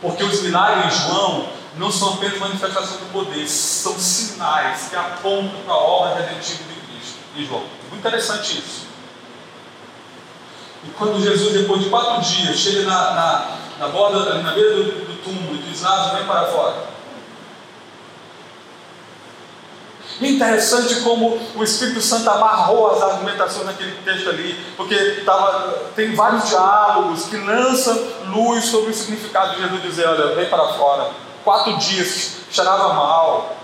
Porque 0.00 0.22
os 0.22 0.42
milagres 0.42 0.92
de 0.92 1.06
João 1.06 1.48
não 1.76 1.90
são 1.90 2.14
apenas 2.14 2.38
manifestação 2.38 2.98
do 2.98 3.12
poder, 3.12 3.46
são 3.48 3.98
sinais 3.98 4.88
que 4.88 4.96
apontam 4.96 5.60
para 5.64 5.74
a 5.74 5.78
obra 5.78 6.14
redentiva 6.14 6.62
de 6.64 6.80
Cristo. 6.80 7.18
E 7.36 7.44
João, 7.44 7.64
muito 7.90 7.96
interessante 7.96 8.58
isso. 8.58 8.86
E 10.84 10.90
quando 10.90 11.22
Jesus, 11.22 11.52
depois 11.52 11.82
de 11.82 11.88
quatro 11.88 12.20
dias, 12.20 12.56
chega 12.56 12.82
na, 12.82 13.14
na, 13.14 13.56
na 13.78 13.88
borda, 13.88 14.42
na 14.42 14.52
beira 14.52 14.74
do, 14.74 14.82
do 14.82 15.22
túmulo 15.24 15.56
e 15.56 15.58
diz: 15.58 15.82
Lázaro, 15.82 16.16
vem 16.16 16.26
para 16.26 16.46
fora. 16.46 16.94
Interessante 20.20 21.00
como 21.00 21.40
o 21.56 21.64
Espírito 21.64 22.00
Santo 22.00 22.30
amarrou 22.30 22.92
as 22.92 23.02
argumentações 23.02 23.66
naquele 23.66 23.96
texto 24.04 24.28
ali, 24.28 24.54
porque 24.76 25.22
tava, 25.26 25.90
tem 25.96 26.14
vários 26.14 26.48
diálogos 26.48 27.24
que 27.24 27.36
lançam 27.36 27.98
luz 28.26 28.66
sobre 28.66 28.90
o 28.90 28.94
significado 28.94 29.56
de 29.56 29.62
Jesus 29.62 29.82
dizer: 29.82 30.06
Olha, 30.06 30.34
vem 30.36 30.48
para 30.48 30.68
fora. 30.74 31.10
Quatro 31.44 31.76
dias, 31.76 32.38
cheirava 32.50 32.94
mal. 32.94 33.56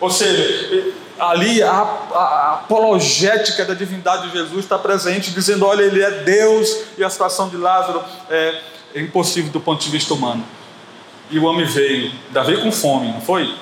Ou 0.00 0.10
seja, 0.10 0.92
ali 1.18 1.62
a, 1.62 1.70
a, 1.70 2.52
apologética 2.54 3.64
da 3.64 3.72
divindade 3.72 4.26
de 4.26 4.32
Jesus 4.32 4.64
está 4.64 4.78
presente, 4.78 5.30
dizendo: 5.30 5.64
olha, 5.64 5.82
ele 5.82 6.02
é 6.02 6.10
Deus 6.22 6.68
e 6.98 7.04
a 7.04 7.08
situação 7.08 7.48
de 7.48 7.56
Lázaro 7.56 8.02
é, 8.28 8.60
é 8.94 9.00
impossível 9.00 9.52
do 9.52 9.60
ponto 9.60 9.82
de 9.82 9.90
vista 9.90 10.12
humano. 10.12 10.44
E 11.30 11.38
o 11.38 11.44
homem 11.44 11.64
veio, 11.64 12.12
ainda 12.26 12.42
veio 12.42 12.62
com 12.62 12.72
fome, 12.72 13.12
não 13.12 13.20
foi? 13.20 13.54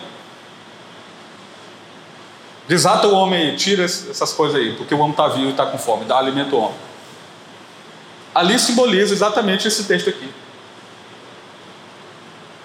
Desata 2.66 3.07
o 3.07 3.12
homem, 3.12 3.55
tira 3.57 3.84
essas 3.84 4.32
coisas 4.32 4.59
aí, 4.59 4.74
porque 4.76 4.95
o 4.95 4.99
homem 4.99 5.11
está 5.11 5.28
vivo 5.28 5.49
e 5.49 5.51
está 5.51 5.66
com 5.66 5.78
fome, 5.78 6.05
dá 6.07 6.16
alimento 6.16 6.57
ao 6.57 6.62
homem. 6.62 6.76
Ali 8.34 8.59
simboliza 8.59 9.12
exatamente 9.12 9.68
esse 9.68 9.84
texto 9.84 10.09
aqui. 10.09 10.28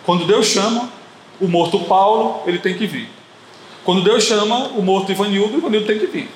Quando 0.07 0.25
Deus 0.25 0.45
chama 0.45 0.89
o 1.37 1.49
morto 1.49 1.81
Paulo, 1.81 2.41
ele 2.47 2.59
tem 2.59 2.77
que 2.77 2.87
vir. 2.87 3.09
Quando 3.83 4.01
Deus 4.01 4.23
chama 4.23 4.69
o 4.69 4.81
morto 4.81 5.11
Ivanildo, 5.11 5.55
o 5.55 5.57
Ivanildo 5.57 5.85
tem 5.85 5.99
que 5.99 6.07
vir. 6.07 6.31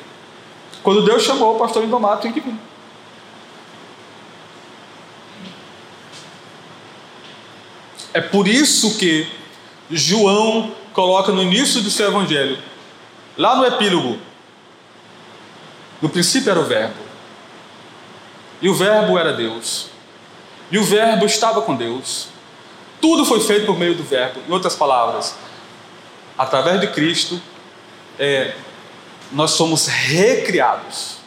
Quando 0.83 1.05
Deus 1.05 1.23
chamou 1.23 1.55
o 1.55 1.57
pastor 1.57 1.81
Indomado, 1.81 2.21
tem 2.21 2.33
que 2.33 2.41
vir. 2.41 2.53
É 8.13 8.19
por 8.19 8.45
isso 8.45 8.97
que 8.97 9.25
João 9.89 10.75
coloca 10.91 11.31
no 11.31 11.41
início 11.41 11.81
do 11.81 11.89
seu 11.89 12.09
evangelho, 12.09 12.57
lá 13.37 13.55
no 13.55 13.65
epílogo, 13.65 14.19
no 16.01 16.09
princípio 16.09 16.51
era 16.51 16.59
o 16.59 16.65
Verbo, 16.65 16.99
e 18.61 18.67
o 18.67 18.73
Verbo 18.73 19.17
era 19.17 19.31
Deus, 19.31 19.87
e 20.69 20.77
o 20.77 20.83
Verbo 20.83 21.25
estava 21.25 21.61
com 21.61 21.73
Deus, 21.73 22.30
tudo 23.01 23.25
foi 23.25 23.39
feito 23.41 23.65
por 23.65 23.77
meio 23.77 23.95
do 23.95 24.03
Verbo, 24.03 24.39
em 24.47 24.51
outras 24.51 24.75
palavras, 24.75 25.35
através 26.37 26.79
de 26.79 26.87
Cristo, 26.87 27.41
é, 28.17 28.55
nós 29.31 29.51
somos 29.51 29.87
recriados 29.87 31.17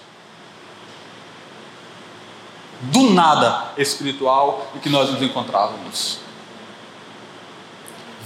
do 2.80 3.10
nada 3.10 3.72
espiritual 3.76 4.70
em 4.74 4.78
que 4.78 4.88
nós 4.88 5.10
nos 5.10 5.20
encontrávamos. 5.22 6.18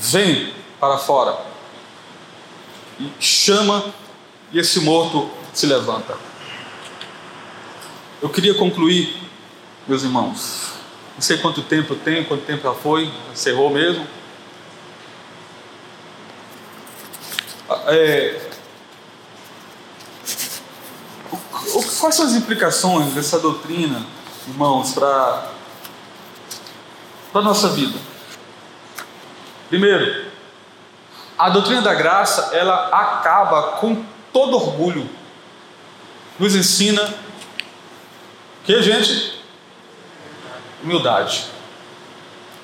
Vem 0.00 0.52
para 0.78 0.98
fora 0.98 1.38
e 2.98 3.10
chama, 3.20 3.92
e 4.52 4.58
esse 4.58 4.80
morto 4.80 5.30
se 5.52 5.66
levanta. 5.66 6.16
Eu 8.20 8.28
queria 8.28 8.54
concluir, 8.54 9.16
meus 9.86 10.02
irmãos. 10.02 10.77
Não 11.18 11.22
sei 11.22 11.36
quanto 11.38 11.62
tempo 11.62 11.96
tem, 11.96 12.22
quanto 12.22 12.44
tempo 12.44 12.62
já 12.62 12.72
foi, 12.72 13.12
encerrou 13.32 13.70
mesmo. 13.70 14.06
É, 17.88 18.40
quais 21.98 22.14
são 22.14 22.24
as 22.24 22.34
implicações 22.34 23.14
dessa 23.14 23.40
doutrina, 23.40 24.06
irmãos, 24.46 24.92
para 24.92 25.50
a 27.34 27.42
nossa 27.42 27.70
vida? 27.70 27.98
Primeiro, 29.68 30.30
a 31.36 31.50
doutrina 31.50 31.82
da 31.82 31.94
graça, 31.94 32.54
ela 32.54 32.90
acaba 32.92 33.78
com 33.78 34.04
todo 34.32 34.54
orgulho. 34.54 35.10
Nos 36.38 36.54
ensina 36.54 37.12
que, 38.62 38.80
gente? 38.80 39.37
Humildade. 40.82 41.46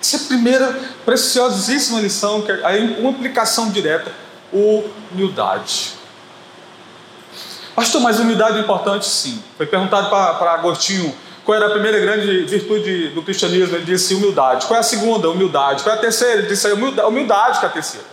Essa 0.01 0.17
é 0.17 0.21
a 0.21 0.25
primeira 0.25 0.81
preciosíssima 1.05 2.01
lição, 2.01 2.43
que 2.43 2.53
é 2.53 2.79
uma 2.99 3.11
implicação 3.11 3.71
direta 3.71 4.13
humildade. 4.53 5.95
Pastor, 7.75 8.01
mas 8.01 8.21
humildade 8.21 8.59
é 8.59 8.61
importante? 8.61 9.07
Sim. 9.07 9.43
Foi 9.57 9.67
perguntado 9.67 10.09
para 10.09 10.53
Agostinho 10.53 11.15
qual 11.45 11.57
era 11.57 11.67
a 11.67 11.71
primeira 11.71 11.99
grande 11.99 12.45
virtude 12.45 13.09
do 13.09 13.23
cristianismo. 13.23 13.77
Ele 13.77 13.85
disse 13.85 14.15
humildade. 14.15 14.67
Qual 14.67 14.77
é 14.77 14.81
a 14.81 14.85
segunda? 14.85 15.29
Humildade. 15.29 15.83
Qual 15.83 15.95
é 15.95 15.99
a 15.99 16.01
terceira? 16.01 16.39
Ele 16.41 16.47
disse 16.47 16.71
humildade, 16.71 17.09
humildade 17.09 17.59
que 17.59 17.65
é 17.65 17.69
a 17.69 17.73
terceira. 17.73 18.07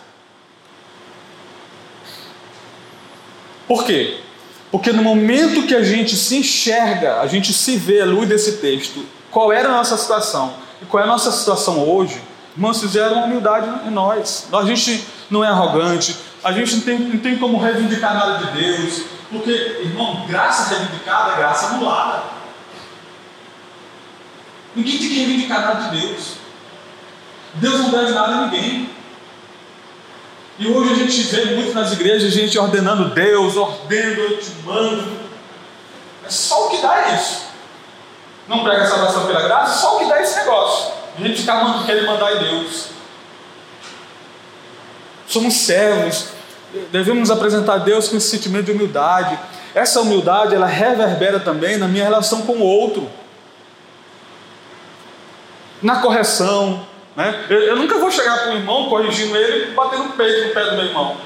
Por 3.67 3.85
quê? 3.85 4.19
Porque 4.71 4.91
no 4.91 5.03
momento 5.03 5.67
que 5.67 5.75
a 5.75 5.83
gente 5.83 6.15
se 6.15 6.37
enxerga, 6.37 7.21
a 7.21 7.27
gente 7.27 7.53
se 7.53 7.77
vê 7.77 8.01
à 8.01 8.05
luz 8.05 8.27
desse 8.27 8.53
texto, 8.53 9.05
qual 9.31 9.51
era 9.51 9.69
a 9.69 9.71
nossa 9.71 9.97
situação 9.97 10.53
e 10.81 10.85
qual 10.85 11.01
é 11.01 11.05
a 11.05 11.09
nossa 11.09 11.31
situação 11.31 11.89
hoje, 11.89 12.21
irmãos, 12.55 12.81
fizeram 12.81 13.15
uma 13.15 13.25
humildade 13.25 13.87
em 13.87 13.89
nós. 13.89 14.47
A 14.51 14.63
gente 14.63 15.07
não 15.29 15.43
é 15.43 15.47
arrogante, 15.47 16.17
a 16.43 16.51
gente 16.51 16.75
não 16.75 16.81
tem, 16.81 16.99
não 16.99 17.19
tem 17.19 17.37
como 17.37 17.57
reivindicar 17.57 18.13
nada 18.13 18.45
de 18.45 18.51
Deus, 18.59 19.03
porque, 19.29 19.51
irmão, 19.51 20.25
graça 20.27 20.75
reivindicada 20.75 21.31
é 21.31 21.37
graça 21.37 21.67
anulada. 21.67 22.23
Ninguém 24.75 24.97
tem 24.97 25.07
que 25.07 25.15
reivindicar 25.15 25.61
nada 25.61 25.89
de 25.89 26.01
Deus. 26.01 26.33
Deus 27.53 27.79
não 27.79 27.89
deve 27.89 28.11
nada 28.11 28.33
a 28.33 28.45
ninguém. 28.45 28.89
E 30.57 30.67
hoje 30.67 30.91
a 30.91 30.95
gente 30.95 31.21
vê 31.23 31.55
muito 31.55 31.73
nas 31.73 31.91
igrejas 31.91 32.31
gente 32.31 32.57
ordenando 32.57 33.13
Deus, 33.13 33.55
ordeno, 33.55 34.21
eu 34.21 34.39
te 34.39 34.51
mando. 34.65 35.17
É 36.25 36.29
só 36.29 36.67
o 36.67 36.69
que 36.69 36.81
dá 36.81 37.13
isso. 37.15 37.50
Não 38.51 38.63
prega 38.63 38.85
salvação 38.85 39.25
pela 39.25 39.41
graça, 39.41 39.81
só 39.81 39.95
o 39.95 39.99
que 39.99 40.05
dá 40.05 40.21
esse 40.21 40.35
negócio. 40.35 40.91
A 41.17 41.21
gente 41.21 41.41
ficar 41.41 41.83
querendo 41.85 42.05
mandar 42.05 42.35
em 42.35 42.39
Deus 42.39 42.91
somos 45.31 45.53
servos, 45.53 46.27
devemos 46.91 47.31
apresentar 47.31 47.75
a 47.75 47.77
Deus 47.77 48.09
com 48.09 48.17
esse 48.17 48.29
sentimento 48.29 48.65
de 48.65 48.71
humildade. 48.73 49.39
Essa 49.73 50.01
humildade, 50.01 50.53
ela 50.53 50.67
reverbera 50.67 51.39
também 51.39 51.77
na 51.77 51.87
minha 51.87 52.03
relação 52.03 52.41
com 52.41 52.53
o 52.53 52.61
outro, 52.61 53.09
na 55.81 56.01
correção. 56.01 56.85
Né? 57.15 57.45
Eu, 57.49 57.59
eu 57.59 57.75
nunca 57.77 57.97
vou 57.97 58.11
chegar 58.11 58.39
para 58.39 58.51
o 58.51 58.57
irmão 58.57 58.89
corrigindo 58.89 59.35
ele 59.37 59.73
bater 59.73 59.99
no 59.99 60.09
peito 60.09 60.47
no 60.47 60.53
pé 60.53 60.65
do 60.65 60.75
meu 60.75 60.85
irmão. 60.85 61.17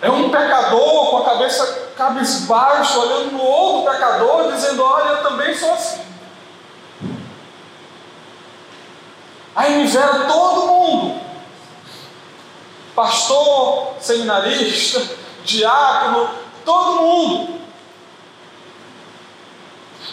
É 0.00 0.10
um 0.10 0.30
pecador 0.30 1.10
com 1.10 1.18
a 1.18 1.24
cabeça 1.24 1.90
cabisbaixo, 1.96 3.00
olhando 3.00 3.32
no 3.32 3.42
outro 3.42 3.92
pecador, 3.92 4.52
dizendo: 4.52 4.82
Olha, 4.82 5.08
eu 5.08 5.22
também 5.22 5.54
sou 5.54 5.72
assim. 5.72 6.00
Aí 9.56 9.86
vera 9.86 10.24
todo 10.26 10.66
mundo 10.66 11.28
pastor, 12.98 13.94
seminarista, 14.00 15.00
diácono, 15.44 16.28
todo 16.64 17.00
mundo. 17.00 17.60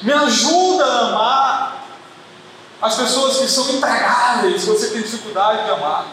Me 0.04 0.14
ajuda 0.14 0.86
a 0.86 1.00
amar 1.08 1.86
as 2.80 2.96
pessoas 2.96 3.38
que 3.38 3.48
são 3.48 3.68
impregáveis, 3.72 4.66
você 4.66 4.92
tem 4.92 5.02
dificuldade 5.02 5.64
de 5.64 5.72
amar. 5.72 6.06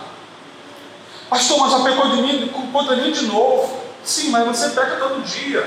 Pastor, 1.33 1.61
mas 1.61 1.70
já 1.70 1.83
pecou 1.83 2.11
de 2.11 2.20
mim, 2.20 2.47
contra 2.70 2.95
mim 2.95 3.11
de 3.11 3.26
novo. 3.26 3.83
Sim, 4.05 4.28
mas 4.28 4.47
você 4.47 4.68
peca 4.68 4.97
todo 4.97 5.24
dia. 5.24 5.66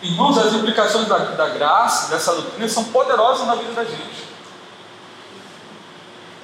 Irmãos, 0.00 0.38
as 0.38 0.52
implicações 0.52 1.08
da, 1.08 1.18
da 1.18 1.48
graça, 1.48 2.14
dessa 2.14 2.32
doutrina, 2.32 2.68
são 2.68 2.84
poderosas 2.84 3.44
na 3.44 3.56
vida 3.56 3.72
da 3.72 3.82
gente. 3.82 4.24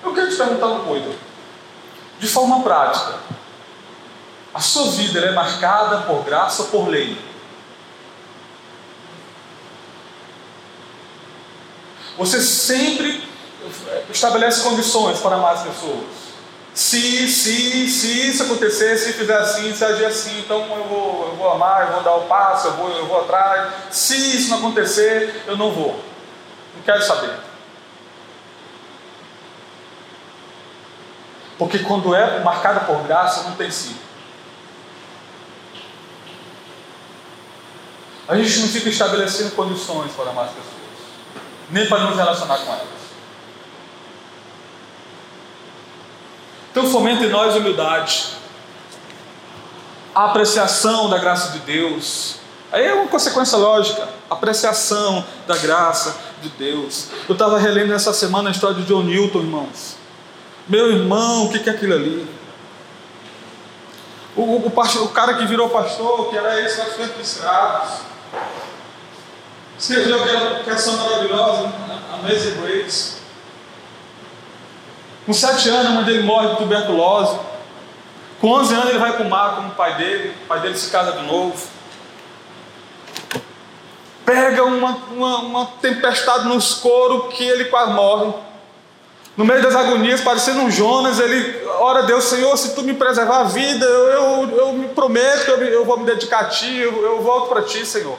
Eu 0.02 0.12
quero 0.12 0.28
te 0.28 0.36
perguntar 0.36 0.66
uma 0.66 0.84
coisa, 0.84 1.14
de 2.18 2.26
forma 2.26 2.60
prática. 2.64 3.20
A 4.52 4.58
sua 4.58 4.90
vida 4.90 5.20
é 5.20 5.30
marcada 5.30 5.98
por 5.98 6.24
graça 6.24 6.62
ou 6.62 6.68
por 6.70 6.88
lei? 6.88 7.16
Você 12.18 12.42
sempre 12.42 13.31
estabelece 14.10 14.62
condições 14.62 15.18
para 15.18 15.36
amar 15.36 15.54
as 15.54 15.62
pessoas. 15.62 16.22
Se, 16.74 17.28
se, 17.28 17.90
se 17.90 18.28
isso 18.28 18.44
acontecer, 18.44 18.96
se 18.96 19.12
fizer 19.12 19.36
assim, 19.36 19.74
se 19.74 19.84
agir 19.84 20.06
assim, 20.06 20.38
então 20.40 20.60
eu 20.74 20.84
vou, 20.84 21.26
eu 21.28 21.36
vou 21.36 21.50
amar, 21.50 21.86
eu 21.86 21.92
vou 21.92 22.02
dar 22.02 22.14
o 22.14 22.22
passo, 22.22 22.68
eu 22.68 22.72
vou, 22.72 22.90
eu 22.90 23.06
vou 23.06 23.20
atrás. 23.20 23.72
Se 23.90 24.14
isso 24.14 24.48
não 24.48 24.58
acontecer, 24.58 25.44
eu 25.46 25.56
não 25.56 25.70
vou. 25.70 26.02
Não 26.74 26.82
quero 26.82 27.02
saber. 27.02 27.34
Porque 31.58 31.80
quando 31.80 32.14
é 32.14 32.40
marcada 32.40 32.80
por 32.80 33.02
graça, 33.02 33.42
não 33.42 33.54
tem 33.54 33.70
si. 33.70 33.94
A 38.26 38.36
gente 38.36 38.60
não 38.60 38.68
fica 38.68 38.88
estabelecendo 38.88 39.50
condições 39.50 40.12
para 40.12 40.30
amar 40.30 40.46
as 40.46 40.52
pessoas, 40.52 40.74
nem 41.68 41.86
para 41.86 41.98
nos 42.04 42.16
relacionar 42.16 42.56
com 42.58 42.72
elas. 42.72 43.01
Então 46.72 46.90
fomenta 46.90 47.22
em 47.22 47.28
nós 47.28 47.54
humildade, 47.54 48.28
a 50.14 50.24
apreciação 50.24 51.10
da 51.10 51.18
graça 51.18 51.52
de 51.52 51.58
Deus. 51.58 52.36
Aí 52.72 52.86
é 52.86 52.94
uma 52.94 53.08
consequência 53.08 53.58
lógica, 53.58 54.08
apreciação 54.30 55.22
da 55.46 55.54
graça 55.58 56.16
de 56.40 56.48
Deus. 56.48 57.08
Eu 57.28 57.34
estava 57.34 57.58
relendo 57.58 57.92
essa 57.92 58.14
semana 58.14 58.48
a 58.48 58.52
história 58.52 58.76
de 58.76 58.84
John 58.84 59.02
Newton, 59.02 59.40
irmãos. 59.40 59.96
Meu 60.66 60.90
irmão, 60.90 61.44
o 61.44 61.52
que 61.52 61.68
é 61.68 61.72
aquilo 61.72 61.92
ali? 61.92 62.26
O, 64.34 64.40
o, 64.40 64.66
o, 64.68 64.70
pastor, 64.70 65.02
o 65.02 65.08
cara 65.08 65.34
que 65.34 65.44
virou 65.44 65.68
pastor, 65.68 66.30
que 66.30 66.38
era 66.38 66.58
esse 66.58 66.76
traficante 66.76 67.16
de 67.16 67.20
escravos, 67.20 67.98
escreveu 69.78 70.22
aquela 70.22 70.64
canção 70.64 70.96
maravilhosa, 70.96 71.70
Amazing 72.14 72.62
Grace. 72.62 73.21
Com 75.24 75.32
sete 75.32 75.68
anos, 75.68 75.86
a 75.86 75.90
mãe 75.90 76.04
dele 76.04 76.22
morre 76.24 76.48
de 76.48 76.56
tuberculose. 76.56 77.38
Com 78.40 78.48
11 78.48 78.74
anos, 78.74 78.90
ele 78.90 78.98
vai 78.98 79.12
para 79.12 79.24
o 79.24 79.30
mar 79.30 79.56
com 79.56 79.68
o 79.68 79.70
pai 79.70 79.94
dele. 79.94 80.34
O 80.44 80.48
pai 80.48 80.60
dele 80.60 80.76
se 80.76 80.90
casa 80.90 81.12
de 81.12 81.24
novo. 81.26 81.54
Pega 84.24 84.64
uma, 84.64 84.96
uma, 85.12 85.38
uma 85.38 85.66
tempestade 85.80 86.48
nos 86.48 86.74
coros 86.74 87.32
que 87.34 87.44
ele 87.44 87.66
quase 87.66 87.92
morre. 87.92 88.32
No 89.36 89.44
meio 89.44 89.62
das 89.62 89.76
agonias, 89.76 90.20
parecendo 90.20 90.60
um 90.60 90.70
Jonas, 90.70 91.18
ele 91.20 91.64
ora 91.78 92.00
a 92.00 92.02
Deus, 92.02 92.24
Senhor, 92.24 92.56
se 92.56 92.74
tu 92.74 92.82
me 92.82 92.92
preservar 92.92 93.40
a 93.40 93.44
vida, 93.44 93.86
eu, 93.86 94.08
eu, 94.08 94.56
eu 94.58 94.72
me 94.72 94.88
prometo, 94.88 95.48
eu, 95.48 95.62
eu 95.62 95.84
vou 95.84 95.98
me 95.98 96.04
dedicar 96.04 96.40
a 96.40 96.44
ti, 96.46 96.76
eu, 96.76 97.02
eu 97.02 97.22
volto 97.22 97.48
para 97.48 97.62
ti, 97.62 97.86
Senhor. 97.86 98.18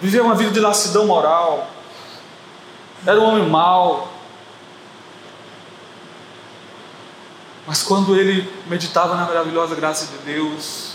Viver 0.00 0.20
uma 0.20 0.36
vida 0.36 0.52
de 0.52 0.60
lassidão 0.60 1.06
moral, 1.06 1.68
era 3.06 3.20
um 3.20 3.24
homem 3.24 3.48
mau. 3.48 4.12
Mas 7.66 7.82
quando 7.82 8.16
ele 8.16 8.50
meditava 8.66 9.14
na 9.14 9.26
maravilhosa 9.26 9.74
graça 9.74 10.06
de 10.06 10.32
Deus, 10.32 10.94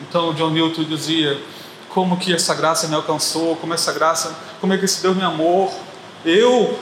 então 0.00 0.32
John 0.34 0.50
Newton 0.50 0.84
dizia: 0.84 1.42
como 1.88 2.16
que 2.16 2.32
essa 2.32 2.54
graça 2.54 2.88
me 2.88 2.94
alcançou, 2.94 3.56
como 3.56 3.74
essa 3.74 3.92
graça, 3.92 4.34
como 4.60 4.72
é 4.72 4.78
que 4.78 4.84
esse 4.84 5.02
Deus 5.02 5.16
me 5.16 5.22
amou. 5.22 5.72
Eu 6.24 6.78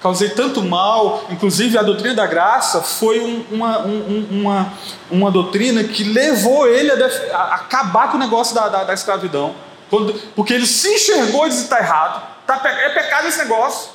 causei 0.00 0.30
tanto 0.30 0.62
mal, 0.62 1.24
inclusive 1.30 1.76
a 1.76 1.82
doutrina 1.82 2.14
da 2.14 2.26
graça 2.26 2.80
foi 2.80 3.20
um, 3.20 3.44
uma, 3.50 3.80
um, 3.80 4.26
uma, 4.30 4.72
uma 5.10 5.30
doutrina 5.30 5.84
que 5.84 6.04
levou 6.04 6.66
ele 6.68 6.90
a, 6.90 6.94
def, 6.94 7.34
a 7.34 7.54
acabar 7.56 8.10
com 8.10 8.16
o 8.16 8.20
negócio 8.20 8.54
da, 8.54 8.68
da, 8.68 8.84
da 8.84 8.94
escravidão, 8.94 9.54
Quando, 9.90 10.14
porque 10.34 10.54
ele 10.54 10.66
se 10.66 10.88
enxergou 10.88 11.46
e 11.46 11.50
disse: 11.50 11.64
está 11.64 11.78
errado. 11.78 12.37
Tá, 12.48 12.62
é 12.64 12.88
pecado 12.88 13.28
esse 13.28 13.36
negócio 13.40 13.90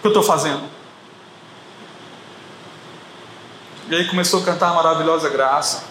que 0.00 0.06
eu 0.06 0.10
estou 0.10 0.22
fazendo. 0.22 0.62
E 3.90 3.94
aí 3.96 4.06
começou 4.06 4.40
a 4.40 4.44
cantar 4.44 4.68
a 4.68 4.74
maravilhosa 4.74 5.28
graça. 5.28 5.82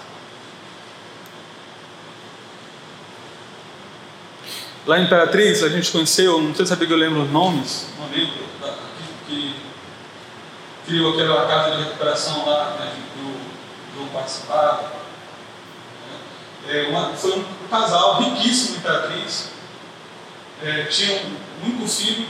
Lá 4.87 4.99
em 4.99 5.03
Imperatriz, 5.03 5.61
a 5.63 5.67
gente 5.67 5.91
conheceu, 5.91 6.41
não 6.41 6.55
sei 6.55 6.65
se 6.65 6.69
sabia 6.69 6.87
que 6.87 6.93
eu 6.93 6.97
lembro 6.97 7.23
os 7.23 7.29
nomes, 7.29 7.87
não 7.99 8.07
lembro, 8.07 8.45
que, 9.27 9.61
criou 10.85 11.11
aquela 11.11 11.45
casa 11.45 11.75
de 11.75 11.83
recuperação 11.83 12.45
lá, 12.45 12.77
né, 12.79 12.93
que 13.13 13.19
o 13.19 13.35
João 13.97 14.07
participava. 14.13 14.93
É, 16.69 16.87
uma, 16.89 17.09
foi 17.15 17.37
um 17.37 17.43
casal 17.69 18.21
riquíssimo 18.21 18.75
em 18.75 18.79
Imperatriz, 18.79 19.50
é, 20.63 20.83
tinha 20.85 21.23
um 21.23 21.65
único 21.65 21.87
filho, 21.87 22.27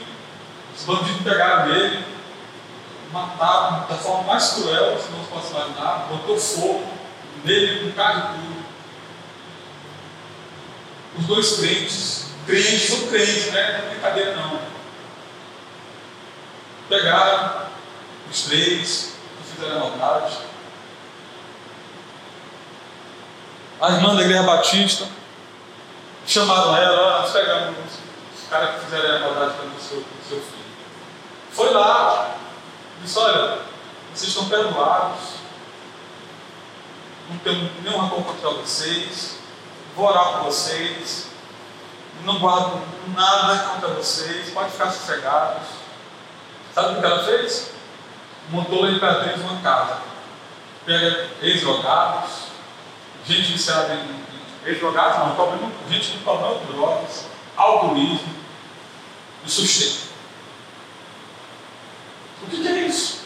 os 0.75 0.83
bandidos 0.83 1.21
pegaram 1.21 1.73
ele, 1.73 2.03
mataram 3.11 3.87
da 3.87 3.95
forma 3.95 4.23
mais 4.23 4.51
cruel 4.51 4.97
que 4.97 5.11
não 5.11 5.23
se 5.23 5.29
possa 5.29 5.49
imaginar, 5.49 6.07
botou 6.09 6.37
fogo 6.37 6.87
nele 7.43 7.89
com 7.89 7.95
carne 7.95 8.39
tudo. 8.39 8.61
Os 11.19 11.25
dois 11.25 11.57
crentes, 11.57 12.25
crentes 12.45 12.87
são 12.87 13.07
crentes, 13.07 13.51
né? 13.51 13.79
não 13.79 13.87
é 13.87 13.89
brincadeira 13.89 14.35
não. 14.35 14.61
Pegaram 16.87 17.67
os 18.29 18.43
três, 18.43 19.15
que 19.37 19.55
fizeram 19.55 19.77
a 19.77 19.89
maldade. 19.89 20.37
A 23.81 23.91
irmã 23.91 24.15
da 24.15 24.21
igreja 24.21 24.43
batista 24.43 25.07
chamaram 26.25 26.77
ela, 26.77 27.21
nós 27.21 27.31
pegamos 27.31 27.75
cara 28.51 28.73
que 28.73 28.85
fizeram 28.85 29.15
a 29.15 29.19
maldade 29.19 29.53
com 29.53 29.67
o 29.67 29.79
seu, 29.79 30.03
seu 30.27 30.41
filho. 30.41 30.61
Foi 31.51 31.73
lá, 31.73 32.35
disse: 33.01 33.17
Olha, 33.17 33.59
vocês 34.13 34.29
estão 34.29 34.49
perdoados, 34.49 35.35
não 37.29 37.37
tenho 37.39 37.71
nenhum 37.81 37.97
rancor 37.97 38.23
contra 38.25 38.49
vocês, 38.49 39.37
vou 39.95 40.05
orar 40.05 40.33
por 40.33 40.43
vocês, 40.43 41.27
não 42.25 42.39
guardo 42.39 42.81
nada 43.15 43.69
contra 43.69 43.87
vocês, 43.89 44.49
pode 44.49 44.71
ficar 44.71 44.91
sossegados. 44.91 45.67
Sabe 46.75 46.97
o 46.97 46.99
que 46.99 47.05
ela 47.05 47.23
fez? 47.23 47.71
Montou 48.49 48.87
em 48.87 48.95
Imperatriz 48.95 49.41
uma 49.41 49.61
casa. 49.61 49.99
Pega 50.85 51.29
ex-drogados, 51.41 52.31
gente 53.25 53.53
viciada 53.53 53.93
em 53.93 54.25
ex-drogados, 54.65 55.19
não, 55.19 55.71
gente 55.89 56.17
com 56.17 56.23
problema 56.23 56.59
drogas, 56.65 57.27
alcoolismo, 57.55 58.40
do 59.43 59.49
sustento. 59.49 60.11
O 62.43 62.49
que, 62.49 62.67
é 62.67 62.87
isso? 62.87 63.21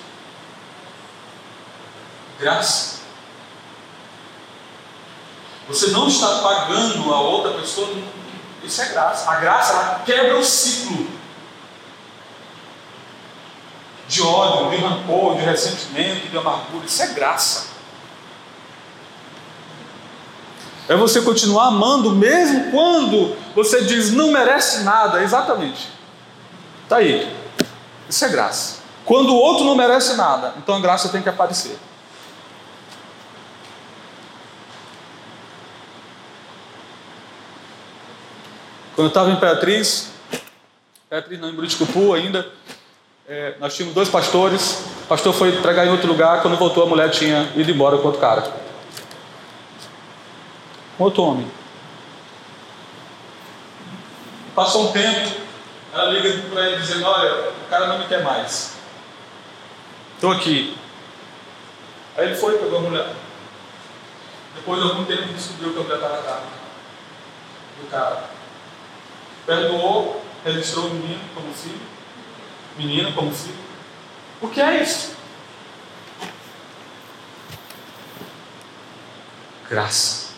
Graça. 2.40 2.96
Você 5.68 5.88
não 5.88 6.08
está 6.08 6.42
pagando 6.42 7.14
a 7.14 7.20
outra 7.22 7.54
pessoa, 7.54 7.90
isso 8.64 8.82
é 8.82 8.90
graça. 8.90 9.30
A 9.30 9.36
graça 9.36 9.74
ela 9.74 10.02
quebra 10.06 10.38
o 10.38 10.44
ciclo 10.44 11.08
de 14.08 14.22
ódio, 14.22 14.70
de 14.70 14.78
rancor, 14.78 15.36
de 15.36 15.42
ressentimento, 15.42 16.28
de 16.28 16.38
amargura. 16.38 16.86
Isso 16.86 17.02
é 17.02 17.08
graça. 17.08 17.76
É 20.88 20.96
você 20.96 21.22
continuar 21.22 21.68
amando 21.68 22.12
mesmo 22.12 22.70
quando 22.70 23.36
você 23.56 23.84
diz 23.86 24.12
não 24.12 24.32
merece 24.32 24.84
nada, 24.84 25.24
exatamente. 25.24 25.95
Está 26.86 26.98
aí. 26.98 27.36
Isso 28.08 28.24
é 28.24 28.30
graça. 28.30 28.80
Quando 29.04 29.32
o 29.32 29.36
outro 29.36 29.66
não 29.66 29.76
merece 29.76 30.16
nada, 30.16 30.54
então 30.58 30.76
a 30.76 30.80
graça 30.80 31.10
tem 31.10 31.22
que 31.22 31.30
aparecer. 31.30 31.78
Quando 38.96 39.08
eu 39.08 39.10
estava 39.10 39.30
em 39.30 39.34
Imperatriz, 39.34 40.10
Imperatriz 41.08 41.40
não, 41.40 41.50
em 41.50 41.54
Buriticupu 41.54 42.14
ainda, 42.14 42.50
é, 43.28 43.56
nós 43.60 43.76
tínhamos 43.76 43.94
dois 43.94 44.08
pastores. 44.08 44.84
O 45.04 45.08
pastor 45.08 45.34
foi 45.34 45.52
pregar 45.62 45.86
em 45.86 45.90
outro 45.90 46.08
lugar, 46.08 46.42
quando 46.42 46.56
voltou 46.56 46.84
a 46.84 46.86
mulher 46.86 47.10
tinha 47.10 47.52
ido 47.56 47.70
embora 47.72 47.98
com 47.98 48.06
outro 48.06 48.22
cara. 48.22 48.54
Outro 50.98 51.24
homem. 51.24 51.52
Passou 54.56 54.90
um 54.90 54.92
tempo, 54.94 55.45
Ela 55.96 56.12
liga 56.12 56.50
para 56.50 56.68
ele 56.68 56.82
dizendo: 56.82 57.06
Olha, 57.06 57.52
o 57.52 57.70
cara 57.70 57.88
não 57.88 58.00
me 58.00 58.08
quer 58.08 58.22
mais. 58.22 58.76
Estou 60.16 60.34
aqui. 60.34 60.78
Aí 62.18 62.28
ele 62.28 62.36
foi, 62.36 62.58
pegou 62.58 62.80
a 62.80 62.82
mulher. 62.82 63.16
Depois 64.56 64.82
de 64.82 64.90
algum 64.90 65.06
tempo 65.06 65.34
descobriu 65.34 65.74
que 65.74 65.80
a 65.80 65.84
mulher 65.84 65.96
estava 65.96 66.22
grávida 66.22 66.48
do 67.82 67.90
cara. 67.90 68.30
Perdoou, 69.46 70.22
registrou 70.44 70.88
o 70.88 70.94
menino 70.96 71.22
como 71.34 71.54
filho, 71.54 71.82
menina 72.78 73.12
como 73.14 73.34
filho. 73.34 73.56
O 74.42 74.50
que 74.50 74.62
é 74.62 74.82
isso? 74.82 75.16
Graça. 79.70 80.34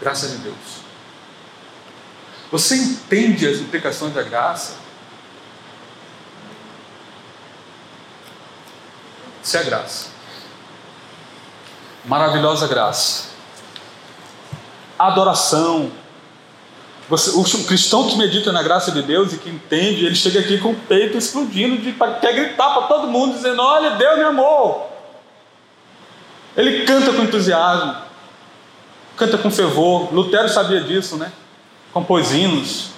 Graça 0.00 0.28
de 0.28 0.36
Deus. 0.38 0.86
Você 2.50 2.76
entende 2.76 3.46
as 3.46 3.58
implicações 3.58 4.14
da 4.14 4.22
graça? 4.22 4.76
Isso 9.42 9.56
é 9.56 9.62
graça. 9.64 10.08
Maravilhosa 12.04 12.66
graça. 12.68 13.28
Adoração. 14.98 15.90
Você, 17.08 17.30
o 17.30 17.64
cristão 17.64 18.08
que 18.08 18.16
medita 18.16 18.50
na 18.50 18.62
graça 18.62 18.90
de 18.90 19.02
Deus 19.02 19.32
e 19.32 19.38
que 19.38 19.48
entende, 19.48 20.06
ele 20.06 20.16
chega 20.16 20.40
aqui 20.40 20.58
com 20.58 20.70
o 20.70 20.74
peito 20.74 21.16
explodindo, 21.16 21.78
de, 21.78 21.92
quer 21.92 22.34
gritar 22.34 22.70
para 22.70 22.88
todo 22.88 23.06
mundo, 23.06 23.34
dizendo: 23.34 23.62
Olha, 23.62 23.90
Deus 23.90 24.18
me 24.18 24.24
amou. 24.24 24.92
Ele 26.56 26.84
canta 26.84 27.12
com 27.12 27.22
entusiasmo, 27.22 27.96
canta 29.16 29.38
com 29.38 29.50
fervor. 29.50 30.12
Lutero 30.12 30.48
sabia 30.48 30.80
disso, 30.80 31.16
né? 31.16 31.30
Compôs 31.96 32.30
hinos, 32.30 32.90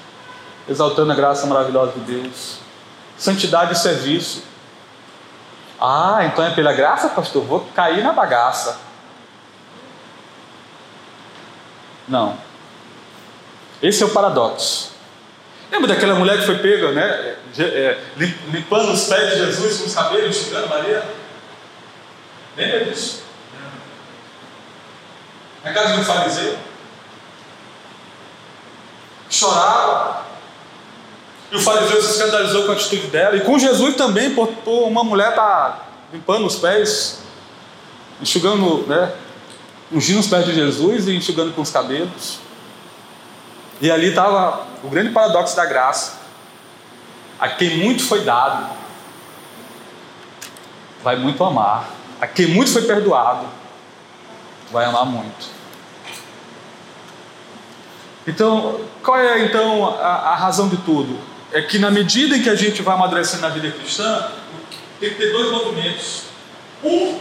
exaltando 0.68 1.12
a 1.12 1.14
graça 1.14 1.46
maravilhosa 1.46 1.92
de 1.92 2.00
Deus. 2.00 2.58
Santidade 3.16 3.74
e 3.74 3.76
serviço. 3.76 4.42
Ah, 5.80 6.24
então 6.24 6.44
é 6.44 6.50
pela 6.50 6.72
graça, 6.72 7.08
pastor? 7.10 7.44
Vou 7.44 7.60
cair 7.76 8.02
na 8.02 8.12
bagaça. 8.12 8.76
Não. 12.08 12.36
Esse 13.80 14.02
é 14.02 14.06
o 14.06 14.08
paradoxo. 14.08 14.90
Lembra 15.70 15.94
daquela 15.94 16.16
mulher 16.16 16.36
que 16.40 16.46
foi 16.46 16.58
pega, 16.58 16.90
né? 16.90 17.36
É, 17.56 18.00
limpando 18.48 18.90
os 18.90 19.04
pés 19.04 19.30
de 19.30 19.36
Jesus 19.44 19.78
com 19.78 19.86
os 19.86 19.94
cabelos, 19.94 20.36
enxugando 20.36 20.68
Maria? 20.68 21.08
Lembra 22.56 22.84
disso? 22.86 23.22
Na 25.62 25.72
casa 25.72 25.96
do 25.96 26.04
fariseu? 26.04 26.67
Chorava, 29.30 30.28
e 31.50 31.56
o 31.56 31.60
fariseu 31.60 32.02
se 32.02 32.10
escandalizou 32.10 32.64
com 32.64 32.72
a 32.72 32.74
atitude 32.74 33.06
dela. 33.06 33.36
E 33.36 33.40
com 33.40 33.58
Jesus 33.58 33.96
também, 33.96 34.34
por, 34.34 34.48
por 34.48 34.86
uma 34.86 35.02
mulher 35.02 35.34
tá 35.34 35.86
limpando 36.12 36.46
os 36.46 36.56
pés, 36.56 37.20
enxugando, 38.20 38.86
né? 38.86 39.12
Ungindo 39.90 40.20
os 40.20 40.26
pés 40.26 40.44
de 40.44 40.54
Jesus 40.54 41.08
e 41.08 41.16
enxugando 41.16 41.54
com 41.54 41.62
os 41.62 41.70
cabelos. 41.70 42.38
E 43.80 43.90
ali 43.90 44.08
estava 44.08 44.66
o 44.82 44.88
grande 44.88 45.10
paradoxo 45.10 45.56
da 45.56 45.64
graça. 45.64 46.18
A 47.40 47.48
quem 47.48 47.78
muito 47.78 48.02
foi 48.02 48.24
dado, 48.24 48.68
vai 51.02 51.16
muito 51.16 51.42
amar. 51.42 51.88
A 52.20 52.26
quem 52.26 52.48
muito 52.48 52.70
foi 52.72 52.82
perdoado, 52.82 53.46
vai 54.70 54.84
amar 54.84 55.06
muito. 55.06 55.57
Então, 58.28 58.80
qual 59.02 59.18
é 59.18 59.44
então 59.44 59.88
a, 60.00 60.32
a 60.32 60.36
razão 60.36 60.68
de 60.68 60.76
tudo? 60.78 61.18
é 61.52 61.62
que 61.62 61.78
na 61.78 61.90
medida 61.90 62.36
em 62.36 62.42
que 62.42 62.50
a 62.50 62.54
gente 62.54 62.82
vai 62.82 62.94
amadurecendo 62.94 63.42
na 63.42 63.48
vida 63.48 63.70
cristã, 63.70 64.30
tem 65.00 65.10
que 65.10 65.16
ter 65.16 65.32
dois 65.32 65.50
movimentos. 65.50 66.22
Um, 66.84 67.18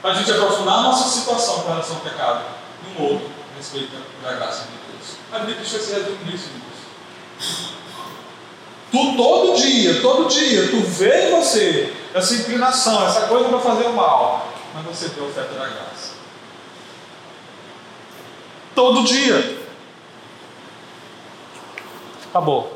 para 0.00 0.12
a 0.12 0.14
gente 0.14 0.30
aprofundar 0.30 0.78
a 0.78 0.82
nossa 0.82 1.08
situação 1.08 1.60
com 1.62 1.68
relação 1.68 1.96
ao 1.96 2.02
pecado, 2.02 2.44
e 2.82 3.00
um 3.00 3.04
outro, 3.04 3.30
a 3.54 3.58
respeito 3.58 3.90
da 4.22 4.32
graça 4.32 4.64
de 4.64 4.92
Deus. 4.92 5.16
A 5.32 5.38
vida 5.38 5.58
cristã 5.58 5.78
se 5.78 5.92
resume 5.92 6.18
nisso, 6.24 6.48
irmãos. 6.48 7.74
Tu 8.90 9.16
todo 9.16 9.56
dia, 9.56 10.00
todo 10.00 10.28
dia, 10.28 10.68
tu 10.68 10.80
vê 10.80 11.28
em 11.28 11.30
você 11.32 11.92
essa 12.14 12.34
inclinação, 12.34 13.06
essa 13.06 13.22
coisa 13.22 13.48
para 13.48 13.58
fazer 13.58 13.86
o 13.86 13.92
mal, 13.92 14.48
mas 14.72 14.84
você 14.84 15.08
vê 15.08 15.20
a 15.20 15.24
oferta 15.24 15.54
da 15.54 15.66
graça. 15.66 16.14
Todo 18.74 19.04
dia. 19.04 19.63
Acabou. 22.34 22.73